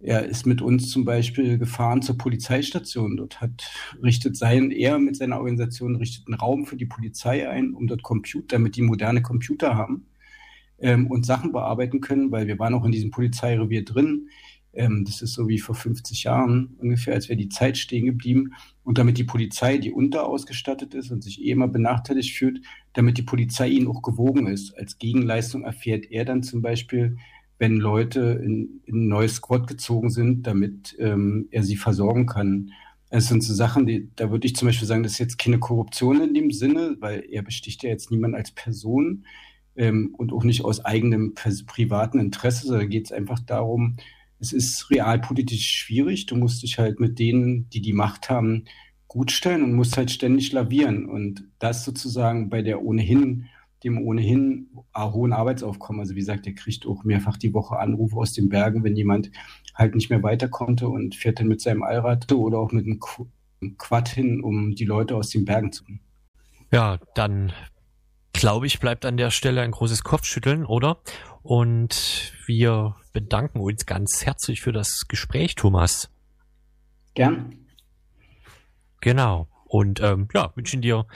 er 0.00 0.24
ist 0.24 0.46
mit 0.46 0.60
uns 0.60 0.90
zum 0.90 1.04
Beispiel 1.04 1.58
gefahren 1.58 2.02
zur 2.02 2.18
Polizeistation. 2.18 3.16
Dort 3.16 3.40
hat, 3.40 3.70
richtet 4.02 4.36
sein, 4.36 4.70
er 4.70 4.98
mit 4.98 5.16
seiner 5.16 5.36
Organisation 5.36 5.96
richtet 5.96 6.26
einen 6.26 6.38
Raum 6.38 6.66
für 6.66 6.76
die 6.76 6.86
Polizei 6.86 7.48
ein, 7.48 7.74
um 7.74 7.86
dort 7.86 8.02
Computer, 8.02 8.56
damit 8.56 8.76
die 8.76 8.82
moderne 8.82 9.22
Computer 9.22 9.76
haben 9.76 10.06
ähm, 10.78 11.06
und 11.06 11.26
Sachen 11.26 11.52
bearbeiten 11.52 12.00
können, 12.00 12.30
weil 12.30 12.46
wir 12.46 12.58
waren 12.58 12.74
auch 12.74 12.84
in 12.84 12.92
diesem 12.92 13.10
Polizeirevier 13.10 13.84
drin. 13.84 14.28
Ähm, 14.72 15.04
das 15.04 15.22
ist 15.22 15.34
so 15.34 15.48
wie 15.48 15.58
vor 15.58 15.74
50 15.74 16.24
Jahren 16.24 16.76
ungefähr, 16.78 17.14
als 17.14 17.28
wäre 17.28 17.36
die 17.36 17.48
Zeit 17.48 17.78
stehen 17.78 18.06
geblieben. 18.06 18.52
Und 18.82 18.98
damit 18.98 19.18
die 19.18 19.24
Polizei, 19.24 19.78
die 19.78 19.92
unterausgestattet 19.92 20.94
ist 20.94 21.10
und 21.10 21.22
sich 21.22 21.42
eh 21.42 21.50
immer 21.50 21.68
benachteiligt 21.68 22.36
fühlt, 22.36 22.60
damit 22.92 23.18
die 23.18 23.22
Polizei 23.22 23.68
ihnen 23.68 23.88
auch 23.88 24.02
gewogen 24.02 24.46
ist. 24.46 24.76
Als 24.76 24.98
Gegenleistung 24.98 25.64
erfährt 25.64 26.10
er 26.10 26.24
dann 26.24 26.42
zum 26.42 26.60
Beispiel, 26.60 27.16
wenn 27.58 27.76
Leute 27.76 28.42
in, 28.44 28.82
in 28.84 29.04
ein 29.04 29.08
neues 29.08 29.36
Squad 29.36 29.66
gezogen 29.66 30.10
sind, 30.10 30.46
damit 30.46 30.96
ähm, 30.98 31.48
er 31.50 31.62
sie 31.62 31.76
versorgen 31.76 32.26
kann. 32.26 32.72
Es 33.10 33.28
sind 33.28 33.44
so 33.44 33.54
Sachen, 33.54 33.86
die, 33.86 34.10
da 34.16 34.30
würde 34.30 34.46
ich 34.46 34.56
zum 34.56 34.66
Beispiel 34.66 34.88
sagen, 34.88 35.04
das 35.04 35.12
ist 35.12 35.18
jetzt 35.18 35.38
keine 35.38 35.60
Korruption 35.60 36.20
in 36.20 36.34
dem 36.34 36.50
Sinne, 36.50 36.96
weil 36.98 37.24
er 37.30 37.42
besticht 37.42 37.84
ja 37.84 37.90
jetzt 37.90 38.10
niemand 38.10 38.34
als 38.34 38.50
Person 38.50 39.24
ähm, 39.76 40.14
und 40.16 40.32
auch 40.32 40.44
nicht 40.44 40.64
aus 40.64 40.84
eigenem 40.84 41.34
privaten 41.34 42.18
Interesse, 42.18 42.66
sondern 42.66 42.88
geht 42.88 43.06
es 43.06 43.12
einfach 43.12 43.40
darum, 43.40 43.96
es 44.40 44.52
ist 44.52 44.90
realpolitisch 44.90 45.66
schwierig. 45.66 46.26
Du 46.26 46.36
musst 46.36 46.62
dich 46.62 46.78
halt 46.78 47.00
mit 47.00 47.18
denen, 47.18 47.68
die 47.70 47.80
die 47.80 47.92
Macht 47.92 48.28
haben, 48.30 48.64
gut 49.08 49.30
stellen 49.30 49.62
und 49.62 49.74
musst 49.74 49.96
halt 49.96 50.10
ständig 50.10 50.52
lavieren. 50.52 51.08
Und 51.08 51.44
das 51.58 51.84
sozusagen 51.84 52.50
bei 52.50 52.62
der 52.62 52.82
ohnehin, 52.82 53.46
dem 53.84 53.98
ohnehin 53.98 54.68
hohen 54.96 55.32
Arbeitsaufkommen. 55.32 56.00
Also 56.00 56.14
wie 56.14 56.20
gesagt, 56.20 56.46
der 56.46 56.54
kriegt 56.54 56.86
auch 56.86 57.04
mehrfach 57.04 57.36
die 57.36 57.54
Woche 57.54 57.78
Anrufe 57.78 58.16
aus 58.16 58.32
den 58.32 58.48
Bergen, 58.48 58.82
wenn 58.82 58.96
jemand 58.96 59.30
halt 59.74 59.94
nicht 59.94 60.10
mehr 60.10 60.22
weiter 60.22 60.48
konnte 60.48 60.88
und 60.88 61.14
fährt 61.14 61.40
dann 61.40 61.48
mit 61.48 61.60
seinem 61.60 61.82
Allrad 61.82 62.30
oder 62.32 62.58
auch 62.58 62.72
mit 62.72 62.86
einem 62.86 63.00
Quad 63.78 64.08
hin, 64.08 64.42
um 64.42 64.74
die 64.74 64.84
Leute 64.84 65.16
aus 65.16 65.30
den 65.30 65.44
Bergen 65.44 65.72
zu. 65.72 65.84
Ja, 66.72 66.98
dann 67.14 67.52
glaube 68.34 68.66
ich, 68.66 68.80
bleibt 68.80 69.06
an 69.06 69.16
der 69.16 69.30
Stelle 69.30 69.62
ein 69.62 69.70
großes 69.70 70.04
Kopfschütteln, 70.04 70.66
oder? 70.66 70.98
Und 71.42 72.32
wir 72.46 72.96
bedanken 73.12 73.60
uns 73.60 73.86
ganz 73.86 74.26
herzlich 74.26 74.60
für 74.60 74.72
das 74.72 75.06
Gespräch, 75.08 75.54
Thomas. 75.54 76.10
Gern. 77.14 77.54
Genau. 79.00 79.48
Und 79.64 80.00
ähm, 80.00 80.28
ja, 80.34 80.52
wünschen 80.54 80.82
dir 80.82 81.06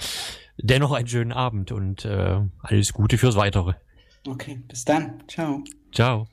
dennoch 0.57 0.93
einen 0.93 1.09
schönen 1.09 1.33
Abend 1.33 1.73
und 1.73 2.05
äh, 2.05 2.41
alles 2.63 2.93
Gute 2.93 3.19
fürs 3.19 3.37
Weitere. 3.37 3.75
Okay, 4.27 4.61
bis 4.69 4.85
dann. 4.85 5.23
Ciao. 5.29 5.63
Ciao. 5.93 6.27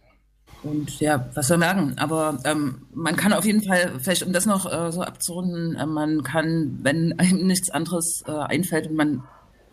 Und 0.63 0.99
ja, 0.99 1.29
was 1.35 1.47
soll 1.47 1.57
man 1.57 1.69
sagen? 1.69 1.93
Aber 1.97 2.39
ähm, 2.43 2.87
man 2.93 3.15
kann 3.15 3.33
auf 3.33 3.45
jeden 3.45 3.61
Fall, 3.61 3.99
vielleicht 3.99 4.23
um 4.23 4.33
das 4.33 4.45
noch 4.45 4.65
äh, 4.65 4.91
so 4.91 5.01
abzurunden, 5.01 5.75
äh, 5.75 5.85
man 5.85 6.23
kann, 6.23 6.79
wenn 6.81 7.17
einem 7.19 7.47
nichts 7.47 7.69
anderes 7.69 8.23
äh, 8.27 8.31
einfällt 8.31 8.87
und 8.87 8.95
man 8.95 9.23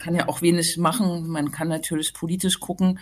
kann 0.03 0.15
ja 0.15 0.29
auch 0.29 0.43
wenig 0.43 0.77
machen. 0.79 1.29
Man 1.29 1.53
kann 1.53 1.69
natürlich 1.69 2.13
politisch 2.13 2.59
gucken, 2.59 2.99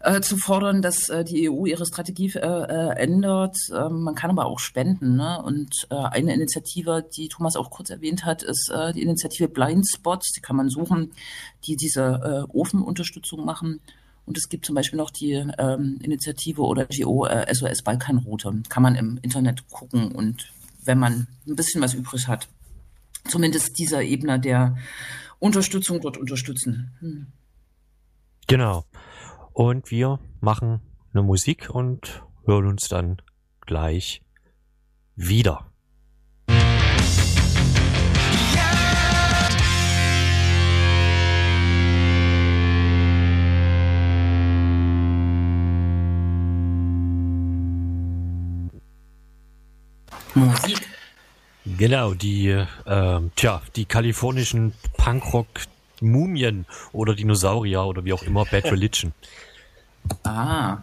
äh, 0.00 0.20
zu 0.20 0.36
fordern, 0.36 0.82
dass 0.82 1.08
äh, 1.08 1.24
die 1.24 1.50
EU 1.50 1.64
ihre 1.64 1.86
Strategie 1.86 2.30
äh, 2.34 2.40
äh, 2.40 2.96
ändert. 2.96 3.56
Ähm, 3.74 4.02
man 4.02 4.14
kann 4.14 4.30
aber 4.30 4.44
auch 4.44 4.58
spenden. 4.58 5.16
Ne? 5.16 5.42
Und 5.42 5.86
äh, 5.90 5.94
eine 5.94 6.34
Initiative, 6.34 7.08
die 7.16 7.28
Thomas 7.28 7.56
auch 7.56 7.70
kurz 7.70 7.88
erwähnt 7.88 8.24
hat, 8.26 8.42
ist 8.42 8.70
äh, 8.70 8.92
die 8.92 9.02
Initiative 9.02 9.48
Blind 9.48 9.88
Spots. 9.88 10.32
Die 10.32 10.40
kann 10.40 10.56
man 10.56 10.68
suchen, 10.68 11.12
die 11.66 11.76
diese 11.76 12.46
Ofenunterstützung 12.52 13.44
machen. 13.44 13.80
Und 14.26 14.38
es 14.38 14.48
gibt 14.48 14.66
zum 14.66 14.74
Beispiel 14.74 14.98
noch 14.98 15.10
die 15.10 15.32
ähm, 15.32 15.98
Initiative 16.02 16.62
oder 16.62 16.86
GO 16.86 17.26
äh, 17.26 17.52
SOS 17.54 17.82
Balkanroute. 17.82 18.62
Kann 18.68 18.82
man 18.82 18.94
im 18.94 19.18
Internet 19.22 19.68
gucken 19.68 20.12
und 20.12 20.50
wenn 20.84 20.98
man 20.98 21.26
ein 21.46 21.56
bisschen 21.56 21.82
was 21.82 21.94
übrig 21.94 22.28
hat, 22.28 22.48
zumindest 23.26 23.78
dieser 23.78 24.02
Ebene 24.02 24.38
der 24.38 24.76
Unterstützung 25.44 26.00
dort 26.00 26.16
unterstützen. 26.16 26.96
Hm. 27.00 27.26
Genau. 28.46 28.86
Und 29.52 29.90
wir 29.90 30.18
machen 30.40 30.80
eine 31.12 31.22
Musik 31.22 31.68
und 31.68 32.24
hören 32.46 32.64
uns 32.64 32.88
dann 32.88 33.20
gleich 33.60 34.22
wieder. 35.16 35.70
Musik. 50.34 50.93
Genau, 51.64 52.12
die, 52.14 52.48
äh, 52.48 53.20
tja, 53.36 53.62
die 53.74 53.86
kalifornischen 53.86 54.74
Punkrock-Mumien 54.98 56.66
oder 56.92 57.14
Dinosaurier 57.14 57.84
oder 57.84 58.04
wie 58.04 58.12
auch 58.12 58.22
immer, 58.22 58.44
Bad 58.44 58.64
Religion. 58.66 59.12
Ah. 60.22 60.82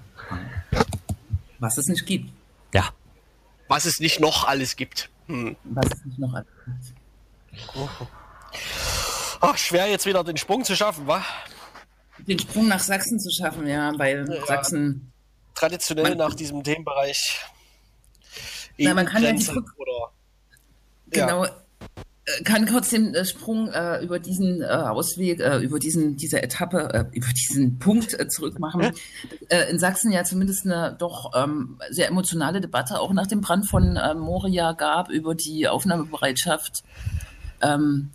Was 1.60 1.78
es 1.78 1.86
nicht 1.86 2.08
gibt. 2.08 2.32
Ja. 2.74 2.90
Was 3.68 3.86
es 3.86 4.00
nicht 4.00 4.20
noch 4.20 4.48
alles 4.48 4.76
gibt. 4.76 5.12
Hm. 5.28 5.56
Was 5.64 5.86
es 5.94 6.06
nicht 6.06 6.18
noch 6.18 6.34
alles 6.34 6.48
gibt. 6.66 7.72
Ach, 9.42 9.58
schwer 9.58 9.88
jetzt 9.88 10.08
wieder 10.08 10.24
den 10.24 10.38
Sprung 10.38 10.64
zu 10.64 10.76
schaffen, 10.76 11.06
wa? 11.06 11.24
Den 12.28 12.40
Sprung 12.40 12.68
nach 12.68 12.80
Sachsen 12.80 13.20
zu 13.20 13.30
schaffen, 13.30 13.68
ja, 13.68 13.92
weil 13.98 14.28
ja, 14.28 14.46
Sachsen. 14.48 15.12
Traditionell 15.54 16.16
nach 16.16 16.34
diesem 16.34 16.64
Themenbereich. 16.64 17.40
Na, 18.78 18.94
man 18.96 19.06
kann 19.06 19.22
ja 19.22 19.34
die 19.34 19.44
Brücke. 19.44 19.72
Oder, 19.78 20.12
genau. 21.12 21.46
Ja 21.46 21.52
äh, 22.26 22.44
kann 22.44 22.68
kurz 22.68 22.90
den 22.90 23.16
äh, 23.16 23.26
Sprung 23.26 23.70
äh, 23.70 24.04
über 24.04 24.20
diesen 24.20 24.62
äh, 24.62 24.66
Ausweg, 24.66 25.40
äh, 25.40 25.58
über 25.58 25.80
diesen, 25.80 26.18
diese 26.18 26.42
Etappe, 26.42 26.94
äh, 26.94 27.18
über 27.18 27.28
diesen 27.28 27.80
Punkt 27.80 28.16
zurückmachen. 28.32 28.92
Äh, 29.50 29.72
in 29.72 29.80
Sachsen 29.80 30.12
ja 30.12 30.24
zumindest 30.24 30.66
eine 30.66 30.96
doch 30.98 31.32
ähm, 31.36 31.80
sehr 31.90 32.08
emotionale 32.08 32.62
Debatte 32.62 33.00
auch 33.00 33.12
nach 33.14 33.28
dem 33.28 33.42
Brand 33.42 33.68
von 33.68 33.98
Moria 34.18 34.74
gab 34.74 35.10
über 35.10 35.34
die 35.34 35.68
Aufnahmebereitschaft, 35.68 36.84
ähm, 37.62 38.12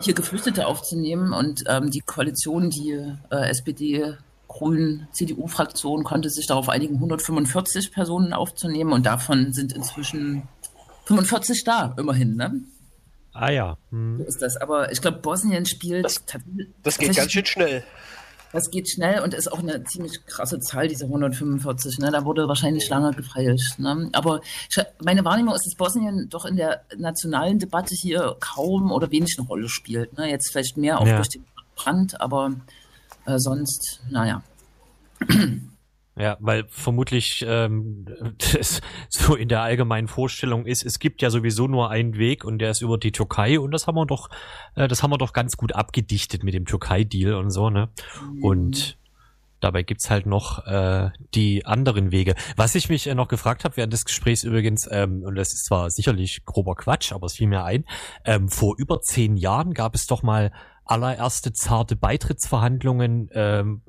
hier 0.00 0.14
Geflüchtete 0.14 0.66
aufzunehmen. 0.66 1.32
Und 1.32 1.64
ähm, 1.66 1.90
die 1.90 2.00
Koalition, 2.00 2.70
die 2.70 2.96
SPD, 3.30 4.14
Grünen, 4.46 5.08
CDU-Fraktion 5.12 6.04
konnte 6.04 6.30
sich 6.30 6.46
darauf 6.46 6.68
einigen, 6.68 6.94
145 6.96 7.92
Personen 7.92 8.32
aufzunehmen. 8.32 8.92
Und 8.92 9.06
davon 9.06 9.52
sind 9.52 9.72
inzwischen 9.72 10.44
45 11.08 11.64
da, 11.64 11.94
immerhin. 11.98 12.36
Ne? 12.36 12.60
Ah 13.32 13.50
ja. 13.50 13.78
Hm. 13.90 14.18
So 14.18 14.24
ist 14.24 14.42
das. 14.42 14.56
Aber 14.58 14.92
ich 14.92 15.00
glaube, 15.00 15.18
Bosnien 15.18 15.64
spielt. 15.64 16.04
Das, 16.04 16.22
das 16.82 16.98
geht 16.98 17.16
ganz 17.16 17.32
schön 17.32 17.46
schnell. 17.46 17.84
Das 18.52 18.70
geht 18.70 18.90
schnell 18.90 19.20
und 19.20 19.34
ist 19.34 19.52
auch 19.52 19.58
eine 19.58 19.84
ziemlich 19.84 20.24
krasse 20.24 20.58
Zahl, 20.60 20.88
diese 20.88 21.04
145. 21.04 21.98
Ne? 21.98 22.10
Da 22.10 22.24
wurde 22.24 22.48
wahrscheinlich 22.48 22.88
lange 22.88 23.12
gefeilt. 23.12 23.60
Ne? 23.76 24.08
Aber 24.12 24.40
ich, 24.70 24.78
meine 25.04 25.24
Wahrnehmung 25.24 25.54
ist, 25.54 25.66
dass 25.66 25.74
Bosnien 25.74 26.28
doch 26.30 26.46
in 26.46 26.56
der 26.56 26.82
nationalen 26.96 27.58
Debatte 27.58 27.94
hier 27.94 28.36
kaum 28.40 28.90
oder 28.90 29.10
wenig 29.10 29.36
eine 29.38 29.46
Rolle 29.46 29.68
spielt. 29.68 30.16
Ne? 30.16 30.30
Jetzt 30.30 30.50
vielleicht 30.50 30.78
mehr 30.78 31.00
auch 31.00 31.06
ja. 31.06 31.16
durch 31.16 31.28
den 31.28 31.44
Brand, 31.76 32.20
aber 32.20 32.52
äh, 33.26 33.38
sonst, 33.38 34.00
naja. 34.10 34.42
Ja, 36.18 36.36
weil 36.40 36.64
vermutlich 36.68 37.44
ähm, 37.46 38.06
das 38.52 38.80
so 39.08 39.36
in 39.36 39.48
der 39.48 39.62
allgemeinen 39.62 40.08
Vorstellung 40.08 40.66
ist, 40.66 40.84
es 40.84 40.98
gibt 40.98 41.22
ja 41.22 41.30
sowieso 41.30 41.68
nur 41.68 41.90
einen 41.90 42.16
Weg 42.16 42.44
und 42.44 42.58
der 42.58 42.70
ist 42.70 42.80
über 42.80 42.98
die 42.98 43.12
Türkei 43.12 43.60
und 43.60 43.70
das 43.70 43.86
haben 43.86 43.94
wir 43.94 44.06
doch, 44.06 44.28
äh, 44.74 44.88
das 44.88 45.02
haben 45.02 45.10
wir 45.10 45.18
doch 45.18 45.32
ganz 45.32 45.56
gut 45.56 45.74
abgedichtet 45.74 46.42
mit 46.42 46.54
dem 46.54 46.64
Türkei-Deal 46.64 47.34
und 47.34 47.50
so, 47.50 47.70
ne? 47.70 47.88
Mhm. 48.32 48.44
Und 48.44 48.98
dabei 49.60 49.82
gibt's 49.82 50.10
halt 50.10 50.26
noch 50.26 50.66
äh, 50.66 51.10
die 51.34 51.66
anderen 51.66 52.10
Wege. 52.10 52.34
Was 52.56 52.74
ich 52.74 52.88
mich 52.88 53.06
äh, 53.06 53.14
noch 53.14 53.28
gefragt 53.28 53.64
habe 53.64 53.76
während 53.76 53.92
des 53.92 54.04
Gesprächs 54.04 54.44
übrigens, 54.44 54.88
ähm, 54.90 55.22
und 55.24 55.34
das 55.34 55.52
ist 55.52 55.66
zwar 55.66 55.90
sicherlich 55.90 56.44
grober 56.44 56.74
Quatsch, 56.74 57.12
aber 57.12 57.26
es 57.26 57.34
fiel 57.34 57.48
mir 57.48 57.64
ein, 57.64 57.84
ähm, 58.24 58.48
vor 58.48 58.74
über 58.78 59.00
zehn 59.00 59.36
Jahren 59.36 59.74
gab 59.74 59.94
es 59.94 60.06
doch 60.06 60.22
mal 60.22 60.52
allererste 60.88 61.52
zarte 61.52 61.96
Beitrittsverhandlungen 61.96 63.30
ähm, 63.32 63.82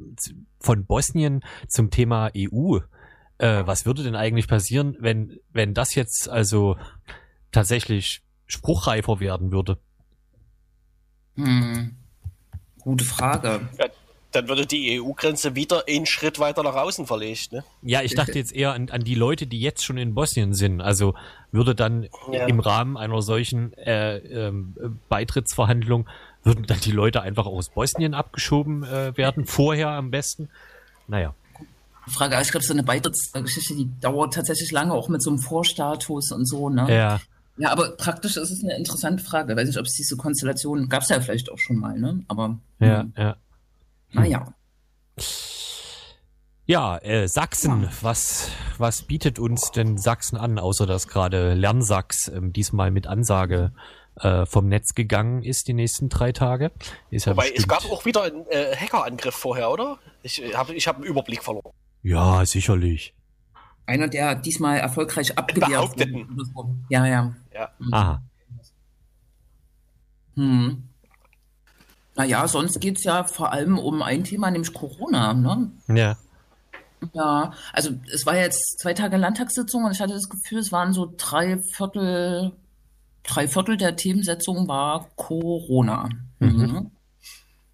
von 0.59 0.85
Bosnien 0.85 1.41
zum 1.67 1.89
Thema 1.89 2.29
EU. 2.35 2.79
Äh, 3.37 3.65
was 3.65 3.85
würde 3.85 4.03
denn 4.03 4.15
eigentlich 4.15 4.47
passieren, 4.47 4.97
wenn, 4.99 5.39
wenn 5.51 5.73
das 5.73 5.95
jetzt 5.95 6.29
also 6.29 6.77
tatsächlich 7.51 8.21
spruchreifer 8.47 9.19
werden 9.19 9.51
würde? 9.51 9.77
Hm. 11.35 11.95
Gute 12.81 13.05
Frage. 13.05 13.61
Ja, 13.77 13.85
dann 14.31 14.47
würde 14.47 14.65
die 14.65 15.01
EU-Grenze 15.01 15.55
wieder 15.55 15.85
einen 15.87 16.05
Schritt 16.05 16.37
weiter 16.39 16.61
nach 16.61 16.75
außen 16.75 17.07
verlegt, 17.07 17.51
ne? 17.51 17.63
Ja, 17.81 18.01
ich 18.03 18.13
dachte 18.13 18.33
jetzt 18.33 18.53
eher 18.53 18.73
an, 18.73 18.89
an 18.89 19.03
die 19.03 19.15
Leute, 19.15 19.47
die 19.47 19.59
jetzt 19.59 19.83
schon 19.83 19.97
in 19.97 20.13
Bosnien 20.13 20.53
sind. 20.53 20.81
Also 20.81 21.15
würde 21.51 21.73
dann 21.73 22.07
ja. 22.31 22.45
im 22.45 22.59
Rahmen 22.59 22.95
einer 22.95 23.21
solchen 23.21 23.73
äh, 23.73 24.17
ähm, 24.17 24.99
Beitrittsverhandlung 25.09 26.07
würden 26.43 26.65
dann 26.65 26.79
die 26.79 26.91
Leute 26.91 27.21
einfach 27.21 27.45
aus 27.45 27.69
Bosnien 27.69 28.13
abgeschoben 28.13 28.83
äh, 28.83 29.15
werden, 29.17 29.45
vorher 29.45 29.89
am 29.89 30.11
besten? 30.11 30.49
Naja. 31.07 31.33
Frage, 32.07 32.39
ich 32.41 32.51
glaube, 32.51 32.65
so 32.65 32.73
eine 32.73 32.83
Beitrittsgeschichte, 32.83 33.75
die 33.75 33.89
dauert 33.99 34.33
tatsächlich 34.33 34.71
lange, 34.71 34.93
auch 34.93 35.09
mit 35.09 35.21
so 35.21 35.29
einem 35.29 35.39
Vorstatus 35.39 36.31
und 36.31 36.47
so, 36.47 36.69
ne? 36.69 36.87
Ja. 36.89 37.19
Ja, 37.57 37.71
aber 37.71 37.91
praktisch 37.97 38.37
ist 38.37 38.51
es 38.51 38.63
eine 38.63 38.77
interessante 38.77 39.21
Frage. 39.21 39.51
Ich 39.51 39.57
weiß 39.57 39.67
nicht, 39.67 39.77
ob 39.77 39.85
es 39.85 39.93
diese 39.93 40.15
Konstellation 40.15 40.87
gab 40.87 41.03
es 41.03 41.09
ja 41.09 41.19
vielleicht 41.19 41.51
auch 41.51 41.57
schon 41.57 41.75
mal, 41.75 41.99
ne? 41.99 42.23
Aber. 42.29 42.57
Ja, 42.79 43.01
hm. 43.01 43.13
ja. 43.17 43.35
Naja. 44.11 44.53
Ja, 46.65 46.97
äh, 46.99 47.27
Sachsen, 47.27 47.83
ja. 47.83 47.89
was, 48.01 48.49
was 48.77 49.01
bietet 49.01 49.39
uns 49.39 49.71
denn 49.71 49.97
Sachsen 49.97 50.37
an, 50.37 50.57
außer 50.57 50.85
dass 50.85 51.07
gerade 51.07 51.53
Lernsachs 51.53 52.29
ähm, 52.29 52.53
diesmal 52.53 52.91
mit 52.91 53.07
Ansage 53.07 53.73
äh, 54.15 54.45
vom 54.45 54.67
Netz 54.67 54.93
gegangen 54.95 55.43
ist 55.43 55.67
die 55.67 55.73
nächsten 55.73 56.09
drei 56.09 56.31
Tage. 56.31 56.71
Ist 57.09 57.25
ja 57.25 57.33
Wobei, 57.33 57.51
es 57.55 57.67
gab 57.67 57.85
auch 57.85 58.05
wieder 58.05 58.23
einen 58.23 58.45
äh, 58.47 58.75
Hackerangriff 58.75 59.35
vorher, 59.35 59.71
oder? 59.71 59.97
Ich 60.23 60.43
äh, 60.43 60.53
habe 60.53 60.73
ich 60.73 60.87
hab 60.87 60.97
einen 60.97 61.05
Überblick 61.05 61.43
verloren. 61.43 61.73
Ja, 62.03 62.45
sicherlich. 62.45 63.13
Einer, 63.85 64.07
der 64.07 64.35
diesmal 64.35 64.77
erfolgreich 64.77 65.37
abgewehrt 65.37 65.97
wurde. 65.97 66.27
Ja, 66.89 67.05
ja. 67.05 67.33
ja. 67.53 67.69
Aha. 67.91 68.21
Hm. 70.35 70.83
Naja, 72.15 72.47
sonst 72.47 72.79
geht 72.81 72.97
es 72.97 73.03
ja 73.03 73.23
vor 73.23 73.51
allem 73.51 73.79
um 73.79 74.01
ein 74.01 74.23
Thema, 74.23 74.51
nämlich 74.51 74.73
Corona. 74.73 75.33
Ne? 75.33 75.71
Ja. 75.87 76.17
Ja, 77.13 77.53
also 77.71 77.91
es 78.13 78.25
war 78.25 78.35
jetzt 78.35 78.79
zwei 78.79 78.93
Tage 78.93 79.17
Landtagssitzung 79.17 79.85
und 79.85 79.91
ich 79.91 80.01
hatte 80.01 80.13
das 80.13 80.27
Gefühl, 80.27 80.59
es 80.59 80.71
waren 80.71 80.91
so 80.91 81.13
drei 81.15 81.59
Viertel 81.59 82.51
drei 83.23 83.47
Viertel 83.47 83.77
der 83.77 83.95
Themensetzung 83.95 84.67
war 84.67 85.09
Corona. 85.15 86.09
Mhm. 86.39 86.49
Mhm. 86.49 86.91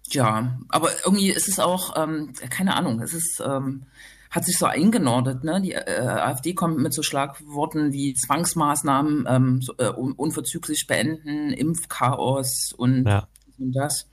Ja, 0.08 0.58
aber 0.68 0.90
irgendwie 1.04 1.30
ist 1.30 1.48
es 1.48 1.58
auch, 1.58 1.96
ähm, 1.96 2.32
keine 2.50 2.76
Ahnung, 2.76 3.00
es 3.00 3.12
ist, 3.12 3.42
ähm, 3.44 3.82
hat 4.30 4.44
sich 4.44 4.58
so 4.58 4.66
eingenordet. 4.66 5.44
Ne? 5.44 5.60
Die 5.60 5.72
äh, 5.72 6.06
AfD 6.06 6.54
kommt 6.54 6.78
mit 6.78 6.92
so 6.92 7.02
Schlagworten 7.02 7.92
wie 7.92 8.14
Zwangsmaßnahmen 8.14 9.26
ähm, 9.28 9.62
so, 9.62 9.74
äh, 9.78 9.88
unverzüglich 9.88 10.86
beenden, 10.86 11.52
Impfchaos 11.52 12.72
und, 12.76 13.06
ja. 13.06 13.26
und 13.58 13.72
das. 13.72 14.06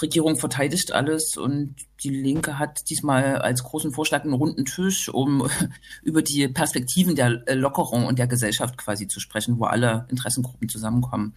Regierung 0.00 0.36
verteidigt 0.36 0.92
alles 0.92 1.36
und 1.36 1.76
die 2.02 2.10
Linke 2.10 2.58
hat 2.58 2.88
diesmal 2.88 3.38
als 3.38 3.62
großen 3.62 3.92
Vorschlag 3.92 4.22
einen 4.22 4.32
runden 4.32 4.64
Tisch, 4.64 5.08
um 5.08 5.48
über 6.02 6.22
die 6.22 6.48
Perspektiven 6.48 7.14
der 7.14 7.42
Lockerung 7.54 8.06
und 8.06 8.18
der 8.18 8.26
Gesellschaft 8.26 8.76
quasi 8.78 9.08
zu 9.08 9.20
sprechen, 9.20 9.58
wo 9.58 9.64
alle 9.64 10.06
Interessengruppen 10.08 10.68
zusammenkommen. 10.68 11.34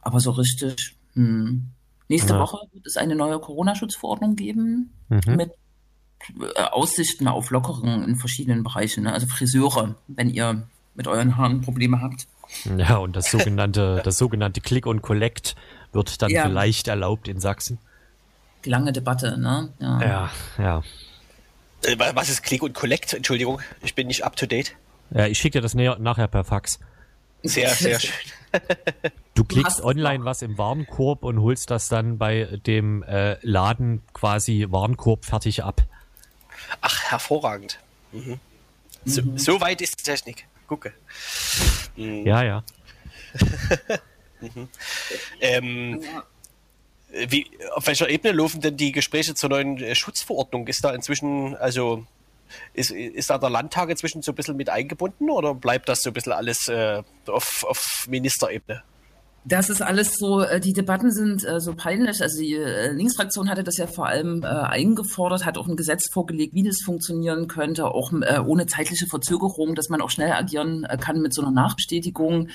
Aber 0.00 0.20
so 0.20 0.32
richtig, 0.32 0.96
hm. 1.14 1.68
nächste 2.08 2.34
ja. 2.34 2.40
Woche 2.40 2.58
wird 2.72 2.86
es 2.86 2.96
eine 2.96 3.14
neue 3.14 3.38
Corona-Schutzverordnung 3.38 4.36
geben 4.36 4.92
mhm. 5.08 5.36
mit 5.36 5.52
äh, 6.56 6.62
Aussichten 6.62 7.28
auf 7.28 7.50
Lockerungen 7.50 8.04
in 8.04 8.16
verschiedenen 8.16 8.62
Bereichen. 8.62 9.04
Ne? 9.04 9.12
Also 9.12 9.26
Friseure, 9.26 9.94
wenn 10.08 10.30
ihr 10.30 10.66
mit 10.94 11.06
euren 11.06 11.36
Haaren 11.36 11.60
Probleme 11.60 12.00
habt. 12.00 12.26
Ja, 12.76 12.98
und 12.98 13.16
das 13.16 13.30
sogenannte, 13.30 14.02
das 14.04 14.18
sogenannte 14.18 14.60
Click 14.60 14.86
und 14.86 15.02
Collect 15.02 15.54
wird 15.92 16.22
dann 16.22 16.30
ja. 16.30 16.44
vielleicht 16.44 16.88
erlaubt 16.88 17.28
in 17.28 17.40
Sachsen. 17.40 17.78
lange 18.64 18.92
Debatte, 18.92 19.38
ne? 19.38 19.68
Ja, 19.78 20.00
ja. 20.00 20.30
ja. 20.58 20.82
Äh, 21.84 21.96
was 22.14 22.28
ist 22.28 22.42
Click 22.42 22.62
und 22.62 22.74
Collect? 22.74 23.12
Entschuldigung, 23.12 23.60
ich 23.82 23.94
bin 23.94 24.06
nicht 24.06 24.24
up 24.24 24.36
to 24.36 24.46
date. 24.46 24.74
Ja, 25.10 25.26
ich 25.26 25.38
schicke 25.38 25.58
dir 25.58 25.62
das 25.62 25.74
näher, 25.74 25.98
nachher 25.98 26.28
per 26.28 26.44
Fax. 26.44 26.78
Sehr, 27.42 27.70
sehr 27.70 28.00
schön. 28.00 28.12
Du 29.34 29.44
klickst 29.44 29.78
du 29.78 29.84
online 29.84 30.26
was 30.26 30.42
im 30.42 30.58
Warenkorb 30.58 31.24
und 31.24 31.40
holst 31.40 31.70
das 31.70 31.88
dann 31.88 32.18
bei 32.18 32.44
dem 32.66 33.02
äh, 33.02 33.38
Laden 33.40 34.02
quasi 34.12 34.66
Warenkorb 34.68 35.24
fertig 35.24 35.64
ab. 35.64 35.82
Ach, 36.82 37.02
hervorragend. 37.04 37.78
Mhm. 38.12 38.38
So, 39.06 39.22
mhm. 39.22 39.38
so, 39.38 39.60
weit 39.62 39.80
ist 39.80 39.98
die 40.00 40.02
Technik. 40.02 40.46
Gucke. 40.68 40.92
Mhm. 41.96 42.26
Ja, 42.26 42.42
ja. 42.42 42.62
mhm. 44.42 44.68
ähm, 45.40 46.00
wie, 47.28 47.46
auf 47.74 47.86
welcher 47.86 48.08
Ebene 48.08 48.32
laufen 48.32 48.60
denn 48.60 48.76
die 48.76 48.92
Gespräche 48.92 49.34
zur 49.34 49.50
neuen 49.50 49.76
äh, 49.78 49.94
Schutzverordnung? 49.94 50.66
Ist 50.66 50.84
da 50.84 50.92
inzwischen, 50.92 51.54
also 51.56 52.06
ist, 52.74 52.90
ist 52.90 53.30
da 53.30 53.38
der 53.38 53.50
Landtag 53.50 53.90
inzwischen 53.90 54.22
so 54.22 54.32
ein 54.32 54.34
bisschen 54.34 54.56
mit 54.56 54.70
eingebunden 54.70 55.30
oder 55.30 55.54
bleibt 55.54 55.88
das 55.88 56.02
so 56.02 56.10
ein 56.10 56.14
bisschen 56.14 56.32
alles 56.32 56.68
äh, 56.68 57.02
auf, 57.26 57.64
auf 57.68 58.06
Ministerebene? 58.08 58.82
Das 59.44 59.70
ist 59.70 59.82
alles 59.82 60.14
so, 60.14 60.40
äh, 60.40 60.60
die 60.60 60.72
Debatten 60.72 61.10
sind 61.10 61.44
äh, 61.44 61.60
so 61.60 61.74
peinlich. 61.74 62.22
Also 62.22 62.40
die 62.40 62.54
Linksfraktion 62.54 63.50
hatte 63.50 63.64
das 63.64 63.76
ja 63.76 63.86
vor 63.86 64.06
allem 64.06 64.44
eingefordert, 64.44 65.44
hat 65.44 65.58
auch 65.58 65.68
ein 65.68 65.76
Gesetz 65.76 66.10
vorgelegt, 66.12 66.54
wie 66.54 66.62
das 66.62 66.80
funktionieren 66.82 67.48
könnte, 67.48 67.86
auch 67.86 68.12
ohne 68.12 68.66
zeitliche 68.66 69.06
Verzögerung, 69.06 69.74
dass 69.74 69.88
man 69.88 70.00
auch 70.00 70.10
schnell 70.10 70.32
agieren 70.32 70.86
kann 71.00 71.20
mit 71.20 71.34
so 71.34 71.42
einer 71.42 71.50
Nachbestätigung. 71.50 72.48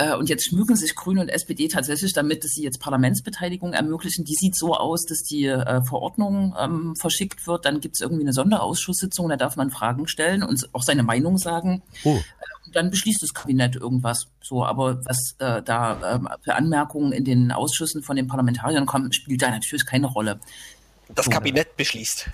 Äh, 0.00 0.16
und 0.16 0.30
jetzt 0.30 0.48
schmücken 0.48 0.76
sich 0.76 0.94
Grüne 0.94 1.20
und 1.20 1.28
SPD 1.28 1.68
tatsächlich 1.68 2.14
damit, 2.14 2.42
dass 2.42 2.52
sie 2.52 2.62
jetzt 2.62 2.80
Parlamentsbeteiligung 2.80 3.74
ermöglichen. 3.74 4.24
Die 4.24 4.34
sieht 4.34 4.56
so 4.56 4.74
aus, 4.74 5.04
dass 5.04 5.22
die 5.22 5.44
äh, 5.44 5.82
Verordnung 5.82 6.54
ähm, 6.58 6.96
verschickt 6.96 7.46
wird. 7.46 7.66
Dann 7.66 7.80
gibt 7.80 7.96
es 7.96 8.00
irgendwie 8.00 8.22
eine 8.22 8.32
Sonderausschusssitzung, 8.32 9.28
da 9.28 9.36
darf 9.36 9.56
man 9.56 9.70
Fragen 9.70 10.08
stellen 10.08 10.42
und 10.42 10.68
auch 10.72 10.82
seine 10.82 11.02
Meinung 11.02 11.36
sagen. 11.36 11.82
Oh. 12.04 12.16
Äh, 12.16 12.72
dann 12.72 12.90
beschließt 12.90 13.22
das 13.22 13.34
Kabinett 13.34 13.76
irgendwas. 13.76 14.28
So, 14.40 14.64
aber 14.64 15.04
was 15.04 15.34
äh, 15.38 15.60
da 15.62 16.14
äh, 16.14 16.20
für 16.42 16.54
Anmerkungen 16.54 17.12
in 17.12 17.24
den 17.24 17.52
Ausschüssen 17.52 18.02
von 18.02 18.16
den 18.16 18.26
Parlamentariern 18.26 18.86
kommen, 18.86 19.12
spielt 19.12 19.42
da 19.42 19.50
natürlich 19.50 19.84
keine 19.84 20.06
Rolle. 20.06 20.40
Das 21.14 21.28
Kabinett 21.28 21.76
beschließt. 21.76 22.30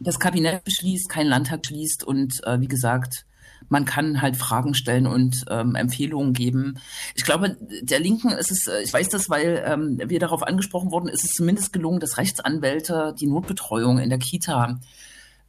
Das 0.00 0.18
Kabinett 0.18 0.64
beschließt, 0.64 1.08
kein 1.08 1.28
Landtag 1.28 1.62
beschließt 1.62 2.04
und 2.04 2.44
äh, 2.44 2.60
wie 2.60 2.68
gesagt, 2.68 3.24
man 3.68 3.84
kann 3.84 4.22
halt 4.22 4.36
Fragen 4.36 4.74
stellen 4.74 5.06
und 5.06 5.44
ähm, 5.50 5.74
Empfehlungen 5.74 6.32
geben. 6.32 6.78
Ich 7.14 7.24
glaube, 7.24 7.56
der 7.82 8.00
Linken 8.00 8.30
ist 8.30 8.50
es, 8.50 8.66
äh, 8.66 8.82
ich 8.82 8.92
weiß 8.92 9.08
das, 9.08 9.28
weil 9.28 9.62
ähm, 9.66 10.00
wir 10.04 10.18
darauf 10.18 10.42
angesprochen 10.42 10.90
wurden, 10.90 11.08
ist 11.08 11.24
es 11.24 11.32
zumindest 11.32 11.72
gelungen, 11.72 12.00
dass 12.00 12.18
Rechtsanwälte 12.18 13.14
die 13.18 13.26
Notbetreuung 13.26 13.98
in 13.98 14.10
der 14.10 14.18
Kita 14.18 14.78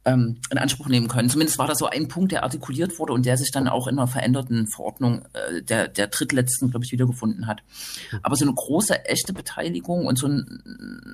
ähm, 0.04 0.40
in 0.50 0.58
Anspruch 0.58 0.88
nehmen 0.88 1.08
können. 1.08 1.28
Zumindest 1.28 1.58
war 1.58 1.66
das 1.66 1.78
so 1.78 1.86
ein 1.86 2.08
Punkt, 2.08 2.32
der 2.32 2.42
artikuliert 2.42 2.98
wurde 2.98 3.12
und 3.12 3.26
der 3.26 3.36
sich 3.36 3.50
dann 3.50 3.68
auch 3.68 3.86
in 3.86 3.98
einer 3.98 4.08
veränderten 4.08 4.66
Verordnung 4.66 5.24
äh, 5.32 5.62
der, 5.62 5.88
der 5.88 6.08
drittletzten, 6.08 6.70
glaube 6.70 6.84
ich, 6.84 6.92
wiedergefunden 6.92 7.46
hat. 7.46 7.62
Aber 8.22 8.36
so 8.36 8.44
eine 8.44 8.54
große, 8.54 9.04
echte 9.06 9.32
Beteiligung 9.32 10.06
und 10.06 10.18
so 10.18 10.26
ein, 10.26 10.62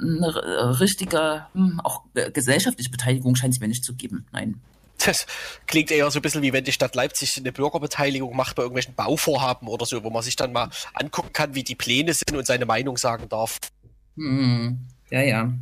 eine 0.01 0.81
richtige, 0.81 1.47
hm, 1.53 1.81
auch 1.81 2.03
äh, 2.15 2.31
gesellschaftliche 2.31 2.91
Beteiligung 2.91 3.35
scheint 3.35 3.55
es 3.55 3.61
mir 3.61 3.69
nicht 3.69 3.85
zu 3.85 3.95
geben. 3.95 4.27
Nein. 4.33 4.61
Das 5.07 5.27
klingt 5.67 5.91
eher 5.91 6.11
so 6.11 6.19
ein 6.19 6.23
bisschen 6.23 6.43
wie 6.43 6.53
wenn 6.53 6.65
die 6.65 6.73
Stadt 6.73 6.95
Leipzig 6.95 7.37
eine 7.37 7.53
Bürgerbeteiligung 7.53 8.35
macht 8.37 8.57
bei 8.57 8.63
irgendwelchen 8.63 8.95
Bauvorhaben 8.95 9.69
oder 9.69 9.87
so, 9.87 10.03
wo 10.03 10.11
man 10.11 10.23
sich 10.23 10.37
dann 10.37 10.53
mal 10.53 10.71
angucken 10.95 11.33
kann, 11.33 11.55
wie 11.55 11.65
die 11.65 11.75
Pläne 11.75 12.15
sind 12.15 12.37
und 12.37 12.47
seine 12.47 12.67
Meinung 12.67 12.97
sagen 12.97 13.29
darf. 13.29 13.59
Hm. 14.17 14.89
Ja, 15.11 15.21
ja. 15.21 15.53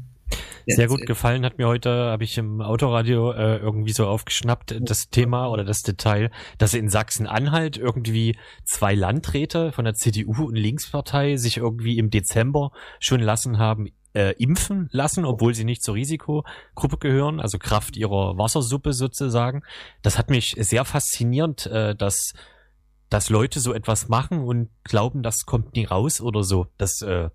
Sehr 0.66 0.86
gut 0.86 1.04
gefallen 1.06 1.44
hat 1.44 1.58
mir 1.58 1.66
heute, 1.66 1.90
habe 1.90 2.24
ich 2.24 2.38
im 2.38 2.60
Autoradio 2.60 3.32
äh, 3.32 3.56
irgendwie 3.56 3.92
so 3.92 4.06
aufgeschnappt, 4.06 4.76
das 4.80 5.10
Thema 5.10 5.48
oder 5.48 5.64
das 5.64 5.82
Detail, 5.82 6.30
dass 6.58 6.74
in 6.74 6.88
Sachsen-Anhalt 6.88 7.76
irgendwie 7.76 8.38
zwei 8.64 8.94
Landräte 8.94 9.72
von 9.72 9.84
der 9.84 9.94
CDU 9.94 10.46
und 10.46 10.54
Linkspartei 10.54 11.36
sich 11.36 11.56
irgendwie 11.56 11.98
im 11.98 12.10
Dezember 12.10 12.70
schon 13.00 13.20
lassen 13.20 13.58
haben, 13.58 13.88
äh, 14.14 14.34
impfen 14.36 14.88
lassen, 14.92 15.24
obwohl 15.24 15.54
sie 15.54 15.64
nicht 15.64 15.82
zur 15.82 15.94
Risikogruppe 15.94 16.98
gehören, 16.98 17.40
also 17.40 17.58
Kraft 17.58 17.96
ihrer 17.96 18.36
Wassersuppe 18.36 18.92
sozusagen. 18.92 19.62
Das 20.02 20.18
hat 20.18 20.30
mich 20.30 20.54
sehr 20.58 20.84
faszinierend, 20.84 21.66
äh, 21.66 21.94
dass 21.94 22.32
dass 23.12 23.28
Leute 23.28 23.60
so 23.60 23.74
etwas 23.74 24.08
machen 24.08 24.42
und 24.42 24.70
glauben, 24.84 25.22
das 25.22 25.44
kommt 25.44 25.74
nie 25.74 25.84
raus 25.84 26.22
oder 26.22 26.42
so. 26.42 26.68
Das 26.78 27.02
äh, 27.02 27.28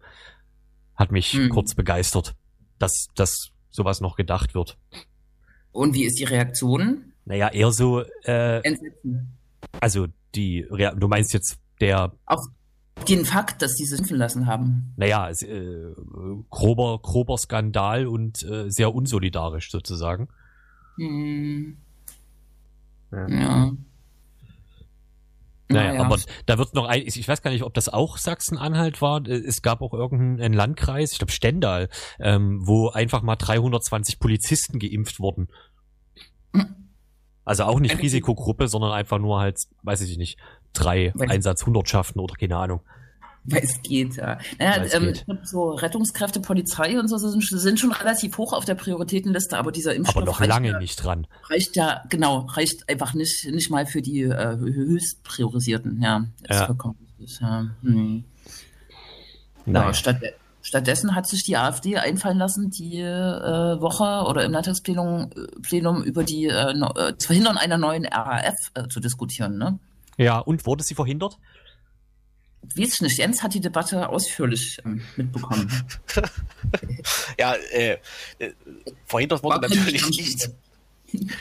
hat 0.95 1.11
mich 1.11 1.35
mhm. 1.35 1.49
kurz 1.49 1.75
begeistert, 1.75 2.35
dass, 2.79 3.07
dass 3.13 3.51
sowas 3.69 4.01
noch 4.01 4.15
gedacht 4.15 4.55
wird. 4.55 4.79
Und 5.71 5.93
wie 5.93 6.05
ist 6.05 6.17
die 6.17 6.23
Reaktion? 6.23 7.13
Naja, 7.25 7.49
eher 7.49 7.71
so. 7.71 8.01
Äh, 8.23 8.61
Entsetzen. 8.61 9.37
Also 9.79 10.07
die, 10.33 10.65
du 10.67 11.07
meinst 11.07 11.33
jetzt 11.33 11.59
der. 11.79 12.13
Auf 12.25 12.41
den 13.07 13.25
Fakt, 13.25 13.61
dass 13.61 13.75
die 13.75 13.85
sie 13.85 13.97
impfen 13.97 14.17
lassen 14.17 14.47
haben. 14.47 14.93
Naja, 14.97 15.29
äh, 15.29 15.93
grober, 16.49 16.99
grober 17.01 17.37
Skandal 17.37 18.07
und 18.07 18.43
äh, 18.43 18.69
sehr 18.69 18.93
unsolidarisch 18.93 19.71
sozusagen. 19.71 20.27
Hm. 20.97 21.77
Ja. 23.11 23.27
ja. 23.29 23.71
Naja, 25.69 25.91
naja, 25.91 26.03
aber 26.05 26.17
da 26.45 26.57
wird 26.57 26.73
noch 26.75 26.85
ein, 26.85 27.03
ich 27.05 27.27
weiß 27.27 27.41
gar 27.41 27.51
nicht, 27.51 27.63
ob 27.63 27.73
das 27.73 27.89
auch 27.89 28.17
Sachsen-Anhalt 28.17 29.01
war. 29.01 29.25
Es 29.27 29.61
gab 29.61 29.81
auch 29.81 29.93
irgendeinen 29.93 30.53
Landkreis, 30.53 31.11
ich 31.11 31.17
glaube 31.17 31.33
Stendal, 31.33 31.89
ähm, 32.19 32.65
wo 32.65 32.87
einfach 32.89 33.21
mal 33.21 33.35
320 33.35 34.19
Polizisten 34.19 34.79
geimpft 34.79 35.19
wurden. 35.19 35.49
Hm. 36.53 36.87
Also 37.43 37.63
auch 37.63 37.79
nicht 37.79 38.01
Risikogruppe, 38.01 38.67
sondern 38.67 38.91
einfach 38.91 39.19
nur 39.19 39.39
halt, 39.39 39.57
weiß 39.83 40.01
ich 40.01 40.17
nicht, 40.17 40.37
drei 40.79 41.13
Einsatzhundertschaften 41.17 42.19
oder 42.19 42.35
keine 42.35 42.57
Ahnung. 42.57 42.81
Weil 43.49 43.63
es 43.63 43.81
geht, 43.81 44.17
ja. 44.17 44.37
Naja, 44.59 44.83
ähm, 44.91 45.05
geht. 45.05 45.25
so 45.43 45.69
Rettungskräfte, 45.69 46.41
Polizei 46.41 46.99
und 46.99 47.07
so 47.07 47.17
sind, 47.17 47.41
sind, 47.41 47.79
schon 47.79 47.93
relativ 47.93 48.37
hoch 48.37 48.51
auf 48.51 48.65
der 48.65 48.75
Prioritätenliste, 48.75 49.57
aber 49.57 49.71
dieser 49.71 49.95
Impfstoff 49.95 50.17
aber 50.17 50.25
noch 50.25 50.41
lange 50.41 50.71
ja, 50.71 50.79
nicht 50.79 51.01
dran. 51.01 51.27
Reicht 51.49 51.77
ja, 51.77 52.03
genau, 52.09 52.39
reicht 52.39 52.89
einfach 52.89 53.13
nicht, 53.13 53.45
nicht 53.49 53.71
mal 53.71 53.85
für 53.85 54.01
die 54.01 54.23
äh, 54.23 54.57
höchst 54.57 55.23
priorisierten, 55.23 56.01
ja. 56.01 56.25
Ja. 56.49 56.65
vollkommen 56.65 56.97
richtig, 57.19 57.39
ja. 57.39 57.67
Hm. 57.83 58.25
Naja. 59.65 59.87
Ja, 59.87 59.93
statt, 59.93 60.17
stattdessen 60.61 61.15
hat 61.15 61.27
sich 61.27 61.43
die 61.45 61.55
AfD 61.55 61.97
einfallen 61.97 62.37
lassen, 62.37 62.69
die 62.69 62.99
äh, 62.99 63.81
Woche 63.81 64.27
oder 64.29 64.43
im 64.43 64.51
Landtagsplenum 64.51 65.29
äh, 65.35 65.61
Plenum 65.61 66.03
über 66.03 66.25
die 66.25 66.47
äh, 66.47 66.73
no, 66.73 66.89
äh, 66.95 67.17
zu 67.17 67.27
Verhindern 67.27 67.57
einer 67.57 67.77
neuen 67.77 68.05
RAF 68.05 68.55
äh, 68.73 68.87
zu 68.89 68.99
diskutieren, 68.99 69.57
ne? 69.57 69.79
Ja, 70.17 70.39
und 70.39 70.65
wurde 70.65 70.83
sie 70.83 70.95
verhindert? 70.95 71.37
Weiß 72.75 72.93
ich 72.95 73.01
nicht. 73.01 73.17
Jens 73.17 73.43
hat 73.43 73.53
die 73.53 73.61
Debatte 73.61 74.09
ausführlich 74.09 74.79
ähm, 74.83 75.01
mitbekommen. 75.15 75.71
ja, 77.39 77.53
äh, 77.71 77.97
äh, 78.39 78.51
verhindert 79.05 79.43
wurde 79.43 79.61
war 79.61 79.69
natürlich 79.69 80.09
nicht. 80.09 80.49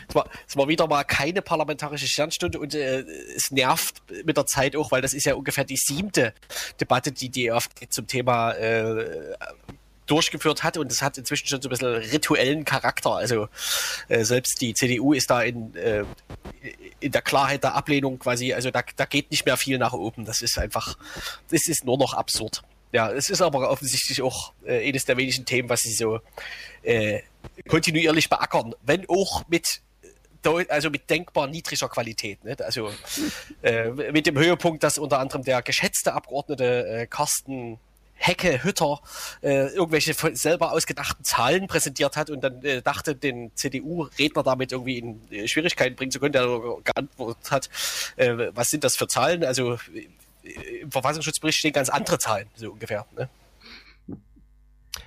Es 0.09 0.15
war, 0.15 0.31
es 0.47 0.57
war, 0.57 0.69
wieder 0.69 0.87
mal 0.87 1.03
keine 1.03 1.43
parlamentarische 1.43 2.07
Sternstunde 2.07 2.61
und 2.61 2.75
äh, 2.75 3.01
es 3.35 3.51
nervt 3.51 4.01
mit 4.25 4.37
der 4.37 4.47
Zeit 4.47 4.77
auch, 4.77 4.93
weil 4.93 5.03
das 5.03 5.13
ist 5.13 5.27
ja 5.27 5.35
ungefähr 5.35 5.65
die 5.65 5.77
siebte 5.77 6.35
Debatte, 6.81 7.11
die 7.11 7.31
die 7.31 7.51
AfD 7.51 7.89
zum 7.89 8.07
Thema 8.07 8.53
äh, 8.53 9.35
durchgeführt 10.07 10.63
hat 10.63 10.77
und 10.77 10.91
es 10.91 11.03
hat 11.03 11.19
inzwischen 11.19 11.49
schon 11.49 11.61
so 11.61 11.69
ein 11.69 11.71
bisschen 11.71 11.95
rituellen 11.95 12.65
Charakter. 12.65 13.11
Also 13.11 13.49
äh, 14.09 14.25
selbst 14.25 14.61
die 14.61 14.75
CDU 14.75 15.13
ist 15.13 15.31
da 15.31 15.43
in, 15.43 15.75
äh, 15.75 16.05
in 17.01 17.13
der 17.13 17.23
Klarheit 17.23 17.65
der 17.65 17.75
Ablehnung 17.75 18.19
quasi, 18.19 18.53
also 18.53 18.71
da, 18.71 18.83
da 18.97 19.05
geht 19.05 19.31
nicht 19.31 19.47
mehr 19.47 19.57
viel 19.57 19.79
nach 19.79 19.93
oben. 19.93 20.25
Das 20.25 20.43
ist 20.43 20.59
einfach, 20.59 20.97
das 21.51 21.67
ist 21.69 21.85
nur 21.85 21.99
noch 21.99 22.15
absurd. 22.15 22.63
Ja, 22.93 23.11
es 23.11 23.29
ist 23.29 23.43
aber 23.43 23.69
offensichtlich 23.69 24.23
auch 24.23 24.53
äh, 24.65 24.89
eines 24.89 25.05
der 25.05 25.17
wenigen 25.17 25.45
Themen, 25.45 25.69
was 25.69 25.81
sie 25.81 25.93
so 25.93 26.21
äh, 26.83 27.21
kontinuierlich 27.69 28.29
beackern, 28.29 28.75
wenn 28.83 29.09
auch 29.09 29.47
mit 29.49 29.83
also 30.69 30.91
mit 30.91 31.11
denkbar 31.11 31.49
niedriger 31.49 31.89
Qualität. 31.89 32.45
Nicht? 32.45 32.63
Also 32.63 32.93
äh, 33.63 33.91
mit 33.91 34.27
dem 34.27 34.39
Höhepunkt, 34.39 34.85
dass 34.85 34.97
unter 34.97 35.19
anderem 35.19 35.43
der 35.43 35.61
geschätzte 35.61 36.13
Abgeordnete 36.13 36.87
äh, 36.87 37.07
Carsten 37.09 37.81
Hecke 38.17 38.65
Hütter 38.65 39.01
äh, 39.43 39.69
irgendwelche 39.69 40.15
selber 40.35 40.73
ausgedachten 40.73 41.25
Zahlen 41.25 41.67
präsentiert 41.67 42.17
hat 42.17 42.31
und 42.31 42.43
dann 42.43 42.63
äh, 42.65 42.83
dachte, 42.83 43.15
den 43.15 43.55
CDU-Redner 43.55 44.43
damit 44.43 44.73
irgendwie 44.73 44.99
in 44.99 45.31
äh, 45.31 45.47
Schwierigkeiten 45.47 45.97
bringen 45.97 46.11
zu 46.11 46.19
können, 46.19 46.33
der 46.33 46.47
geantwortet 46.83 47.51
hat, 47.51 47.71
äh, 48.17 48.51
was 48.55 48.71
sind 48.71 48.85
das 48.85 48.97
für 48.97 49.07
Zahlen? 49.07 49.45
Also 49.45 49.75
äh, 49.75 50.81
im 50.81 50.91
Verfassungsschutzbericht 50.91 51.59
stehen 51.59 51.73
ganz 51.73 51.89
andere 51.89 52.19
Zahlen, 52.19 52.49
so 52.57 52.73
ungefähr. 52.73 53.07
Ne? 53.17 53.29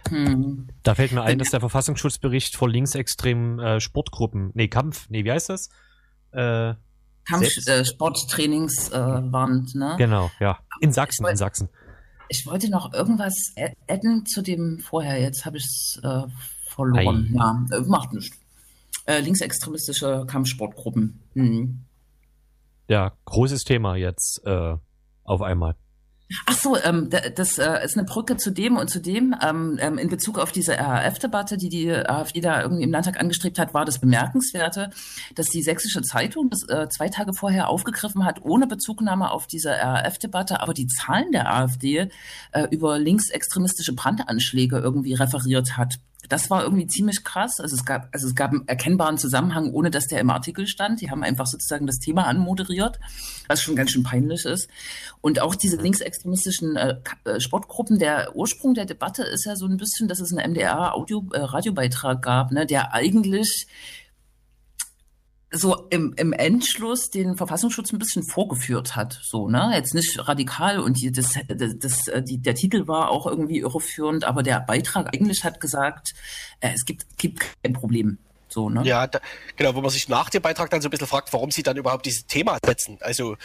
Hm. 0.09 0.67
Da 0.83 0.95
fällt 0.95 1.11
mir 1.11 1.23
ein, 1.23 1.39
dass 1.39 1.49
der 1.49 1.59
Verfassungsschutzbericht 1.59 2.55
vor 2.55 2.69
linksextremen 2.69 3.59
äh, 3.59 3.79
Sportgruppen, 3.79 4.51
nee, 4.53 4.67
Kampf, 4.67 5.07
nee, 5.09 5.23
wie 5.23 5.31
heißt 5.31 5.49
das? 5.49 5.69
Äh, 6.31 6.73
Kampfsporttrainings 7.25 8.89
äh, 8.89 8.97
warnt, 8.97 9.75
ne? 9.75 9.95
Genau, 9.97 10.31
ja. 10.39 10.59
In 10.81 10.91
Sachsen, 10.91 11.27
in 11.27 11.37
Sachsen. 11.37 11.69
Ich 12.29 12.45
wollte 12.45 12.69
noch 12.69 12.93
irgendwas 12.93 13.35
adden 13.87 14.25
zu 14.25 14.41
dem 14.41 14.79
vorher. 14.79 15.19
Jetzt 15.19 15.45
habe 15.45 15.57
ich 15.57 15.65
es 15.65 15.99
äh, 16.03 16.23
verloren. 16.67 17.29
Ei. 17.33 17.37
Ja, 17.37 17.65
äh, 17.71 17.81
macht 17.81 18.13
nichts. 18.13 18.37
Äh, 19.05 19.21
linksextremistische 19.21 20.25
Kampfsportgruppen. 20.27 21.19
Mhm. 21.33 21.85
Ja, 22.87 23.13
großes 23.25 23.63
Thema 23.63 23.95
jetzt 23.95 24.41
äh, 24.45 24.75
auf 25.23 25.41
einmal. 25.41 25.75
Ach 26.45 26.57
so, 26.57 26.77
ähm, 26.77 27.09
das 27.09 27.57
äh, 27.57 27.83
ist 27.83 27.97
eine 27.97 28.05
Brücke 28.05 28.37
zu 28.37 28.51
dem 28.51 28.77
und 28.77 28.89
zu 28.89 28.99
dem. 29.01 29.35
Ähm, 29.43 29.79
ähm 29.81 29.97
in 29.97 30.09
Bezug 30.09 30.37
auf 30.37 30.51
diese 30.51 30.77
RAF-Debatte, 30.77 31.57
die 31.57 31.69
die 31.69 31.91
AfD 31.91 32.39
da 32.39 32.61
irgendwie 32.61 32.83
im 32.83 32.91
Landtag 32.91 33.19
angestrebt 33.19 33.57
hat, 33.57 33.73
war 33.73 33.83
das 33.83 33.99
Bemerkenswerte, 33.99 34.91
dass 35.33 35.47
die 35.47 35.63
Sächsische 35.63 36.03
Zeitung 36.03 36.51
das 36.51 36.67
äh, 36.69 36.87
zwei 36.89 37.09
Tage 37.09 37.33
vorher 37.33 37.67
aufgegriffen 37.67 38.25
hat, 38.25 38.43
ohne 38.43 38.67
Bezugnahme 38.67 39.31
auf 39.31 39.47
diese 39.47 39.71
RAF-Debatte, 39.71 40.61
aber 40.61 40.75
die 40.75 40.87
Zahlen 40.87 41.31
der 41.31 41.51
AfD 41.51 42.09
äh, 42.51 42.67
über 42.69 42.99
linksextremistische 42.99 43.93
Brandanschläge 43.93 44.77
irgendwie 44.77 45.15
referiert 45.15 45.77
hat 45.77 45.95
das 46.29 46.49
war 46.49 46.63
irgendwie 46.63 46.87
ziemlich 46.87 47.23
krass. 47.23 47.59
Also 47.59 47.75
es 47.75 47.83
gab, 47.83 48.07
also 48.13 48.27
es 48.27 48.35
gab 48.35 48.51
einen 48.51 48.67
erkennbaren 48.67 49.17
Zusammenhang, 49.17 49.71
ohne 49.71 49.89
dass 49.89 50.07
der 50.07 50.21
im 50.21 50.29
Artikel 50.29 50.67
stand. 50.67 51.01
Die 51.01 51.09
haben 51.09 51.23
einfach 51.23 51.47
sozusagen 51.47 51.87
das 51.87 51.97
Thema 51.97 52.27
anmoderiert, 52.27 52.99
was 53.47 53.61
schon 53.61 53.75
ganz 53.75 53.91
schön 53.91 54.03
peinlich 54.03 54.45
ist. 54.45 54.69
Und 55.21 55.41
auch 55.41 55.55
diese 55.55 55.77
linksextremistischen 55.77 56.75
äh, 56.77 56.95
äh 57.25 57.39
Sportgruppen, 57.39 57.97
der 57.99 58.35
Ursprung 58.35 58.75
der 58.75 58.85
Debatte 58.85 59.23
ist 59.23 59.45
ja 59.45 59.55
so 59.55 59.65
ein 59.65 59.77
bisschen, 59.77 60.07
dass 60.07 60.19
es 60.19 60.31
einen 60.31 60.51
MDR-Audio-Radiobeitrag 60.51 62.17
äh, 62.19 62.21
gab, 62.21 62.51
ne, 62.51 62.65
der 62.65 62.93
eigentlich 62.93 63.67
so 65.51 65.87
im, 65.89 66.13
im 66.15 66.33
Endschluss 66.33 67.09
den 67.09 67.35
Verfassungsschutz 67.35 67.91
ein 67.91 67.99
bisschen 67.99 68.23
vorgeführt 68.23 68.95
hat, 68.95 69.19
so, 69.23 69.47
ne? 69.47 69.71
Jetzt 69.73 69.95
nicht 69.95 70.27
radikal 70.27 70.79
und 70.79 71.01
die, 71.01 71.11
das, 71.11 71.33
das, 71.47 72.07
äh, 72.07 72.21
die, 72.21 72.37
der 72.37 72.55
Titel 72.55 72.87
war 72.87 73.09
auch 73.09 73.25
irgendwie 73.25 73.59
irreführend, 73.59 74.25
aber 74.25 74.43
der 74.43 74.59
Beitrag 74.59 75.13
eigentlich 75.13 75.43
hat 75.43 75.59
gesagt, 75.59 76.13
äh, 76.59 76.71
es 76.73 76.85
gibt, 76.85 77.17
gibt 77.17 77.43
kein 77.63 77.73
Problem. 77.73 78.19
So, 78.47 78.69
ne? 78.69 78.83
Ja, 78.83 79.07
da, 79.07 79.19
genau, 79.55 79.75
wo 79.75 79.81
man 79.81 79.91
sich 79.91 80.09
nach 80.09 80.29
dem 80.29 80.41
Beitrag 80.41 80.69
dann 80.71 80.81
so 80.81 80.87
ein 80.87 80.91
bisschen 80.91 81.07
fragt, 81.07 81.31
warum 81.33 81.51
sie 81.51 81.63
dann 81.63 81.77
überhaupt 81.77 82.05
dieses 82.05 82.25
Thema 82.25 82.57
setzen. 82.65 82.97
Also 83.01 83.37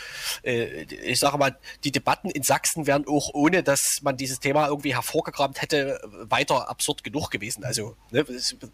äh, 0.42 0.84
ich 0.84 1.20
sage 1.20 1.36
mal, 1.36 1.58
die 1.84 1.92
Debatten 1.92 2.30
in 2.30 2.42
Sachsen 2.42 2.86
wären 2.86 3.06
auch 3.06 3.30
ohne, 3.34 3.62
dass 3.62 3.98
man 4.02 4.16
dieses 4.16 4.40
Thema 4.40 4.68
irgendwie 4.68 4.94
hervorgekramt 4.94 5.60
hätte, 5.60 6.00
weiter 6.28 6.70
absurd 6.70 7.04
genug 7.04 7.30
gewesen. 7.30 7.64
Also 7.64 7.96
ne, 8.10 8.24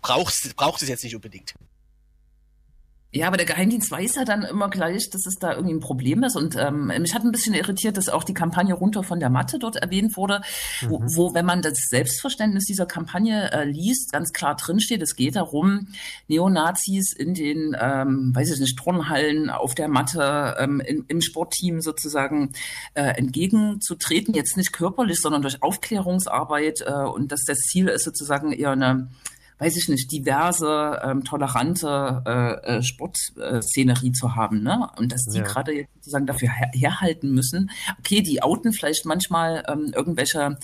braucht, 0.00 0.56
braucht 0.56 0.82
es 0.82 0.88
jetzt 0.88 1.02
nicht 1.02 1.16
unbedingt. 1.16 1.54
Ja, 3.12 3.26
aber 3.26 3.36
der 3.36 3.46
Geheimdienst 3.46 3.90
weiß 3.90 4.14
ja 4.14 4.24
dann 4.24 4.44
immer 4.44 4.70
gleich, 4.70 5.10
dass 5.10 5.26
es 5.26 5.34
da 5.34 5.52
irgendwie 5.54 5.74
ein 5.74 5.80
Problem 5.80 6.22
ist. 6.22 6.36
Und 6.36 6.54
ähm, 6.56 6.86
mich 6.86 7.12
hat 7.12 7.24
ein 7.24 7.32
bisschen 7.32 7.54
irritiert, 7.54 7.96
dass 7.96 8.08
auch 8.08 8.22
die 8.22 8.34
Kampagne 8.34 8.72
runter 8.72 9.02
von 9.02 9.18
der 9.18 9.30
Matte 9.30 9.58
dort 9.58 9.74
erwähnt 9.74 10.16
wurde, 10.16 10.42
mhm. 10.82 10.90
wo, 10.90 11.00
wo, 11.16 11.34
wenn 11.34 11.44
man 11.44 11.60
das 11.60 11.74
Selbstverständnis 11.88 12.66
dieser 12.66 12.86
Kampagne 12.86 13.50
äh, 13.52 13.64
liest, 13.64 14.12
ganz 14.12 14.32
klar 14.32 14.54
drinsteht, 14.54 15.02
es 15.02 15.16
geht 15.16 15.34
darum, 15.34 15.88
Neonazis 16.28 17.12
in 17.12 17.34
den, 17.34 17.76
ähm, 17.80 18.30
weiß 18.32 18.52
ich 18.52 18.60
nicht, 18.60 18.78
Turnhallen, 18.78 19.50
auf 19.50 19.74
der 19.74 19.88
Matte, 19.88 20.56
ähm, 20.60 20.78
in, 20.78 21.04
im 21.08 21.20
Sportteam 21.20 21.80
sozusagen 21.80 22.52
äh, 22.94 23.02
entgegenzutreten. 23.16 24.34
Jetzt 24.34 24.56
nicht 24.56 24.72
körperlich, 24.72 25.20
sondern 25.20 25.42
durch 25.42 25.64
Aufklärungsarbeit. 25.64 26.82
Äh, 26.86 26.92
und 26.92 27.32
dass 27.32 27.42
das 27.44 27.58
Ziel 27.58 27.88
ist 27.88 28.04
sozusagen 28.04 28.52
eher 28.52 28.70
eine 28.70 29.08
weiß 29.60 29.76
ich 29.76 29.88
nicht, 29.88 30.10
diverse, 30.10 31.00
ähm, 31.04 31.22
tolerante 31.22 32.22
äh, 32.26 32.78
äh, 32.78 32.82
Sportszenerie 32.82 34.12
zu 34.12 34.34
haben, 34.34 34.62
ne? 34.62 34.88
Und 34.96 35.12
dass 35.12 35.24
die 35.24 35.38
ja. 35.38 35.44
gerade 35.44 35.72
jetzt 35.72 35.94
sozusagen 35.96 36.26
dafür 36.26 36.48
her 36.48 36.70
herhalten 36.72 37.32
müssen. 37.32 37.70
Okay, 37.98 38.22
die 38.22 38.42
outen 38.42 38.72
vielleicht 38.72 39.04
manchmal 39.04 39.62
ähm, 39.68 39.92
irgendwelche 39.94 40.58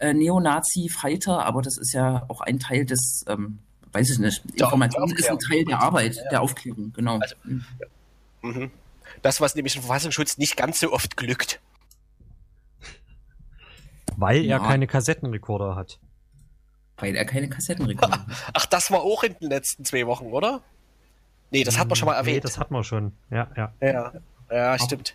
äh, 0.00 0.12
Neonazi-Fighter, 0.12 1.46
aber 1.46 1.62
das 1.62 1.78
ist 1.78 1.92
ja 1.92 2.24
auch 2.28 2.40
ein 2.40 2.58
Teil 2.58 2.84
des, 2.84 3.24
ähm, 3.28 3.60
weiß 3.92 4.10
ich 4.10 4.18
nicht, 4.18 4.44
Information 4.54 5.10
ist 5.12 5.30
ein 5.30 5.38
Teil 5.38 5.64
der 5.64 5.80
Arbeit, 5.80 6.16
ja. 6.16 6.28
der 6.30 6.42
Aufklärung, 6.42 6.92
genau. 6.92 7.18
Also, 7.18 7.36
mhm. 7.44 7.64
ja. 7.78 8.48
mhm. 8.48 8.70
Das, 9.22 9.40
was 9.40 9.54
nämlich 9.54 9.76
im 9.76 9.82
Verfassungsschutz 9.82 10.38
nicht 10.38 10.56
ganz 10.56 10.80
so 10.80 10.92
oft 10.92 11.16
glückt. 11.16 11.60
Weil 14.16 14.44
er 14.44 14.58
keine 14.58 14.88
Kassettenrekorder 14.88 15.76
hat 15.76 16.00
weil 17.00 17.16
er 17.16 17.24
keine 17.24 17.48
Kassettenrekorder 17.48 18.20
hat. 18.20 18.26
Ach, 18.54 18.66
das 18.66 18.90
war 18.90 19.00
auch 19.02 19.22
in 19.22 19.34
den 19.40 19.50
letzten 19.50 19.84
zwei 19.84 20.06
Wochen, 20.06 20.26
oder? 20.26 20.62
Nee, 21.50 21.64
das 21.64 21.78
hat 21.78 21.88
man 21.88 21.96
schon 21.96 22.06
mal 22.06 22.14
erwähnt. 22.14 22.36
Nee, 22.36 22.40
das 22.40 22.58
hat 22.58 22.70
man 22.70 22.84
schon. 22.84 23.12
Ja, 23.30 23.50
ja. 23.56 23.72
Ja, 23.80 24.12
ja 24.50 24.78
stimmt. 24.78 25.14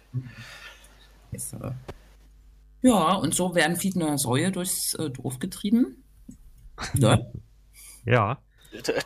Ja, 2.82 3.14
und 3.16 3.34
so 3.34 3.56
werden 3.56 3.78
Fiedner 3.78 4.18
Säue 4.18 4.52
durchs 4.52 4.94
äh, 4.96 5.10
Dorf 5.10 5.40
getrieben. 5.40 6.04
Ja. 6.96 7.20
ja. 8.04 8.38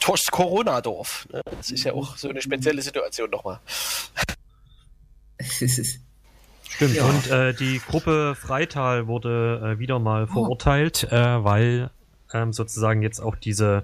Durchs 0.03 0.31
Corona-Dorf. 0.31 1.27
Ne? 1.31 1.43
Das 1.45 1.69
ist 1.69 1.83
ja 1.83 1.93
auch 1.93 2.17
so 2.17 2.27
eine 2.27 2.41
spezielle 2.41 2.81
Situation 2.81 3.29
nochmal. 3.29 3.59
Stimmt, 6.79 6.95
ja. 6.95 7.05
und 7.05 7.27
äh, 7.29 7.53
die 7.53 7.79
Gruppe 7.79 8.33
Freital 8.35 9.05
wurde 9.05 9.75
äh, 9.75 9.79
wieder 9.79 9.99
mal 9.99 10.25
verurteilt, 10.25 11.03
äh, 11.11 11.43
weil 11.43 11.91
ähm, 12.33 12.53
sozusagen 12.53 13.01
jetzt 13.01 13.19
auch 13.19 13.35
diese, 13.35 13.83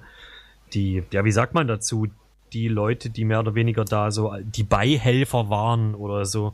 die, 0.74 1.04
ja, 1.12 1.26
wie 1.26 1.32
sagt 1.32 1.54
man 1.54 1.68
dazu, 1.68 2.08
die 2.54 2.68
Leute, 2.68 3.10
die 3.10 3.26
mehr 3.26 3.40
oder 3.40 3.56
weniger 3.56 3.86
da 3.86 4.12
so, 4.12 4.34
die 4.42 4.64
Beihelfer 4.64 5.50
waren 5.50 5.96
oder 5.96 6.26
so 6.26 6.54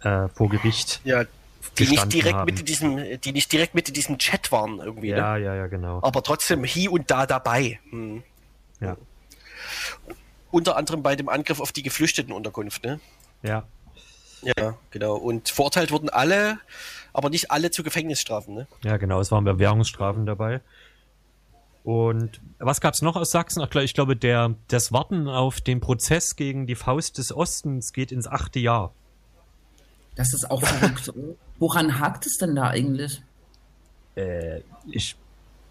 äh, 0.00 0.28
vor 0.28 0.48
Gericht. 0.48 1.00
Ja, 1.04 1.24
die 1.78 1.88
nicht 1.88 2.12
direkt 2.12 2.36
haben. 2.36 2.46
mit 2.46 2.68
diesem, 2.68 3.20
die 3.20 3.32
nicht 3.32 3.52
direkt 3.52 3.74
mit 3.74 3.88
in 3.88 3.94
diesem 3.94 4.18
Chat 4.18 4.50
waren 4.50 4.78
irgendwie. 4.78 5.08
Ja, 5.08 5.34
ne? 5.34 5.44
ja, 5.44 5.54
ja, 5.54 5.66
genau. 5.66 6.00
Aber 6.02 6.22
trotzdem 6.22 6.64
hier 6.64 6.92
und 6.92 7.10
da 7.10 7.26
dabei. 7.26 7.80
Hm. 7.90 8.22
Ja. 8.80 8.96
Unter 10.50 10.76
anderem 10.76 11.02
bei 11.02 11.16
dem 11.16 11.28
Angriff 11.28 11.60
auf 11.60 11.72
die 11.72 11.82
Geflüchtetenunterkunft, 11.82 12.84
ne? 12.84 13.00
Ja. 13.42 13.64
Ja, 14.42 14.76
genau. 14.90 15.16
Und 15.16 15.48
verurteilt 15.48 15.90
wurden 15.90 16.08
alle, 16.08 16.58
aber 17.12 17.30
nicht 17.30 17.50
alle 17.50 17.70
zu 17.70 17.82
Gefängnisstrafen, 17.82 18.54
ne? 18.54 18.66
Ja, 18.84 18.96
genau. 18.96 19.20
Es 19.20 19.30
waren 19.30 19.44
Bewährungsstrafen 19.44 20.24
dabei. 20.24 20.60
Und 21.86 22.40
was 22.58 22.80
gab 22.80 22.94
es 22.94 23.02
noch 23.02 23.14
aus 23.14 23.30
Sachsen? 23.30 23.62
Ach, 23.62 23.72
ich 23.76 23.94
glaube, 23.94 24.16
der, 24.16 24.56
das 24.66 24.90
Warten 24.90 25.28
auf 25.28 25.60
den 25.60 25.78
Prozess 25.78 26.34
gegen 26.34 26.66
die 26.66 26.74
Faust 26.74 27.16
des 27.16 27.32
Ostens 27.32 27.92
geht 27.92 28.10
ins 28.10 28.26
achte 28.26 28.58
Jahr. 28.58 28.92
Das 30.16 30.34
ist 30.34 30.50
auch 30.50 30.64
verrückt. 30.64 31.12
Woran 31.60 32.00
hakt 32.00 32.26
es 32.26 32.38
denn 32.38 32.56
da 32.56 32.70
eigentlich? 32.70 33.22
Äh, 34.16 34.62
ich 34.90 35.14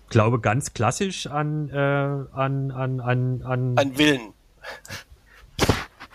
glaube 0.07 0.39
ganz 0.39 0.73
klassisch 0.73 1.27
an, 1.27 1.69
äh, 1.69 1.75
an, 1.75 2.71
an, 2.71 3.01
an, 3.01 3.41
an. 3.43 3.77
An 3.77 3.97
Willen. 3.97 4.31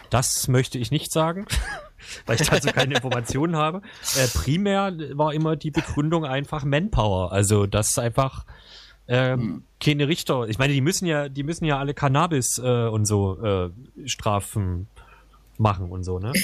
Das 0.09 0.49
möchte 0.49 0.79
ich 0.79 0.91
nicht 0.91 1.13
sagen, 1.13 1.45
weil 2.25 2.41
ich 2.41 2.49
dazu 2.49 2.69
keine 2.69 2.95
Informationen 2.95 3.55
habe. 3.55 3.83
Äh, 4.17 4.29
primär 4.29 4.95
war 5.13 5.35
immer 5.35 5.57
die 5.57 5.71
Begründung 5.71 6.25
einfach 6.25 6.65
Manpower. 6.65 7.33
Also, 7.33 7.67
dass 7.67 7.99
einfach 7.99 8.47
ähm, 9.11 9.41
hm. 9.41 9.63
keine 9.81 10.09
Richter. 10.09 10.49
Ich 10.49 10.59
meine, 10.59 10.73
die 10.73 10.81
müssen 10.81 11.05
ja, 11.05 11.29
die 11.29 11.43
müssen 11.43 11.65
ja 11.65 11.79
alle 11.79 11.95
Cannabis 11.95 12.59
äh, 12.59 12.87
und 12.87 13.07
so 13.07 13.43
äh, 13.43 13.71
Strafen 14.07 14.87
machen 15.59 15.91
und 15.91 16.05
so, 16.05 16.19
ne? 16.19 16.33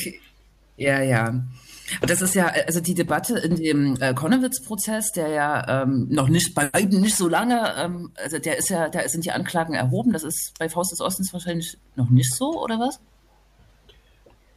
Ja, 0.78 1.00
ja. 1.00 1.42
Das 2.02 2.20
ist 2.20 2.34
ja, 2.34 2.48
also 2.66 2.80
die 2.80 2.92
Debatte 2.92 3.38
in 3.38 3.56
dem 3.56 3.96
äh, 3.98 4.12
Konowitz-Prozess, 4.12 5.12
der 5.12 5.28
ja 5.28 5.82
ähm, 5.82 6.06
noch 6.10 6.28
nicht 6.28 6.54
bei 6.54 6.68
beiden 6.68 7.00
nicht 7.00 7.16
so 7.16 7.28
lange, 7.28 7.72
ähm, 7.78 8.10
also 8.22 8.38
der 8.38 8.58
ist 8.58 8.68
ja, 8.68 8.90
da 8.90 9.08
sind 9.08 9.24
die 9.24 9.30
Anklagen 9.30 9.72
erhoben. 9.72 10.12
Das 10.12 10.22
ist 10.22 10.52
bei 10.58 10.68
Faust 10.68 10.92
des 10.92 11.00
Ostens 11.00 11.32
wahrscheinlich 11.32 11.78
noch 11.94 12.10
nicht 12.10 12.34
so, 12.34 12.62
oder 12.62 12.78
was? 12.78 13.00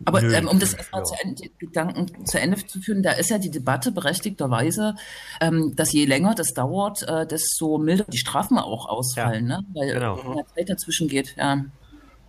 Aber 0.06 0.22
Nö, 0.22 0.34
ähm, 0.34 0.48
um 0.48 0.60
das 0.60 0.74
erstmal 0.74 1.02
ja. 1.02 1.06
zu 1.06 1.16
Ende, 1.22 1.50
Gedanken 1.58 2.26
zu 2.26 2.40
Ende 2.40 2.66
zu 2.66 2.80
führen, 2.80 3.04
da 3.04 3.12
ist 3.12 3.30
ja 3.30 3.38
die 3.38 3.52
Debatte 3.52 3.92
berechtigterweise, 3.92 4.96
ähm, 5.42 5.74
dass 5.76 5.92
je 5.92 6.06
länger 6.06 6.36
das 6.36 6.54
dauert, 6.54 7.04
äh, 7.04 7.28
desto 7.28 7.78
milder 7.78 8.06
die 8.06 8.18
Strafen 8.18 8.58
auch 8.58 8.88
ausfallen, 8.88 9.50
ja, 9.50 9.58
ne? 9.58 9.66
weil 9.74 9.94
genau. 9.94 10.16
mehr 10.34 10.46
Zeit 10.56 10.70
dazwischen 10.70 11.08
geht. 11.08 11.36
Ja. 11.38 11.66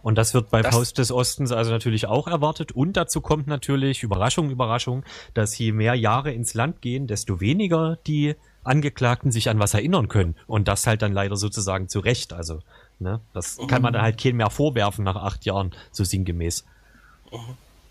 Und 0.03 0.17
das 0.17 0.35
wird 0.35 0.51
bei 0.51 0.63
das 0.63 0.75
Faust 0.75 0.99
des 0.99 1.13
Ostens 1.13 1.53
also 1.53 1.71
natürlich 1.71 2.07
auch 2.07 2.27
erwartet. 2.27 2.73
Und 2.73 2.97
dazu 2.97 3.21
kommt 3.21 3.47
natürlich, 3.47 4.03
Überraschung, 4.03 4.51
Überraschung, 4.51 5.05
dass 5.35 5.57
je 5.59 5.73
mehr 5.73 5.95
Jahre 5.95 6.33
ins 6.33 6.55
Land 6.55 6.81
gehen, 6.81 7.07
desto 7.07 7.41
weniger 7.41 7.99
die 8.07 8.35
Angeklagten 8.65 9.31
sich 9.31 9.49
an 9.49 9.59
was 9.59 9.75
erinnern 9.75 10.09
können. 10.09 10.37
Und 10.47 10.69
das 10.69 10.87
halt 10.87 11.03
dann 11.03 11.13
leider 11.13 11.37
sozusagen 11.37 11.89
zu 11.89 12.01
Recht. 12.01 12.33
Also, 12.33 12.61
ne, 12.99 13.21
das 13.33 13.59
mhm. 13.59 13.67
kann 13.67 13.83
man 13.83 13.93
dann 13.93 14.03
halt 14.03 14.21
keinen 14.21 14.37
mehr 14.37 14.51
vorwerfen 14.51 15.05
nach 15.05 15.17
acht 15.17 15.45
Jahren, 15.45 15.73
so 15.93 16.05
sinngemäß. 16.05 16.65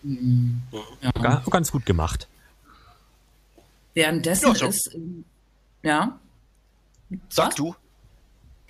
Mhm. 0.04 0.62
Ja. 1.02 1.44
Ganz 1.50 1.72
gut 1.72 1.86
gemacht. 1.86 2.28
Währenddessen 3.94 4.54
ja, 4.56 4.68
ist, 4.68 4.92
ähm, 4.94 5.26
ja. 5.84 6.20
Sag 7.30 7.56
du. 7.56 7.76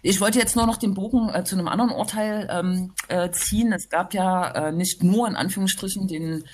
Ich 0.01 0.21
wollte 0.21 0.39
jetzt 0.39 0.55
nur 0.55 0.65
noch 0.65 0.77
den 0.77 0.93
Bogen 0.93 1.29
äh, 1.33 1.43
zu 1.43 1.55
einem 1.55 1.67
anderen 1.67 1.91
Urteil 1.91 2.47
ähm, 2.49 2.93
äh, 3.09 3.29
ziehen. 3.31 3.73
Es 3.73 3.89
gab 3.89 4.13
ja 4.13 4.49
äh, 4.69 4.71
nicht 4.71 5.03
nur 5.03 5.27
in 5.27 5.35
Anführungsstrichen 5.35 6.07
den 6.07 6.45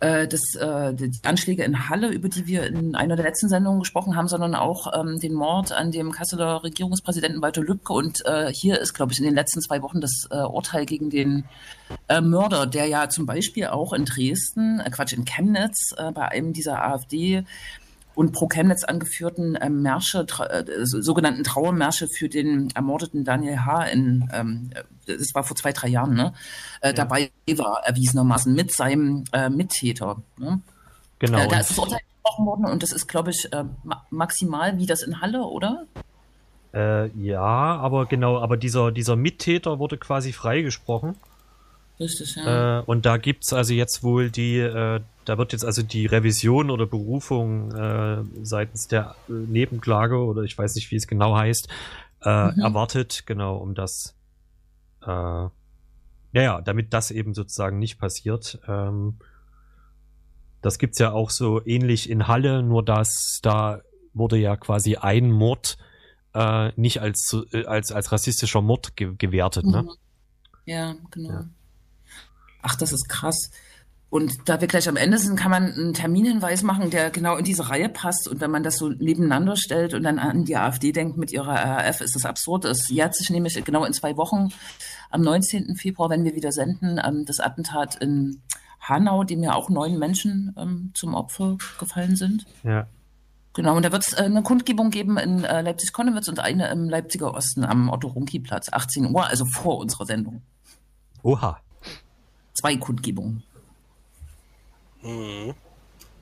äh, 0.00 0.26
das, 0.26 0.54
äh, 0.56 0.92
die 0.94 1.10
Anschläge 1.22 1.62
in 1.62 1.88
Halle, 1.88 2.08
über 2.08 2.28
die 2.28 2.46
wir 2.46 2.66
in 2.66 2.94
einer 2.94 3.16
der 3.16 3.24
letzten 3.24 3.48
Sendungen 3.48 3.80
gesprochen 3.80 4.16
haben, 4.16 4.28
sondern 4.28 4.54
auch 4.54 4.92
ähm, 4.98 5.20
den 5.20 5.34
Mord 5.34 5.72
an 5.72 5.92
dem 5.92 6.12
Kasseler 6.12 6.62
Regierungspräsidenten 6.64 7.40
Walter 7.42 7.62
Lübcke. 7.62 7.92
Und 7.92 8.24
äh, 8.26 8.52
hier 8.52 8.80
ist, 8.80 8.94
glaube 8.94 9.12
ich, 9.12 9.18
in 9.18 9.24
den 9.24 9.34
letzten 9.34 9.60
zwei 9.60 9.82
Wochen 9.82 10.00
das 10.00 10.28
äh, 10.30 10.36
Urteil 10.36 10.84
gegen 10.86 11.10
den 11.10 11.44
äh, 12.08 12.20
Mörder, 12.20 12.66
der 12.66 12.86
ja 12.86 13.08
zum 13.08 13.26
Beispiel 13.26 13.66
auch 13.66 13.92
in 13.92 14.04
Dresden, 14.04 14.80
äh, 14.80 14.90
Quatsch, 14.90 15.12
in 15.12 15.24
Chemnitz 15.24 15.94
äh, 15.96 16.10
bei 16.12 16.28
einem 16.28 16.52
dieser 16.52 16.82
AfD 16.82 17.44
und 18.14 18.32
pro 18.32 18.48
Chemnitz 18.48 18.84
angeführten 18.84 19.56
äh, 19.56 19.68
Märsche, 19.68 20.26
tra 20.26 20.46
äh, 20.46 20.64
sogenannten 20.84 21.44
Trauermärsche 21.44 22.08
für 22.08 22.28
den 22.28 22.70
ermordeten 22.74 23.24
Daniel 23.24 23.60
H. 23.64 23.84
in, 23.84 24.28
ähm, 24.32 24.70
das 25.06 25.34
war 25.34 25.44
vor 25.44 25.56
zwei, 25.56 25.72
drei 25.72 25.88
Jahren, 25.88 26.14
ne? 26.14 26.32
Äh, 26.80 26.88
ja. 26.88 26.92
dabei 26.92 27.30
war 27.56 27.82
erwiesenermaßen 27.84 28.54
mit 28.54 28.72
seinem 28.72 29.24
äh, 29.32 29.50
Mittäter. 29.50 30.22
Ne? 30.38 30.60
Genau. 31.18 31.38
Äh, 31.38 31.48
da 31.48 31.60
ist 31.60 31.70
das 31.70 31.78
Urteil 31.78 32.00
gesprochen 32.22 32.46
worden 32.46 32.64
und 32.66 32.82
das 32.82 32.92
ist, 32.92 33.06
glaube 33.06 33.30
ich, 33.30 33.52
äh, 33.52 33.64
ma 33.82 34.04
maximal 34.10 34.78
wie 34.78 34.86
das 34.86 35.02
in 35.02 35.20
Halle, 35.20 35.42
oder? 35.42 35.86
Äh, 36.72 37.08
ja, 37.18 37.40
aber 37.40 38.06
genau, 38.06 38.38
aber 38.38 38.56
dieser, 38.56 38.90
dieser 38.90 39.16
Mittäter 39.16 39.78
wurde 39.78 39.96
quasi 39.96 40.32
freigesprochen. 40.32 41.16
Richtig, 42.00 42.34
ja. 42.34 42.80
Äh, 42.80 42.82
und 42.84 43.06
da 43.06 43.16
gibt 43.16 43.44
es 43.44 43.52
also 43.52 43.72
jetzt 43.72 44.02
wohl 44.02 44.30
die, 44.30 44.58
äh, 44.58 45.00
da 45.24 45.38
wird 45.38 45.52
jetzt 45.52 45.64
also 45.64 45.82
die 45.82 46.06
Revision 46.06 46.70
oder 46.70 46.86
Berufung 46.86 47.72
äh, 47.72 48.22
seitens 48.42 48.88
der 48.88 49.16
äh, 49.28 49.32
Nebenklage 49.32 50.18
oder 50.18 50.42
ich 50.42 50.56
weiß 50.56 50.74
nicht, 50.74 50.90
wie 50.90 50.96
es 50.96 51.06
genau 51.06 51.36
heißt, 51.36 51.68
äh, 52.22 52.52
mhm. 52.52 52.60
erwartet, 52.60 53.24
genau, 53.26 53.56
um 53.56 53.74
das, 53.74 54.14
äh, 55.02 55.06
ja, 55.06 55.50
ja, 56.32 56.60
damit 56.60 56.92
das 56.92 57.10
eben 57.10 57.34
sozusagen 57.34 57.78
nicht 57.78 57.98
passiert. 57.98 58.58
Ähm, 58.66 59.16
das 60.62 60.78
gibt's 60.78 60.98
ja 60.98 61.12
auch 61.12 61.30
so 61.30 61.64
ähnlich 61.66 62.08
in 62.08 62.26
Halle, 62.26 62.62
nur 62.62 62.84
dass 62.84 63.40
da 63.42 63.82
wurde 64.14 64.38
ja 64.38 64.56
quasi 64.56 64.96
ein 64.96 65.30
Mord 65.30 65.76
äh, 66.34 66.72
nicht 66.76 67.00
als, 67.00 67.36
äh, 67.52 67.66
als, 67.66 67.92
als 67.92 68.12
rassistischer 68.12 68.62
Mord 68.62 68.96
ge 68.96 69.14
gewertet, 69.16 69.66
ne? 69.66 69.82
Mhm. 69.82 69.90
Ja, 70.66 70.94
genau. 71.10 71.30
Ja. 71.30 71.48
Ach, 72.62 72.74
das 72.76 72.92
ist 72.92 73.08
krass. 73.08 73.50
Und 74.10 74.32
da 74.48 74.60
wir 74.60 74.68
gleich 74.68 74.88
am 74.88 74.96
Ende 74.96 75.18
sind, 75.18 75.36
kann 75.36 75.50
man 75.50 75.72
einen 75.72 75.92
Terminhinweis 75.92 76.62
machen, 76.62 76.90
der 76.90 77.10
genau 77.10 77.36
in 77.36 77.44
diese 77.44 77.68
Reihe 77.68 77.88
passt. 77.88 78.28
Und 78.28 78.40
wenn 78.40 78.50
man 78.50 78.62
das 78.62 78.76
so 78.76 78.88
nebeneinander 78.88 79.56
stellt 79.56 79.92
und 79.92 80.04
dann 80.04 80.20
an 80.20 80.44
die 80.44 80.56
AfD 80.56 80.92
denkt 80.92 81.16
mit 81.16 81.32
ihrer 81.32 81.52
RAF, 81.52 82.00
ist 82.00 82.14
das 82.14 82.24
absurd. 82.24 82.64
Es 82.64 82.88
jährt 82.88 83.16
sich 83.16 83.30
nämlich 83.30 83.62
genau 83.64 83.84
in 83.84 83.92
zwei 83.92 84.16
Wochen 84.16 84.50
am 85.10 85.22
19. 85.22 85.74
Februar, 85.76 86.10
wenn 86.10 86.24
wir 86.24 86.36
wieder 86.36 86.52
senden, 86.52 87.00
ähm, 87.04 87.24
das 87.26 87.40
Attentat 87.40 87.96
in 87.96 88.40
Hanau, 88.80 89.24
dem 89.24 89.42
ja 89.42 89.54
auch 89.54 89.68
neun 89.68 89.98
Menschen 89.98 90.54
ähm, 90.56 90.92
zum 90.94 91.14
Opfer 91.14 91.56
gefallen 91.78 92.14
sind. 92.16 92.44
Ja. 92.62 92.86
Genau, 93.54 93.76
und 93.76 93.84
da 93.84 93.92
wird 93.92 94.02
es 94.02 94.12
äh, 94.12 94.22
eine 94.22 94.42
Kundgebung 94.42 94.90
geben 94.90 95.16
in 95.16 95.44
äh, 95.44 95.62
Leipzig-Konnewitz 95.62 96.28
und 96.28 96.40
eine 96.40 96.68
im 96.70 96.88
Leipziger 96.88 97.34
Osten 97.34 97.64
am 97.64 97.88
Otto-Runki-Platz, 97.88 98.68
18 98.72 99.14
Uhr, 99.14 99.26
also 99.26 99.44
vor 99.44 99.78
unserer 99.78 100.06
Sendung. 100.06 100.42
Oha. 101.22 101.58
Zwei 102.52 102.76
Kundgebungen. 102.76 103.44
Mhm. 105.04 105.54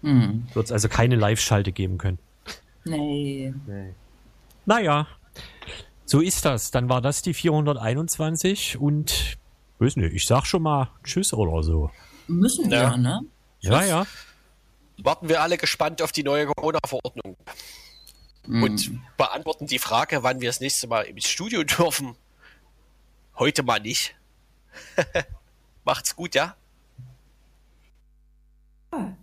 Mhm. 0.02 0.46
Wird 0.52 0.66
es 0.66 0.72
also 0.72 0.88
keine 0.88 1.16
Live-Schalte 1.16 1.72
geben 1.72 1.98
können. 1.98 2.18
Nee. 2.84 3.54
nee. 3.66 3.94
Naja, 4.66 5.06
so 6.04 6.20
ist 6.20 6.44
das. 6.44 6.70
Dann 6.70 6.88
war 6.88 7.00
das 7.00 7.22
die 7.22 7.34
421 7.34 8.78
und 8.78 9.38
weiß 9.78 9.96
nicht, 9.96 10.12
ich 10.12 10.26
sag 10.26 10.46
schon 10.46 10.62
mal 10.62 10.90
Tschüss 11.04 11.32
oder 11.32 11.62
so. 11.62 11.90
Müssen 12.26 12.70
wir, 12.70 12.78
ja. 12.78 12.96
ne? 12.96 13.20
Ja, 13.60 13.84
ja. 13.84 14.06
Warten 14.98 15.28
wir 15.28 15.40
alle 15.40 15.56
gespannt 15.56 16.02
auf 16.02 16.12
die 16.12 16.22
neue 16.22 16.46
Corona-Verordnung. 16.46 17.36
Mhm. 18.46 18.62
Und 18.62 18.90
beantworten 19.16 19.66
die 19.66 19.78
Frage, 19.78 20.22
wann 20.22 20.40
wir 20.40 20.48
das 20.48 20.60
nächste 20.60 20.88
Mal 20.88 21.02
im 21.02 21.18
Studio 21.18 21.62
dürfen. 21.62 22.16
Heute 23.38 23.62
mal 23.62 23.80
nicht. 23.80 24.14
Macht's 25.84 26.14
gut, 26.14 26.34
ja? 26.34 26.56
Oh. 28.92 29.21